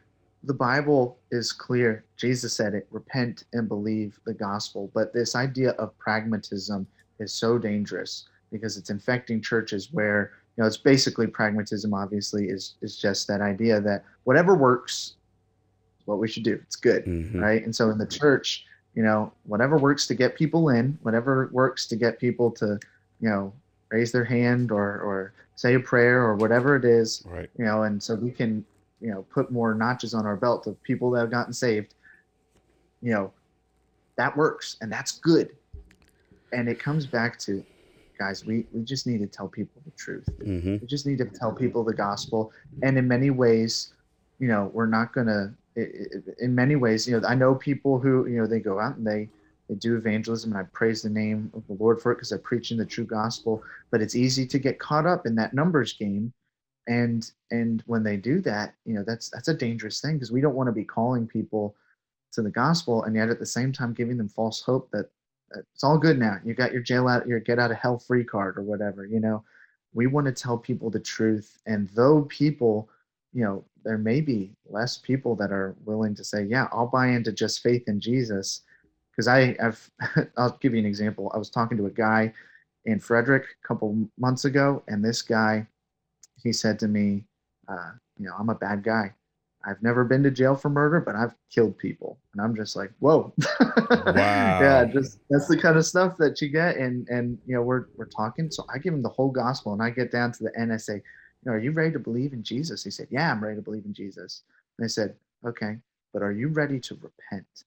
the 0.44 0.54
bible 0.54 1.18
is 1.30 1.52
clear 1.52 2.04
jesus 2.16 2.52
said 2.52 2.74
it 2.74 2.86
repent 2.90 3.44
and 3.52 3.68
believe 3.68 4.18
the 4.26 4.34
gospel 4.34 4.90
but 4.94 5.12
this 5.12 5.34
idea 5.34 5.70
of 5.72 5.96
pragmatism 5.98 6.86
is 7.18 7.32
so 7.32 7.58
dangerous 7.58 8.28
because 8.50 8.76
it's 8.76 8.90
infecting 8.90 9.40
churches 9.40 9.92
where 9.92 10.32
you 10.56 10.62
know 10.62 10.66
it's 10.66 10.76
basically 10.76 11.26
pragmatism 11.26 11.94
obviously 11.94 12.46
is 12.46 12.74
is 12.82 12.96
just 12.96 13.26
that 13.28 13.40
idea 13.40 13.80
that 13.80 14.04
whatever 14.24 14.54
works 14.54 15.14
what 16.06 16.18
we 16.18 16.26
should 16.28 16.42
do 16.42 16.54
it's 16.66 16.76
good 16.76 17.04
Mhm. 17.04 17.40
right 17.40 17.62
and 17.64 17.74
so 17.74 17.90
in 17.90 17.98
the 17.98 18.06
church 18.06 18.64
you 18.94 19.02
know 19.02 19.32
whatever 19.44 19.76
works 19.76 20.06
to 20.06 20.14
get 20.14 20.34
people 20.34 20.70
in 20.70 20.98
whatever 21.02 21.48
works 21.52 21.86
to 21.88 21.96
get 21.96 22.18
people 22.18 22.50
to 22.52 22.78
you 23.20 23.28
know 23.28 23.52
raise 23.90 24.10
their 24.12 24.24
hand 24.24 24.70
or 24.72 25.00
or 25.00 25.32
say 25.56 25.74
a 25.74 25.80
prayer 25.80 26.22
or 26.22 26.34
whatever 26.36 26.76
it 26.76 26.84
is 26.84 27.22
Right. 27.26 27.50
you 27.58 27.64
know 27.64 27.82
and 27.84 28.02
so 28.02 28.14
we 28.14 28.30
can 28.30 28.64
you 29.00 29.10
know 29.10 29.22
put 29.30 29.50
more 29.52 29.74
notches 29.74 30.14
on 30.14 30.24
our 30.26 30.36
belt 30.36 30.66
of 30.66 30.82
people 30.82 31.10
that 31.12 31.20
have 31.20 31.30
gotten 31.30 31.52
saved 31.52 31.94
you 33.02 33.12
know 33.12 33.32
that 34.16 34.34
works 34.36 34.76
and 34.80 34.90
that's 34.90 35.12
good 35.20 35.54
and 36.52 36.68
it 36.68 36.78
comes 36.78 37.06
back 37.06 37.38
to 37.40 37.62
guys, 38.18 38.46
we, 38.46 38.64
we 38.72 38.80
just 38.82 39.06
need 39.06 39.18
to 39.18 39.26
tell 39.26 39.46
people 39.46 39.82
the 39.84 39.90
truth. 39.90 40.26
Mm-hmm. 40.40 40.78
We 40.80 40.86
just 40.86 41.04
need 41.04 41.18
to 41.18 41.26
tell 41.26 41.52
people 41.52 41.84
the 41.84 41.92
gospel. 41.92 42.50
And 42.82 42.96
in 42.96 43.06
many 43.06 43.28
ways, 43.28 43.92
you 44.38 44.48
know, 44.48 44.70
we're 44.72 44.86
not 44.86 45.12
going 45.12 45.26
to, 45.26 45.52
in 45.76 46.54
many 46.54 46.76
ways, 46.76 47.06
you 47.06 47.18
know, 47.18 47.26
I 47.26 47.34
know 47.34 47.54
people 47.54 47.98
who, 47.98 48.26
you 48.26 48.38
know, 48.38 48.46
they 48.46 48.60
go 48.60 48.80
out 48.80 48.96
and 48.96 49.06
they, 49.06 49.28
they 49.68 49.74
do 49.74 49.96
evangelism 49.96 50.52
and 50.52 50.60
I 50.60 50.64
praise 50.72 51.02
the 51.02 51.10
name 51.10 51.50
of 51.54 51.66
the 51.66 51.74
Lord 51.74 52.00
for 52.00 52.12
it 52.12 52.16
because 52.16 52.30
they're 52.30 52.38
preaching 52.38 52.78
the 52.78 52.86
true 52.86 53.04
gospel. 53.04 53.62
But 53.90 54.00
it's 54.00 54.14
easy 54.14 54.46
to 54.46 54.58
get 54.58 54.78
caught 54.78 55.06
up 55.06 55.26
in 55.26 55.34
that 55.36 55.54
numbers 55.54 55.92
game. 55.92 56.32
And 56.88 57.30
and 57.50 57.82
when 57.86 58.04
they 58.04 58.16
do 58.16 58.40
that, 58.42 58.74
you 58.84 58.94
know, 58.94 59.02
that's 59.04 59.28
that's 59.28 59.48
a 59.48 59.54
dangerous 59.54 60.00
thing 60.00 60.14
because 60.14 60.30
we 60.30 60.40
don't 60.40 60.54
want 60.54 60.68
to 60.68 60.72
be 60.72 60.84
calling 60.84 61.26
people 61.26 61.74
to 62.32 62.42
the 62.42 62.50
gospel 62.50 63.02
and 63.04 63.16
yet 63.16 63.28
at 63.28 63.38
the 63.38 63.46
same 63.46 63.72
time 63.72 63.92
giving 63.92 64.16
them 64.16 64.28
false 64.28 64.60
hope 64.62 64.90
that, 64.92 65.10
that 65.50 65.64
it's 65.74 65.82
all 65.82 65.98
good 65.98 66.18
now. 66.18 66.38
You 66.44 66.54
got 66.54 66.72
your 66.72 66.82
jail 66.82 67.08
out 67.08 67.26
your 67.26 67.40
get 67.40 67.58
out 67.58 67.72
of 67.72 67.76
hell 67.76 67.98
free 67.98 68.24
card 68.24 68.56
or 68.56 68.62
whatever, 68.62 69.04
you 69.04 69.20
know. 69.20 69.44
We 69.94 70.06
want 70.06 70.26
to 70.26 70.32
tell 70.32 70.58
people 70.58 70.90
the 70.90 71.00
truth. 71.00 71.58
And 71.66 71.88
though 71.90 72.22
people, 72.22 72.90
you 73.32 73.42
know, 73.42 73.64
there 73.86 73.96
may 73.96 74.20
be 74.20 74.50
less 74.68 74.98
people 74.98 75.36
that 75.36 75.52
are 75.52 75.76
willing 75.84 76.14
to 76.16 76.24
say, 76.24 76.42
Yeah, 76.42 76.66
I'll 76.72 76.88
buy 76.88 77.06
into 77.08 77.32
just 77.32 77.62
faith 77.62 77.84
in 77.86 78.00
Jesus 78.00 78.62
because 79.10 79.28
I 79.28 79.56
have, 79.60 79.80
I'll 80.36 80.58
give 80.60 80.74
you 80.74 80.80
an 80.80 80.86
example. 80.86 81.30
I 81.32 81.38
was 81.38 81.48
talking 81.48 81.78
to 81.78 81.86
a 81.86 81.90
guy 81.90 82.34
in 82.84 82.98
Frederick 82.98 83.44
a 83.44 83.66
couple 83.66 83.96
months 84.18 84.44
ago, 84.44 84.82
and 84.88 85.04
this 85.04 85.22
guy, 85.22 85.66
he 86.42 86.52
said 86.52 86.78
to 86.80 86.88
me, 86.88 87.24
uh, 87.68 87.92
you 88.18 88.26
know, 88.26 88.34
I'm 88.38 88.50
a 88.50 88.54
bad 88.54 88.82
guy. 88.82 89.14
I've 89.64 89.82
never 89.82 90.04
been 90.04 90.22
to 90.22 90.30
jail 90.30 90.54
for 90.54 90.68
murder, 90.68 91.00
but 91.00 91.16
I've 91.16 91.34
killed 91.50 91.78
people, 91.78 92.18
and 92.32 92.42
I'm 92.42 92.54
just 92.54 92.76
like, 92.76 92.92
whoa, 93.00 93.32
wow, 93.90 94.60
yeah, 94.60 94.84
just 94.84 95.18
that's 95.30 95.48
the 95.48 95.58
kind 95.60 95.76
of 95.76 95.84
stuff 95.84 96.16
that 96.18 96.40
you 96.40 96.48
get, 96.48 96.76
and 96.76 97.08
and 97.08 97.38
you 97.46 97.54
know, 97.54 97.62
we're 97.62 97.86
we're 97.96 98.06
talking, 98.06 98.50
so 98.50 98.64
I 98.72 98.78
give 98.78 98.94
him 98.94 99.02
the 99.02 99.08
whole 99.08 99.30
gospel, 99.30 99.72
and 99.72 99.82
I 99.82 99.90
get 99.90 100.12
down 100.12 100.30
to 100.32 100.44
the 100.44 100.52
end, 100.58 100.72
I 100.72 100.76
say, 100.76 100.94
you 100.94 101.02
know, 101.46 101.52
are 101.52 101.58
you 101.58 101.72
ready 101.72 101.92
to 101.92 101.98
believe 101.98 102.32
in 102.32 102.42
Jesus? 102.42 102.84
He 102.84 102.90
said, 102.90 103.08
yeah, 103.10 103.30
I'm 103.30 103.42
ready 103.42 103.56
to 103.56 103.62
believe 103.62 103.84
in 103.84 103.94
Jesus. 103.94 104.42
And 104.78 104.84
I 104.84 104.88
said, 104.88 105.14
okay, 105.44 105.76
but 106.12 106.22
are 106.22 106.32
you 106.32 106.48
ready 106.48 106.80
to 106.80 106.98
repent? 107.00 107.64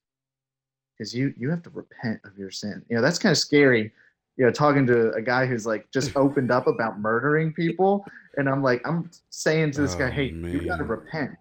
because 0.99 1.15
you 1.15 1.33
you 1.37 1.49
have 1.49 1.63
to 1.63 1.69
repent 1.69 2.19
of 2.25 2.37
your 2.37 2.51
sin. 2.51 2.83
You 2.89 2.97
know 2.97 3.01
that's 3.01 3.17
kind 3.17 3.31
of 3.31 3.37
scary. 3.37 3.91
You 4.37 4.45
know, 4.45 4.51
talking 4.51 4.85
to 4.87 5.11
a 5.13 5.21
guy 5.21 5.45
who's 5.45 5.65
like 5.65 5.89
just 5.91 6.15
opened 6.15 6.51
up 6.51 6.67
about 6.67 6.99
murdering 6.99 7.53
people, 7.53 8.05
and 8.37 8.49
I'm 8.49 8.61
like, 8.61 8.85
I'm 8.87 9.09
saying 9.29 9.71
to 9.71 9.81
this 9.81 9.95
oh, 9.95 9.99
guy, 9.99 10.09
hey, 10.09 10.31
man. 10.31 10.51
you 10.51 10.65
got 10.65 10.77
to 10.77 10.83
repent. 10.83 11.31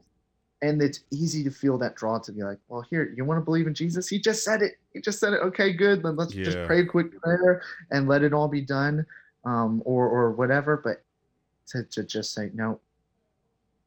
And 0.61 0.83
it's 0.83 1.01
easy 1.13 1.45
to 1.45 1.53
feel 1.53 1.79
that 1.79 1.95
draw 1.95 2.19
to 2.19 2.33
be 2.33 2.43
like, 2.43 2.59
well, 2.67 2.81
here, 2.91 3.15
you 3.17 3.25
want 3.25 3.41
to 3.41 3.45
believe 3.45 3.69
in 3.69 3.75
Jesus? 3.75 4.09
He 4.09 4.19
just 4.19 4.43
said 4.43 4.61
it. 4.61 4.73
He 4.93 5.01
just 5.01 5.21
said 5.21 5.33
it. 5.33 5.37
Okay, 5.37 5.73
good. 5.73 6.03
Then 6.03 6.17
let's 6.17 6.35
yeah. 6.35 6.43
just 6.43 6.59
pray 6.67 6.81
a 6.81 6.85
quick 6.85 7.17
prayer 7.23 7.63
and 7.93 8.09
let 8.09 8.25
it 8.25 8.33
all 8.33 8.49
be 8.49 8.61
done, 8.61 9.07
um, 9.45 9.83
or 9.85 10.09
or 10.09 10.33
whatever. 10.33 10.77
But 10.83 11.05
to 11.69 11.85
to 11.85 12.03
just 12.05 12.35
say 12.35 12.51
no, 12.55 12.81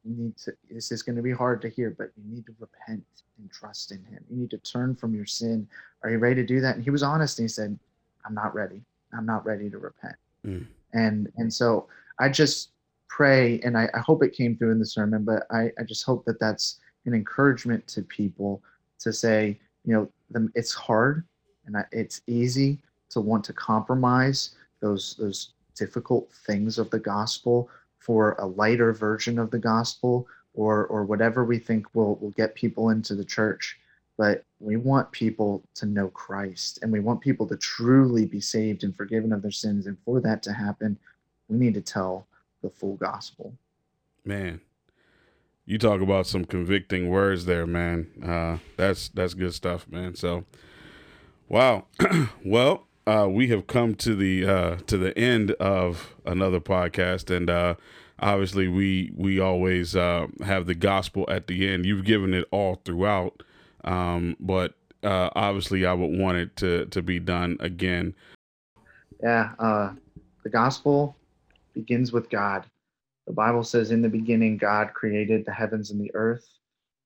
you 0.04 0.14
need 0.16 0.36
to 0.38 0.52
this 0.70 0.92
is 0.92 1.02
going 1.02 1.16
to 1.16 1.22
be 1.22 1.32
hard 1.32 1.60
to 1.62 1.68
hear 1.68 1.94
but 1.96 2.10
you 2.16 2.34
need 2.34 2.46
to 2.46 2.54
repent 2.58 3.04
and 3.38 3.50
trust 3.50 3.92
in 3.92 3.98
him. 4.04 4.24
You 4.30 4.36
need 4.36 4.50
to 4.50 4.58
turn 4.58 4.94
from 4.94 5.14
your 5.14 5.26
sin. 5.26 5.68
Are 6.02 6.10
you 6.10 6.18
ready 6.18 6.36
to 6.36 6.46
do 6.46 6.60
that? 6.60 6.76
And 6.76 6.84
he 6.84 6.90
was 6.90 7.02
honest 7.02 7.38
and 7.38 7.44
he 7.44 7.48
said 7.48 7.78
i'm 8.26 8.34
not 8.34 8.54
ready. 8.54 8.82
I'm 9.12 9.26
not 9.26 9.44
ready 9.44 9.68
to 9.70 9.78
repent. 9.78 10.16
Mm. 10.44 10.66
and 10.92 11.30
and 11.36 11.54
so 11.54 11.86
i 12.18 12.28
just 12.28 12.70
pray 13.08 13.60
and 13.60 13.78
I, 13.78 13.88
I 13.94 14.00
hope 14.00 14.24
it 14.24 14.32
came 14.32 14.56
through 14.56 14.72
in 14.72 14.80
the 14.80 14.86
sermon 14.86 15.24
but 15.24 15.46
I, 15.52 15.70
I 15.78 15.84
just 15.86 16.04
hope 16.04 16.24
that 16.24 16.40
that's 16.40 16.80
an 17.06 17.14
encouragement 17.14 17.86
to 17.88 18.02
people 18.02 18.60
to 18.98 19.12
say 19.12 19.60
you 19.84 19.94
know 19.94 20.08
the, 20.32 20.48
it's 20.56 20.74
hard 20.74 21.24
and 21.66 21.76
I, 21.76 21.84
it's 21.92 22.22
easy 22.26 22.80
to 23.10 23.20
want 23.20 23.44
to 23.44 23.52
compromise 23.52 24.56
those 24.80 25.14
those 25.16 25.52
difficult 25.74 26.30
things 26.46 26.78
of 26.78 26.90
the 26.90 26.98
gospel 26.98 27.68
for 27.98 28.32
a 28.38 28.46
lighter 28.46 28.92
version 28.92 29.38
of 29.38 29.50
the 29.50 29.58
gospel 29.58 30.26
or 30.54 30.86
or 30.86 31.04
whatever 31.04 31.44
we 31.44 31.58
think 31.58 31.86
will 31.94 32.16
will 32.16 32.30
get 32.30 32.54
people 32.54 32.90
into 32.90 33.14
the 33.14 33.24
church. 33.24 33.78
But 34.18 34.44
we 34.60 34.76
want 34.76 35.10
people 35.10 35.62
to 35.76 35.86
know 35.86 36.08
Christ 36.08 36.80
and 36.82 36.92
we 36.92 37.00
want 37.00 37.20
people 37.20 37.46
to 37.48 37.56
truly 37.56 38.26
be 38.26 38.40
saved 38.40 38.84
and 38.84 38.94
forgiven 38.94 39.32
of 39.32 39.42
their 39.42 39.50
sins. 39.50 39.86
And 39.86 39.96
for 40.04 40.20
that 40.20 40.42
to 40.44 40.52
happen 40.52 40.98
we 41.48 41.58
need 41.58 41.74
to 41.74 41.80
tell 41.80 42.26
the 42.62 42.70
full 42.70 42.96
gospel. 42.96 43.54
Man 44.24 44.60
you 45.64 45.78
talk 45.78 46.00
about 46.00 46.26
some 46.26 46.44
convicting 46.44 47.08
words 47.08 47.46
there 47.46 47.66
man. 47.66 48.08
Uh 48.22 48.58
that's 48.76 49.08
that's 49.08 49.34
good 49.34 49.54
stuff 49.54 49.86
man. 49.88 50.14
So 50.14 50.44
wow. 51.48 51.86
Well 52.44 52.86
uh, 53.06 53.26
we 53.28 53.48
have 53.48 53.66
come 53.66 53.94
to 53.96 54.14
the 54.14 54.46
uh, 54.46 54.76
to 54.86 54.96
the 54.96 55.16
end 55.18 55.52
of 55.52 56.14
another 56.24 56.60
podcast, 56.60 57.34
and 57.34 57.50
uh, 57.50 57.74
obviously 58.20 58.68
we 58.68 59.12
we 59.16 59.40
always 59.40 59.96
uh, 59.96 60.26
have 60.44 60.66
the 60.66 60.74
gospel 60.74 61.24
at 61.28 61.46
the 61.46 61.68
end. 61.68 61.84
You've 61.84 62.04
given 62.04 62.32
it 62.32 62.46
all 62.50 62.80
throughout, 62.84 63.42
um, 63.84 64.36
but 64.38 64.74
uh, 65.02 65.30
obviously 65.34 65.84
I 65.84 65.92
would 65.92 66.18
want 66.18 66.38
it 66.38 66.56
to 66.56 66.86
to 66.86 67.02
be 67.02 67.18
done 67.18 67.56
again. 67.60 68.14
Yeah, 69.22 69.52
uh, 69.58 69.92
the 70.44 70.50
gospel 70.50 71.16
begins 71.74 72.12
with 72.12 72.30
God. 72.30 72.64
The 73.26 73.32
Bible 73.32 73.64
says, 73.64 73.90
"In 73.90 74.02
the 74.02 74.08
beginning, 74.08 74.58
God 74.58 74.94
created 74.94 75.44
the 75.44 75.52
heavens 75.52 75.90
and 75.90 76.00
the 76.00 76.10
earth." 76.14 76.48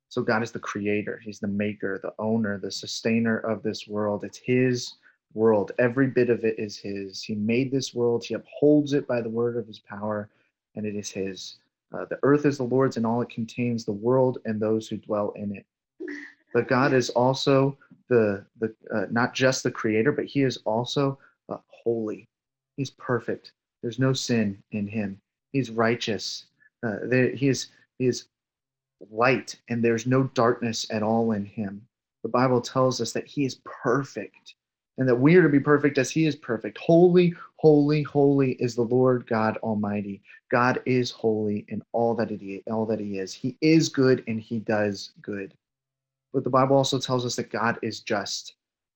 So 0.09 0.23
God 0.23 0.43
is 0.43 0.53
the 0.53 0.59
creator. 0.59 1.21
He's 1.23 1.41
the 1.41 1.49
maker, 1.49 1.99
the 2.03 2.13
owner, 2.19 2.59
the 2.59 2.71
sustainer 2.71 3.39
of 3.39 3.63
this 3.63 3.89
world. 3.89 4.25
It's 4.25 4.39
His 4.39 4.95
world. 5.35 5.73
Every 5.79 6.07
bit 6.07 6.31
of 6.31 6.45
it 6.45 6.59
is 6.59 6.77
His. 6.77 7.23
He 7.23 7.35
made 7.35 7.71
this 7.71 7.95
world. 7.95 8.25
He 8.25 8.35
upholds 8.35 8.93
it 8.93 9.07
by 9.07 9.21
the 9.21 9.29
word 9.29 9.57
of 9.57 9.67
His 9.67 9.79
power, 9.79 10.29
and 10.75 10.87
it 10.87 10.97
is 10.97 11.11
His. 11.11 11.57
Uh, 11.93 12.05
the 12.07 12.19
earth 12.23 12.47
is 12.47 12.59
the 12.59 12.65
Lord's 12.65 12.97
and 12.97 13.07
all 13.07 13.23
it 13.23 13.31
contains, 13.31 13.85
the 13.85 13.93
world 13.93 14.39
and 14.45 14.61
those 14.61 14.89
who 14.89 14.97
dwell 14.97 15.33
in 15.37 15.55
it. 15.55 15.67
But 16.53 16.69
God 16.69 16.93
is 16.93 17.11
also 17.11 17.77
the 18.09 18.45
the 18.61 18.75
uh, 18.95 19.07
not 19.11 19.35
just 19.35 19.63
the 19.63 19.71
creator, 19.71 20.13
but 20.13 20.25
He 20.25 20.43
is 20.43 20.59
also 20.65 21.19
uh, 21.49 21.59
holy. 21.69 22.29
He's 22.77 22.91
perfect. 22.91 23.53
There's 23.83 23.99
no 23.99 24.13
sin 24.13 24.63
in 24.73 24.87
Him. 24.87 25.21
He's 25.53 25.71
righteous. 25.71 26.47
Uh, 26.83 26.97
there, 27.05 27.31
he 27.31 27.49
is 27.49 27.69
He 27.99 28.07
is 28.07 28.27
light, 29.11 29.57
and 29.69 29.85
there's 29.85 30.07
no 30.07 30.25
darkness 30.35 30.87
at 30.91 31.03
all 31.03 31.33
in 31.33 31.45
Him. 31.45 31.87
The 32.23 32.31
Bible 32.31 32.61
tells 32.61 33.01
us 33.01 33.13
that 33.13 33.29
He 33.29 33.45
is 33.45 33.61
perfect 33.65 34.56
and 34.99 35.09
that 35.09 35.15
we 35.15 35.37
are 35.37 35.43
to 35.43 35.49
be 35.49 35.61
perfect 35.61 35.99
as 35.99 36.11
he 36.11 36.27
is 36.27 36.37
perfect. 36.37 36.79
Holy, 36.79 37.35
holy, 37.57 38.03
holy 38.03 38.53
is 38.53 38.75
the 38.75 38.83
Lord 38.83 39.27
God 39.27 39.59
Almighty. 39.59 40.23
God 40.51 40.81
is 40.87 41.11
holy 41.11 41.65
in 41.69 41.83
all 41.93 42.15
that 42.15 42.31
he 42.31 42.63
all 42.71 42.87
that 42.87 43.01
he 43.01 43.19
is. 43.19 43.33
He 43.33 43.57
is 43.61 43.89
good 43.89 44.25
and 44.27 44.41
he 44.41 44.61
does 44.61 45.13
good. 45.21 45.55
But 46.33 46.45
the 46.45 46.51
Bible 46.51 46.77
also 46.77 46.99
tells 46.99 47.25
us 47.25 47.37
that 47.37 47.51
God 47.51 47.79
is 47.83 48.01
just, 48.01 48.55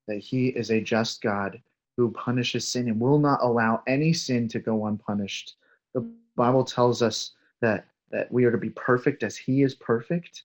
that 0.09 0.19
he 0.19 0.49
is 0.49 0.71
a 0.71 0.81
just 0.81 1.23
God 1.23 1.61
who 1.97 2.11
punishes 2.13 2.67
sin 2.67 2.89
and 2.89 3.01
will 3.01 3.19
not 3.19 3.41
allow 3.43 3.83
any 3.87 4.13
sin 4.13 4.49
to 4.49 4.59
go 4.59 4.87
unpunished. 4.87 5.57
The 5.95 6.09
Bible 6.37 6.65
tells 6.65 7.03
us 7.03 7.33
that 7.61 7.87
that 8.11 8.31
we 8.33 8.45
are 8.45 8.51
to 8.51 8.59
be 8.59 8.71
perfect 8.71 9.23
as 9.23 9.37
he 9.37 9.63
is 9.63 9.75
perfect, 9.75 10.45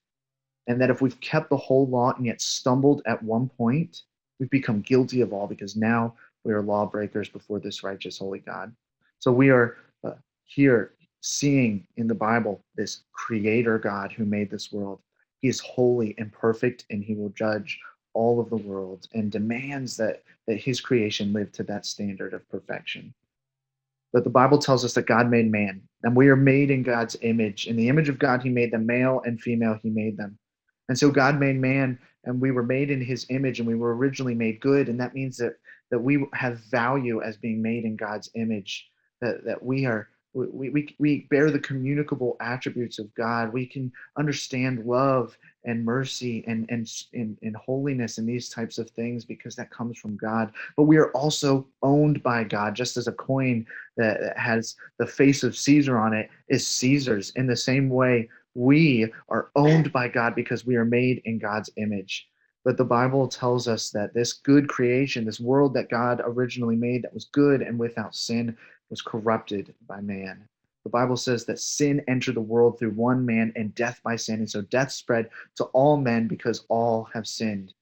and 0.68 0.80
that 0.80 0.90
if 0.90 1.02
we've 1.02 1.20
kept 1.20 1.50
the 1.50 1.58
whole 1.58 1.88
law 1.88 2.14
and 2.14 2.26
yet 2.26 2.42
stumbled 2.42 3.02
at 3.08 3.22
one 3.24 3.50
point, 3.50 4.04
we've 4.40 4.50
become 4.50 4.82
guilty 4.82 5.22
of 5.22 5.34
all 5.34 5.48
because 5.48 5.76
now 5.76 6.16
we 6.44 6.54
are 6.54 6.62
lawbreakers 6.62 7.30
before 7.30 7.60
this 7.60 7.84
righteous 7.84 8.18
holy 8.18 8.40
God. 8.40 8.74
So 9.20 9.32
we 9.32 9.50
are 9.50 9.78
uh, 10.04 10.14
here 10.44 10.94
seeing 11.22 11.88
in 11.98 12.08
the 12.08 12.16
Bible 12.16 12.64
this 12.76 13.02
creator 13.12 13.80
God 13.80 14.12
who 14.12 14.26
made 14.26 14.52
this 14.52 14.72
world. 14.72 15.00
He 15.42 15.48
is 15.48 15.60
holy 15.60 16.16
and 16.18 16.32
perfect, 16.32 16.86
and 16.90 17.04
he 17.04 17.16
will 17.16 17.30
judge 17.30 17.80
all 18.14 18.40
of 18.40 18.50
the 18.50 18.58
world 18.58 19.08
and 19.14 19.32
demands 19.32 19.98
that, 19.98 20.24
that 20.48 20.58
his 20.58 20.80
creation 20.80 21.34
live 21.34 21.52
to 21.54 21.64
that 21.64 21.86
standard 21.86 22.34
of 22.34 22.48
perfection. 22.50 23.14
But 24.14 24.24
the 24.24 24.30
Bible 24.30 24.58
tells 24.58 24.86
us 24.86 24.94
that 24.94 25.08
God 25.08 25.30
made 25.30 25.52
man, 25.52 25.82
and 26.04 26.16
we 26.16 26.30
are 26.30 26.38
made 26.38 26.72
in 26.72 26.84
God's 26.84 27.18
image. 27.22 27.68
In 27.68 27.76
the 27.76 27.90
image 27.90 28.08
of 28.08 28.18
God, 28.18 28.42
he 28.42 28.50
made 28.50 28.72
them 28.72 28.86
male 28.86 29.22
and 29.26 29.42
female, 29.42 29.78
he 29.82 29.90
made 29.90 30.16
them. 30.16 30.38
And 30.90 30.98
so 30.98 31.10
God 31.10 31.40
made 31.40 31.58
man, 31.58 31.98
and 32.26 32.42
we 32.42 32.52
were 32.52 32.64
made 32.64 32.92
in 32.92 33.02
his 33.02 33.26
image, 33.30 33.60
and 33.60 33.68
we 33.68 33.76
were 33.76 33.96
originally 33.96 34.36
made 34.36 34.60
good. 34.60 34.90
And 34.90 35.00
that 35.00 35.16
means 35.16 35.38
that, 35.38 35.58
that 35.92 36.00
we 36.00 36.26
have 36.34 36.60
value 36.72 37.22
as 37.22 37.38
being 37.38 37.62
made 37.62 37.86
in 37.86 37.96
God's 37.96 38.30
image, 38.36 38.88
that, 39.22 39.44
that 39.46 39.64
we 39.64 39.86
are. 39.86 40.10
We, 40.34 40.70
we, 40.70 40.96
we 41.00 41.28
bear 41.30 41.50
the 41.50 41.60
communicable 41.60 42.36
attributes 42.42 43.00
of 43.00 43.14
God. 43.16 43.54
We 43.54 43.66
can 43.66 43.90
understand 44.18 44.86
love 44.86 45.38
and 45.64 45.86
mercy 45.86 46.44
and, 46.46 46.66
and, 46.70 46.92
and, 47.14 47.38
and 47.42 47.56
holiness 47.56 48.18
and 48.18 48.28
these 48.28 48.50
types 48.50 48.78
of 48.78 48.90
things 48.90 49.24
because 49.24 49.56
that 49.56 49.72
comes 49.72 49.98
from 49.98 50.18
God. 50.18 50.52
But 50.76 50.84
we 50.84 50.98
are 50.98 51.10
also 51.12 51.68
owned 51.82 52.22
by 52.22 52.44
God, 52.44 52.76
just 52.76 52.98
as 52.98 53.08
a 53.08 53.14
coin 53.14 53.66
that 53.96 54.38
has 54.38 54.76
the 55.00 55.08
face 55.08 55.44
of 55.44 55.56
Caesar 55.56 55.98
on 55.98 56.14
it 56.14 56.30
is 56.50 56.68
Caesar's. 56.68 57.32
In 57.38 57.48
the 57.48 57.56
same 57.56 57.90
way, 57.90 58.30
we 58.56 59.12
are 59.30 59.52
owned 59.56 59.92
by 59.92 60.08
God 60.08 60.34
because 60.34 60.66
we 60.66 60.76
are 60.78 60.86
made 60.86 61.22
in 61.26 61.38
God's 61.38 61.70
image. 61.76 62.28
But 62.64 62.78
the 62.78 62.86
Bible 62.86 63.28
tells 63.28 63.68
us 63.68 63.92
that 63.92 64.14
this 64.14 64.34
good 64.34 64.68
creation, 64.68 65.26
this 65.26 65.40
world 65.40 65.74
that 65.76 65.90
God 65.90 66.22
originally 66.24 66.76
made 66.76 67.04
that 67.04 67.14
was 67.14 67.26
good 67.26 67.62
and 67.62 67.78
without 67.78 68.16
sin, 68.16 68.58
was 68.90 69.02
corrupted 69.02 69.76
by 69.88 70.02
man. 70.02 70.48
The 70.84 70.90
Bible 70.90 71.18
says 71.18 71.46
that 71.46 71.60
sin 71.60 72.04
entered 72.08 72.36
the 72.36 72.42
world 72.42 72.80
through 72.80 72.92
one 72.92 73.26
man 73.26 73.52
and 73.56 73.76
death 73.76 74.00
by 74.04 74.16
sin. 74.16 74.40
And 74.40 74.50
so 74.50 74.62
death 74.62 74.92
spread 74.92 75.30
to 75.58 75.66
all 75.66 75.98
men 75.98 76.28
because 76.28 76.66
all 76.70 77.04
have 77.14 77.28
sinned. 77.28 77.74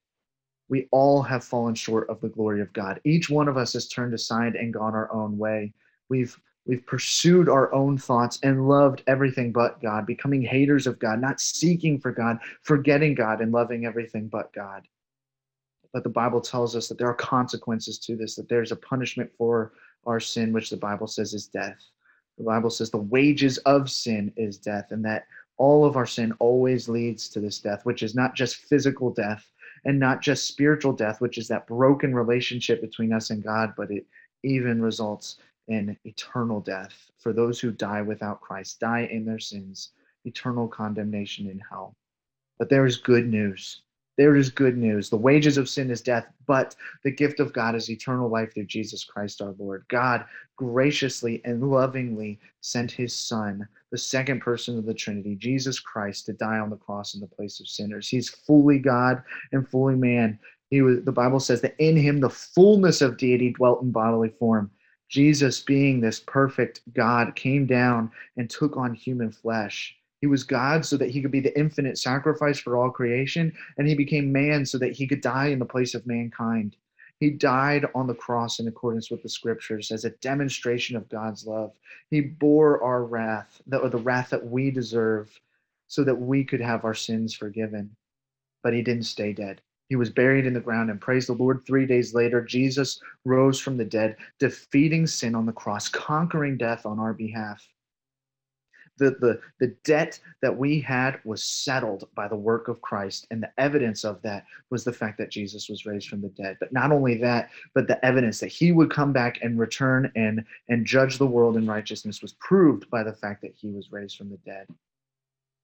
We 0.69 0.87
all 0.91 1.21
have 1.21 1.43
fallen 1.43 1.75
short 1.75 2.09
of 2.09 2.19
the 2.21 2.29
glory 2.29 2.61
of 2.61 2.73
God. 2.73 2.99
Each 3.03 3.29
one 3.29 3.47
of 3.47 3.57
us 3.57 3.73
has 3.73 3.87
turned 3.87 4.13
aside 4.13 4.55
and 4.55 4.73
gone 4.73 4.95
our 4.95 5.11
own 5.13 5.37
way. 5.37 5.73
We've 6.09 6.37
we've 6.65 6.85
pursued 6.85 7.49
our 7.49 7.73
own 7.73 7.97
thoughts 7.97 8.39
and 8.43 8.67
loved 8.67 9.03
everything 9.07 9.51
but 9.51 9.81
God, 9.81 10.05
becoming 10.05 10.41
haters 10.41 10.87
of 10.87 10.99
God, 10.99 11.19
not 11.19 11.39
seeking 11.39 11.99
for 11.99 12.11
God, 12.11 12.39
forgetting 12.61 13.15
God 13.15 13.41
and 13.41 13.51
loving 13.51 13.85
everything 13.85 14.27
but 14.27 14.53
God. 14.53 14.87
But 15.91 16.03
the 16.03 16.09
Bible 16.09 16.41
tells 16.41 16.75
us 16.75 16.87
that 16.87 16.97
there 16.97 17.09
are 17.09 17.13
consequences 17.13 17.99
to 17.99 18.15
this, 18.15 18.35
that 18.35 18.49
there's 18.49 18.71
a 18.71 18.77
punishment 18.77 19.29
for 19.37 19.73
our 20.05 20.19
sin, 20.19 20.51
which 20.53 20.69
the 20.69 20.77
Bible 20.77 21.07
says 21.07 21.33
is 21.33 21.47
death. 21.47 21.79
The 22.37 22.43
Bible 22.43 22.69
says 22.69 22.89
the 22.89 22.97
wages 22.97 23.59
of 23.59 23.91
sin 23.91 24.33
is 24.35 24.57
death, 24.57 24.91
and 24.91 25.05
that 25.05 25.27
all 25.57 25.85
of 25.85 25.95
our 25.95 26.07
sin 26.07 26.33
always 26.39 26.89
leads 26.89 27.29
to 27.29 27.39
this 27.39 27.59
death, 27.59 27.85
which 27.85 28.01
is 28.01 28.15
not 28.15 28.35
just 28.35 28.55
physical 28.55 29.11
death 29.11 29.47
and 29.85 29.99
not 29.99 30.21
just 30.21 30.47
spiritual 30.47 30.93
death, 30.93 31.21
which 31.21 31.37
is 31.37 31.47
that 31.49 31.67
broken 31.67 32.15
relationship 32.15 32.81
between 32.81 33.13
us 33.13 33.29
and 33.29 33.43
God, 33.43 33.73
but 33.77 33.91
it 33.91 34.05
even 34.43 34.81
results 34.81 35.37
in 35.67 35.97
eternal 36.03 36.59
death 36.59 37.11
for 37.19 37.33
those 37.33 37.59
who 37.59 37.71
die 37.71 38.01
without 38.01 38.41
Christ, 38.41 38.79
die 38.79 39.07
in 39.11 39.25
their 39.25 39.39
sins, 39.39 39.91
eternal 40.25 40.67
condemnation 40.67 41.49
in 41.49 41.61
hell. 41.69 41.95
But 42.59 42.69
there 42.69 42.85
is 42.85 42.97
good 42.97 43.27
news. 43.27 43.81
There 44.15 44.35
is 44.35 44.51
good 44.51 44.77
news. 44.77 45.09
The 45.09 45.17
wages 45.17 45.57
of 45.57 45.67
sin 45.67 45.89
is 45.89 46.01
death, 46.01 46.27
but 46.45 46.75
the 47.03 47.11
gift 47.11 47.39
of 47.39 47.51
God 47.51 47.73
is 47.73 47.89
eternal 47.89 48.29
life 48.29 48.53
through 48.53 48.65
Jesus 48.65 49.03
Christ 49.03 49.41
our 49.41 49.55
Lord. 49.57 49.85
God 49.87 50.25
graciously 50.55 51.41
and 51.45 51.63
lovingly 51.63 52.39
sent 52.61 52.91
his 52.91 53.17
Son, 53.17 53.67
the 53.91 53.97
second 53.97 54.41
person 54.41 54.77
of 54.77 54.85
the 54.85 54.93
Trinity, 54.93 55.35
Jesus 55.35 55.79
Christ, 55.79 56.27
to 56.27 56.33
die 56.33 56.59
on 56.59 56.69
the 56.69 56.75
cross 56.75 57.15
in 57.15 57.21
the 57.21 57.27
place 57.27 57.59
of 57.59 57.67
sinners. 57.67 58.07
He's 58.07 58.29
fully 58.29 58.77
God 58.77 59.23
and 59.51 59.67
fully 59.67 59.95
man. 59.95 60.37
He 60.69 60.83
was, 60.83 61.03
the 61.03 61.11
Bible 61.11 61.39
says 61.39 61.61
that 61.61 61.75
in 61.79 61.95
him 61.95 62.19
the 62.19 62.29
fullness 62.29 63.01
of 63.01 63.17
deity 63.17 63.51
dwelt 63.51 63.81
in 63.81 63.91
bodily 63.91 64.29
form. 64.29 64.69
Jesus, 65.13 65.61
being 65.61 66.01
this 66.01 66.19
perfect 66.19 66.81
God, 66.91 67.35
came 67.35 67.67
down 67.67 68.11
and 68.35 68.49
took 68.49 68.75
on 68.75 68.95
human 68.95 69.31
flesh. 69.31 69.95
He 70.21 70.25
was 70.25 70.43
God 70.43 70.83
so 70.83 70.97
that 70.97 71.11
he 71.11 71.21
could 71.21 71.29
be 71.29 71.39
the 71.39 71.55
infinite 71.55 71.99
sacrifice 71.99 72.57
for 72.57 72.75
all 72.75 72.89
creation, 72.89 73.53
and 73.77 73.87
he 73.87 73.93
became 73.93 74.31
man 74.31 74.65
so 74.65 74.79
that 74.79 74.93
he 74.93 75.05
could 75.05 75.21
die 75.21 75.49
in 75.49 75.59
the 75.59 75.65
place 75.65 75.93
of 75.93 76.07
mankind. 76.07 76.77
He 77.19 77.29
died 77.29 77.85
on 77.93 78.07
the 78.07 78.15
cross 78.15 78.59
in 78.59 78.67
accordance 78.67 79.11
with 79.11 79.21
the 79.21 79.29
scriptures 79.29 79.91
as 79.91 80.03
a 80.03 80.09
demonstration 80.09 80.97
of 80.97 81.09
God's 81.09 81.45
love. 81.45 81.73
He 82.09 82.21
bore 82.21 82.83
our 82.83 83.03
wrath, 83.03 83.61
or 83.71 83.89
the 83.89 83.97
wrath 83.97 84.31
that 84.31 84.43
we 84.43 84.71
deserve, 84.71 85.39
so 85.85 86.03
that 86.05 86.15
we 86.15 86.43
could 86.43 86.61
have 86.61 86.85
our 86.85 86.95
sins 86.95 87.35
forgiven. 87.35 87.95
But 88.63 88.73
he 88.73 88.81
didn't 88.81 89.03
stay 89.03 89.31
dead. 89.31 89.61
He 89.93 89.95
was 89.95 90.09
buried 90.09 90.47
in 90.47 90.55
the 90.55 90.59
ground, 90.59 90.89
and 90.89 90.99
praise 90.99 91.27
the 91.27 91.33
Lord, 91.33 91.61
three 91.67 91.85
days 91.85 92.15
later, 92.15 92.41
Jesus 92.41 92.99
rose 93.25 93.59
from 93.59 93.77
the 93.77 93.85
dead, 93.85 94.15
defeating 94.39 95.05
sin 95.05 95.35
on 95.35 95.45
the 95.45 95.51
cross, 95.51 95.87
conquering 95.87 96.57
death 96.57 96.87
on 96.87 96.97
our 96.97 97.13
behalf 97.13 97.63
the, 98.97 99.11
the, 99.19 99.39
the 99.59 99.75
debt 99.83 100.19
that 100.41 100.55
we 100.55 100.79
had 100.79 101.19
was 101.23 101.43
settled 101.43 102.07
by 102.15 102.27
the 102.27 102.35
work 102.35 102.67
of 102.67 102.81
Christ. 102.81 103.27
And 103.31 103.41
the 103.41 103.51
evidence 103.57 104.03
of 104.03 104.21
that 104.21 104.45
was 104.69 104.83
the 104.83 104.93
fact 104.93 105.17
that 105.17 105.31
Jesus 105.31 105.69
was 105.69 105.85
raised 105.85 106.09
from 106.09 106.21
the 106.21 106.29
dead. 106.29 106.57
But 106.59 106.73
not 106.73 106.91
only 106.91 107.17
that, 107.19 107.49
but 107.73 107.87
the 107.87 108.03
evidence 108.05 108.39
that 108.39 108.47
he 108.51 108.71
would 108.71 108.91
come 108.91 109.13
back 109.13 109.39
and 109.41 109.59
return 109.59 110.11
and, 110.15 110.43
and 110.69 110.85
judge 110.85 111.17
the 111.17 111.27
world 111.27 111.57
in 111.57 111.65
righteousness 111.65 112.21
was 112.21 112.33
proved 112.33 112.89
by 112.89 113.03
the 113.03 113.13
fact 113.13 113.41
that 113.41 113.55
he 113.55 113.69
was 113.69 113.91
raised 113.91 114.17
from 114.17 114.29
the 114.29 114.37
dead. 114.45 114.67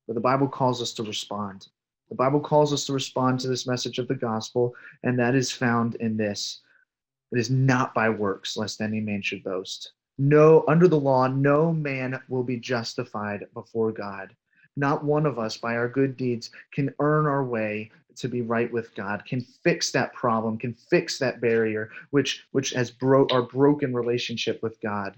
But 0.07 0.15
the 0.15 0.21
Bible 0.21 0.47
calls 0.47 0.81
us 0.81 0.93
to 0.93 1.03
respond. 1.03 1.67
The 2.09 2.15
Bible 2.15 2.39
calls 2.39 2.73
us 2.73 2.85
to 2.85 2.93
respond 2.93 3.39
to 3.39 3.47
this 3.47 3.67
message 3.67 3.99
of 3.99 4.07
the 4.07 4.15
gospel, 4.15 4.75
and 5.03 5.17
that 5.19 5.35
is 5.35 5.51
found 5.51 5.95
in 5.95 6.17
this. 6.17 6.61
It 7.31 7.37
is 7.37 7.49
not 7.49 7.93
by 7.93 8.09
works, 8.09 8.57
lest 8.57 8.81
any 8.81 8.99
man 8.99 9.21
should 9.21 9.43
boast. 9.43 9.93
No 10.17 10.65
under 10.67 10.87
the 10.87 10.99
law 10.99 11.27
no 11.27 11.71
man 11.71 12.19
will 12.27 12.43
be 12.43 12.57
justified 12.57 13.47
before 13.53 13.91
god. 13.91 14.35
Not 14.75 15.03
one 15.03 15.25
of 15.25 15.39
us 15.39 15.55
by 15.55 15.75
our 15.75 15.87
good 15.87 16.17
deeds 16.17 16.49
can 16.73 16.93
earn 16.99 17.25
our 17.25 17.45
way 17.45 17.91
to 18.17 18.27
be 18.27 18.41
right 18.41 18.69
with 18.73 18.93
god 18.95 19.23
can 19.25 19.39
fix 19.39 19.91
that 19.91 20.11
problem 20.13 20.57
can 20.57 20.73
fix 20.73 21.17
that 21.19 21.39
barrier 21.39 21.89
which 22.09 22.45
which 22.51 22.71
has 22.71 22.91
broke 22.91 23.31
our 23.31 23.43
broken 23.43 23.93
relationship 23.93 24.61
with 24.61 24.79
god. 24.81 25.15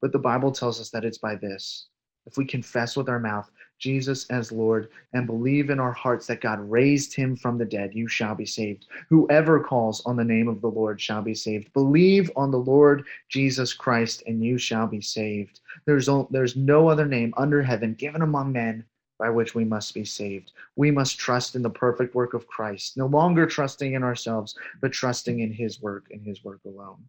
But 0.00 0.10
the 0.10 0.18
bible 0.18 0.50
tells 0.50 0.80
us 0.80 0.90
that 0.90 1.04
it's 1.04 1.18
by 1.18 1.36
this. 1.36 1.86
If 2.26 2.36
we 2.36 2.44
confess 2.44 2.96
with 2.96 3.08
our 3.08 3.20
mouth 3.20 3.50
Jesus 3.84 4.26
as 4.30 4.50
Lord 4.50 4.88
and 5.12 5.26
believe 5.26 5.68
in 5.68 5.78
our 5.78 5.92
hearts 5.92 6.26
that 6.28 6.40
God 6.40 6.58
raised 6.58 7.14
him 7.14 7.36
from 7.36 7.58
the 7.58 7.66
dead, 7.66 7.94
you 7.94 8.08
shall 8.08 8.34
be 8.34 8.46
saved. 8.46 8.86
Whoever 9.10 9.62
calls 9.62 10.02
on 10.06 10.16
the 10.16 10.24
name 10.24 10.48
of 10.48 10.62
the 10.62 10.70
Lord 10.70 10.98
shall 10.98 11.20
be 11.20 11.34
saved. 11.34 11.70
Believe 11.74 12.30
on 12.34 12.50
the 12.50 12.58
Lord 12.58 13.04
Jesus 13.28 13.74
Christ 13.74 14.22
and 14.26 14.42
you 14.42 14.56
shall 14.56 14.86
be 14.86 15.02
saved. 15.02 15.60
There's, 15.84 16.08
there's 16.30 16.56
no 16.56 16.88
other 16.88 17.04
name 17.04 17.34
under 17.36 17.62
heaven 17.62 17.92
given 17.92 18.22
among 18.22 18.52
men 18.52 18.86
by 19.18 19.28
which 19.28 19.54
we 19.54 19.64
must 19.66 19.92
be 19.92 20.06
saved. 20.06 20.52
We 20.76 20.90
must 20.90 21.18
trust 21.18 21.54
in 21.54 21.60
the 21.60 21.68
perfect 21.68 22.14
work 22.14 22.32
of 22.32 22.46
Christ, 22.46 22.96
no 22.96 23.04
longer 23.04 23.44
trusting 23.44 23.92
in 23.92 24.02
ourselves, 24.02 24.56
but 24.80 24.92
trusting 24.92 25.40
in 25.40 25.52
his 25.52 25.82
work 25.82 26.06
and 26.10 26.24
his 26.24 26.42
work 26.42 26.60
alone. 26.64 27.04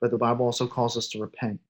But 0.00 0.10
the 0.10 0.16
Bible 0.16 0.46
also 0.46 0.66
calls 0.66 0.96
us 0.96 1.08
to 1.08 1.20
repent 1.20 1.60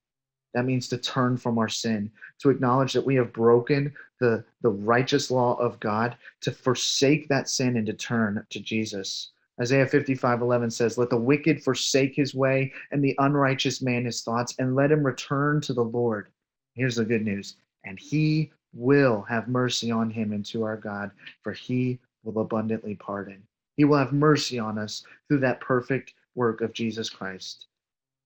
that 0.54 0.64
means 0.64 0.88
to 0.88 0.98
turn 0.98 1.36
from 1.36 1.58
our 1.58 1.68
sin, 1.68 2.10
to 2.38 2.48
acknowledge 2.48 2.92
that 2.92 3.04
we 3.04 3.16
have 3.16 3.32
broken 3.32 3.92
the, 4.20 4.44
the 4.62 4.70
righteous 4.70 5.30
law 5.30 5.54
of 5.56 5.80
God, 5.80 6.16
to 6.42 6.52
forsake 6.52 7.28
that 7.28 7.48
sin 7.48 7.76
and 7.76 7.86
to 7.86 7.92
turn 7.92 8.46
to 8.50 8.60
Jesus. 8.60 9.32
Isaiah 9.60 9.86
55 9.86 10.40
11 10.40 10.70
says, 10.70 10.96
Let 10.96 11.10
the 11.10 11.16
wicked 11.16 11.62
forsake 11.62 12.14
his 12.14 12.34
way 12.34 12.72
and 12.92 13.02
the 13.02 13.16
unrighteous 13.18 13.82
man 13.82 14.04
his 14.04 14.22
thoughts, 14.22 14.54
and 14.58 14.74
let 14.74 14.92
him 14.92 15.04
return 15.04 15.60
to 15.62 15.74
the 15.74 15.84
Lord. 15.84 16.28
Here's 16.74 16.96
the 16.96 17.04
good 17.04 17.24
news. 17.24 17.56
And 17.84 17.98
he 17.98 18.52
will 18.72 19.22
have 19.22 19.48
mercy 19.48 19.90
on 19.90 20.08
him 20.10 20.32
and 20.32 20.44
to 20.46 20.64
our 20.64 20.76
God, 20.76 21.10
for 21.42 21.52
he 21.52 21.98
will 22.22 22.40
abundantly 22.40 22.94
pardon. 22.94 23.42
He 23.76 23.84
will 23.84 23.98
have 23.98 24.12
mercy 24.12 24.58
on 24.58 24.78
us 24.78 25.04
through 25.28 25.40
that 25.40 25.60
perfect 25.60 26.14
work 26.34 26.60
of 26.60 26.72
Jesus 26.72 27.10
Christ 27.10 27.66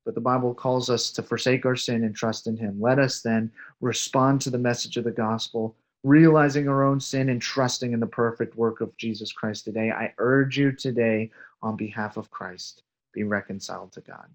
but 0.08 0.14
the 0.14 0.22
Bible 0.22 0.54
calls 0.54 0.88
us 0.88 1.10
to 1.10 1.22
forsake 1.22 1.66
our 1.66 1.76
sin 1.76 2.02
and 2.02 2.16
trust 2.16 2.46
in 2.46 2.56
Him. 2.56 2.80
Let 2.80 2.98
us 2.98 3.20
then 3.20 3.52
respond 3.82 4.40
to 4.40 4.48
the 4.48 4.56
message 4.56 4.96
of 4.96 5.04
the 5.04 5.10
gospel, 5.10 5.76
realizing 6.02 6.66
our 6.66 6.82
own 6.82 6.98
sin 6.98 7.28
and 7.28 7.42
trusting 7.42 7.92
in 7.92 8.00
the 8.00 8.06
perfect 8.06 8.56
work 8.56 8.80
of 8.80 8.96
Jesus 8.96 9.30
Christ 9.34 9.66
today. 9.66 9.90
I 9.90 10.14
urge 10.16 10.56
you 10.56 10.72
today, 10.72 11.30
on 11.62 11.76
behalf 11.76 12.16
of 12.16 12.30
Christ, 12.30 12.84
be 13.12 13.24
reconciled 13.24 13.92
to 13.92 14.00
God. 14.00 14.30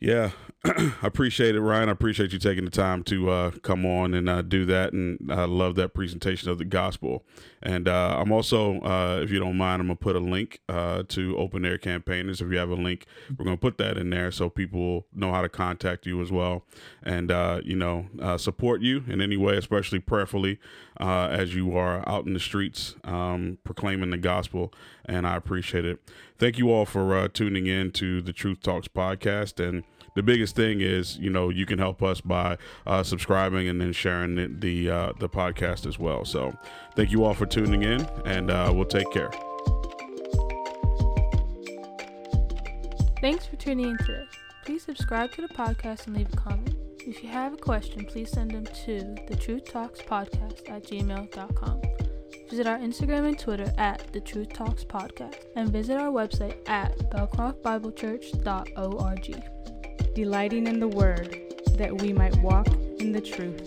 Yeah, 0.00 0.32
I 0.64 0.92
appreciate 1.02 1.54
it, 1.54 1.60
Ryan. 1.60 1.88
I 1.88 1.92
appreciate 1.92 2.32
you 2.32 2.38
taking 2.38 2.66
the 2.66 2.70
time 2.70 3.02
to 3.04 3.30
uh, 3.30 3.50
come 3.62 3.86
on 3.86 4.12
and 4.12 4.28
uh, 4.28 4.42
do 4.42 4.66
that, 4.66 4.92
and 4.92 5.32
I 5.32 5.44
love 5.44 5.76
that 5.76 5.94
presentation 5.94 6.50
of 6.50 6.58
the 6.58 6.64
gospel. 6.66 7.24
And 7.62 7.88
uh, 7.88 8.16
I'm 8.18 8.30
also, 8.30 8.80
uh, 8.80 9.20
if 9.22 9.30
you 9.30 9.38
don't 9.38 9.56
mind, 9.56 9.80
I'm 9.80 9.86
gonna 9.86 9.96
put 9.96 10.14
a 10.14 10.20
link 10.20 10.60
uh, 10.68 11.04
to 11.08 11.38
Open 11.38 11.64
Air 11.64 11.78
Campaigners. 11.78 12.42
If 12.42 12.50
you 12.50 12.58
have 12.58 12.68
a 12.68 12.74
link, 12.74 13.06
we're 13.38 13.46
gonna 13.46 13.56
put 13.56 13.78
that 13.78 13.96
in 13.96 14.10
there 14.10 14.30
so 14.30 14.50
people 14.50 15.06
know 15.14 15.32
how 15.32 15.40
to 15.40 15.48
contact 15.48 16.04
you 16.06 16.20
as 16.20 16.30
well, 16.30 16.64
and 17.02 17.30
uh, 17.30 17.60
you 17.64 17.76
know, 17.76 18.06
support 18.36 18.82
you 18.82 19.04
in 19.08 19.22
any 19.22 19.38
way, 19.38 19.56
especially 19.56 20.00
prayerfully, 20.00 20.58
as 21.00 21.54
you 21.54 21.76
are 21.76 22.08
out 22.08 22.26
in 22.26 22.34
the 22.34 22.40
streets 22.40 22.94
um, 23.04 23.58
proclaiming 23.64 24.10
the 24.10 24.18
gospel. 24.18 24.72
And 25.04 25.26
I 25.26 25.36
appreciate 25.36 25.84
it. 25.84 26.00
Thank 26.38 26.58
you 26.58 26.70
all 26.70 26.86
for 26.86 27.28
tuning 27.28 27.66
in 27.66 27.90
to 27.92 28.22
the 28.22 28.32
Truth 28.32 28.62
Talks 28.62 28.88
podcast 28.88 29.66
and 29.66 29.84
the 30.14 30.22
biggest 30.22 30.54
thing 30.54 30.80
is, 30.80 31.18
you 31.18 31.28
know, 31.28 31.48
you 31.48 31.66
can 31.66 31.78
help 31.78 32.02
us 32.02 32.20
by 32.20 32.56
uh, 32.86 33.02
subscribing 33.02 33.68
and 33.68 33.80
then 33.80 33.92
sharing 33.92 34.36
the 34.36 34.46
the, 34.46 34.90
uh, 34.90 35.12
the, 35.18 35.28
podcast 35.28 35.86
as 35.86 35.98
well. 35.98 36.24
So, 36.24 36.56
thank 36.94 37.10
you 37.10 37.24
all 37.24 37.34
for 37.34 37.46
tuning 37.46 37.82
in, 37.82 38.06
and 38.24 38.50
uh, 38.50 38.72
we'll 38.74 38.84
take 38.84 39.10
care. 39.10 39.30
Thanks 43.20 43.46
for 43.46 43.56
tuning 43.56 43.90
in 43.90 43.98
today. 43.98 44.26
Please 44.64 44.82
subscribe 44.84 45.32
to 45.32 45.42
the 45.42 45.48
podcast 45.48 46.06
and 46.06 46.16
leave 46.16 46.32
a 46.32 46.36
comment. 46.36 46.74
If 47.06 47.22
you 47.22 47.28
have 47.28 47.52
a 47.54 47.58
question, 47.58 48.04
please 48.04 48.30
send 48.30 48.50
them 48.52 48.66
to 48.84 49.14
the 49.28 49.36
Truth 49.36 49.72
Talks 49.72 50.00
Podcast 50.00 50.68
at 50.68 50.82
gmail.com. 50.84 51.82
Visit 52.50 52.66
our 52.66 52.78
Instagram 52.78 53.28
and 53.28 53.38
Twitter 53.38 53.72
at 53.78 54.12
the 54.12 54.20
Truth 54.20 54.52
Talks 54.52 54.84
Podcast 54.84 55.36
and 55.56 55.70
visit 55.70 55.96
our 55.96 56.10
website 56.10 56.56
at 56.68 56.98
belcroftbiblechurch.org 57.10 59.44
delighting 60.14 60.68
in 60.68 60.78
the 60.78 60.88
word, 60.88 61.40
that 61.76 62.00
we 62.00 62.12
might 62.12 62.36
walk 62.36 62.68
in 63.00 63.12
the 63.12 63.20
truth. 63.20 63.66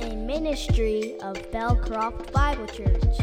A 0.00 0.14
ministry 0.14 1.18
of 1.20 1.36
Belcroft 1.50 2.32
Bible 2.32 2.66
Church. 2.66 3.16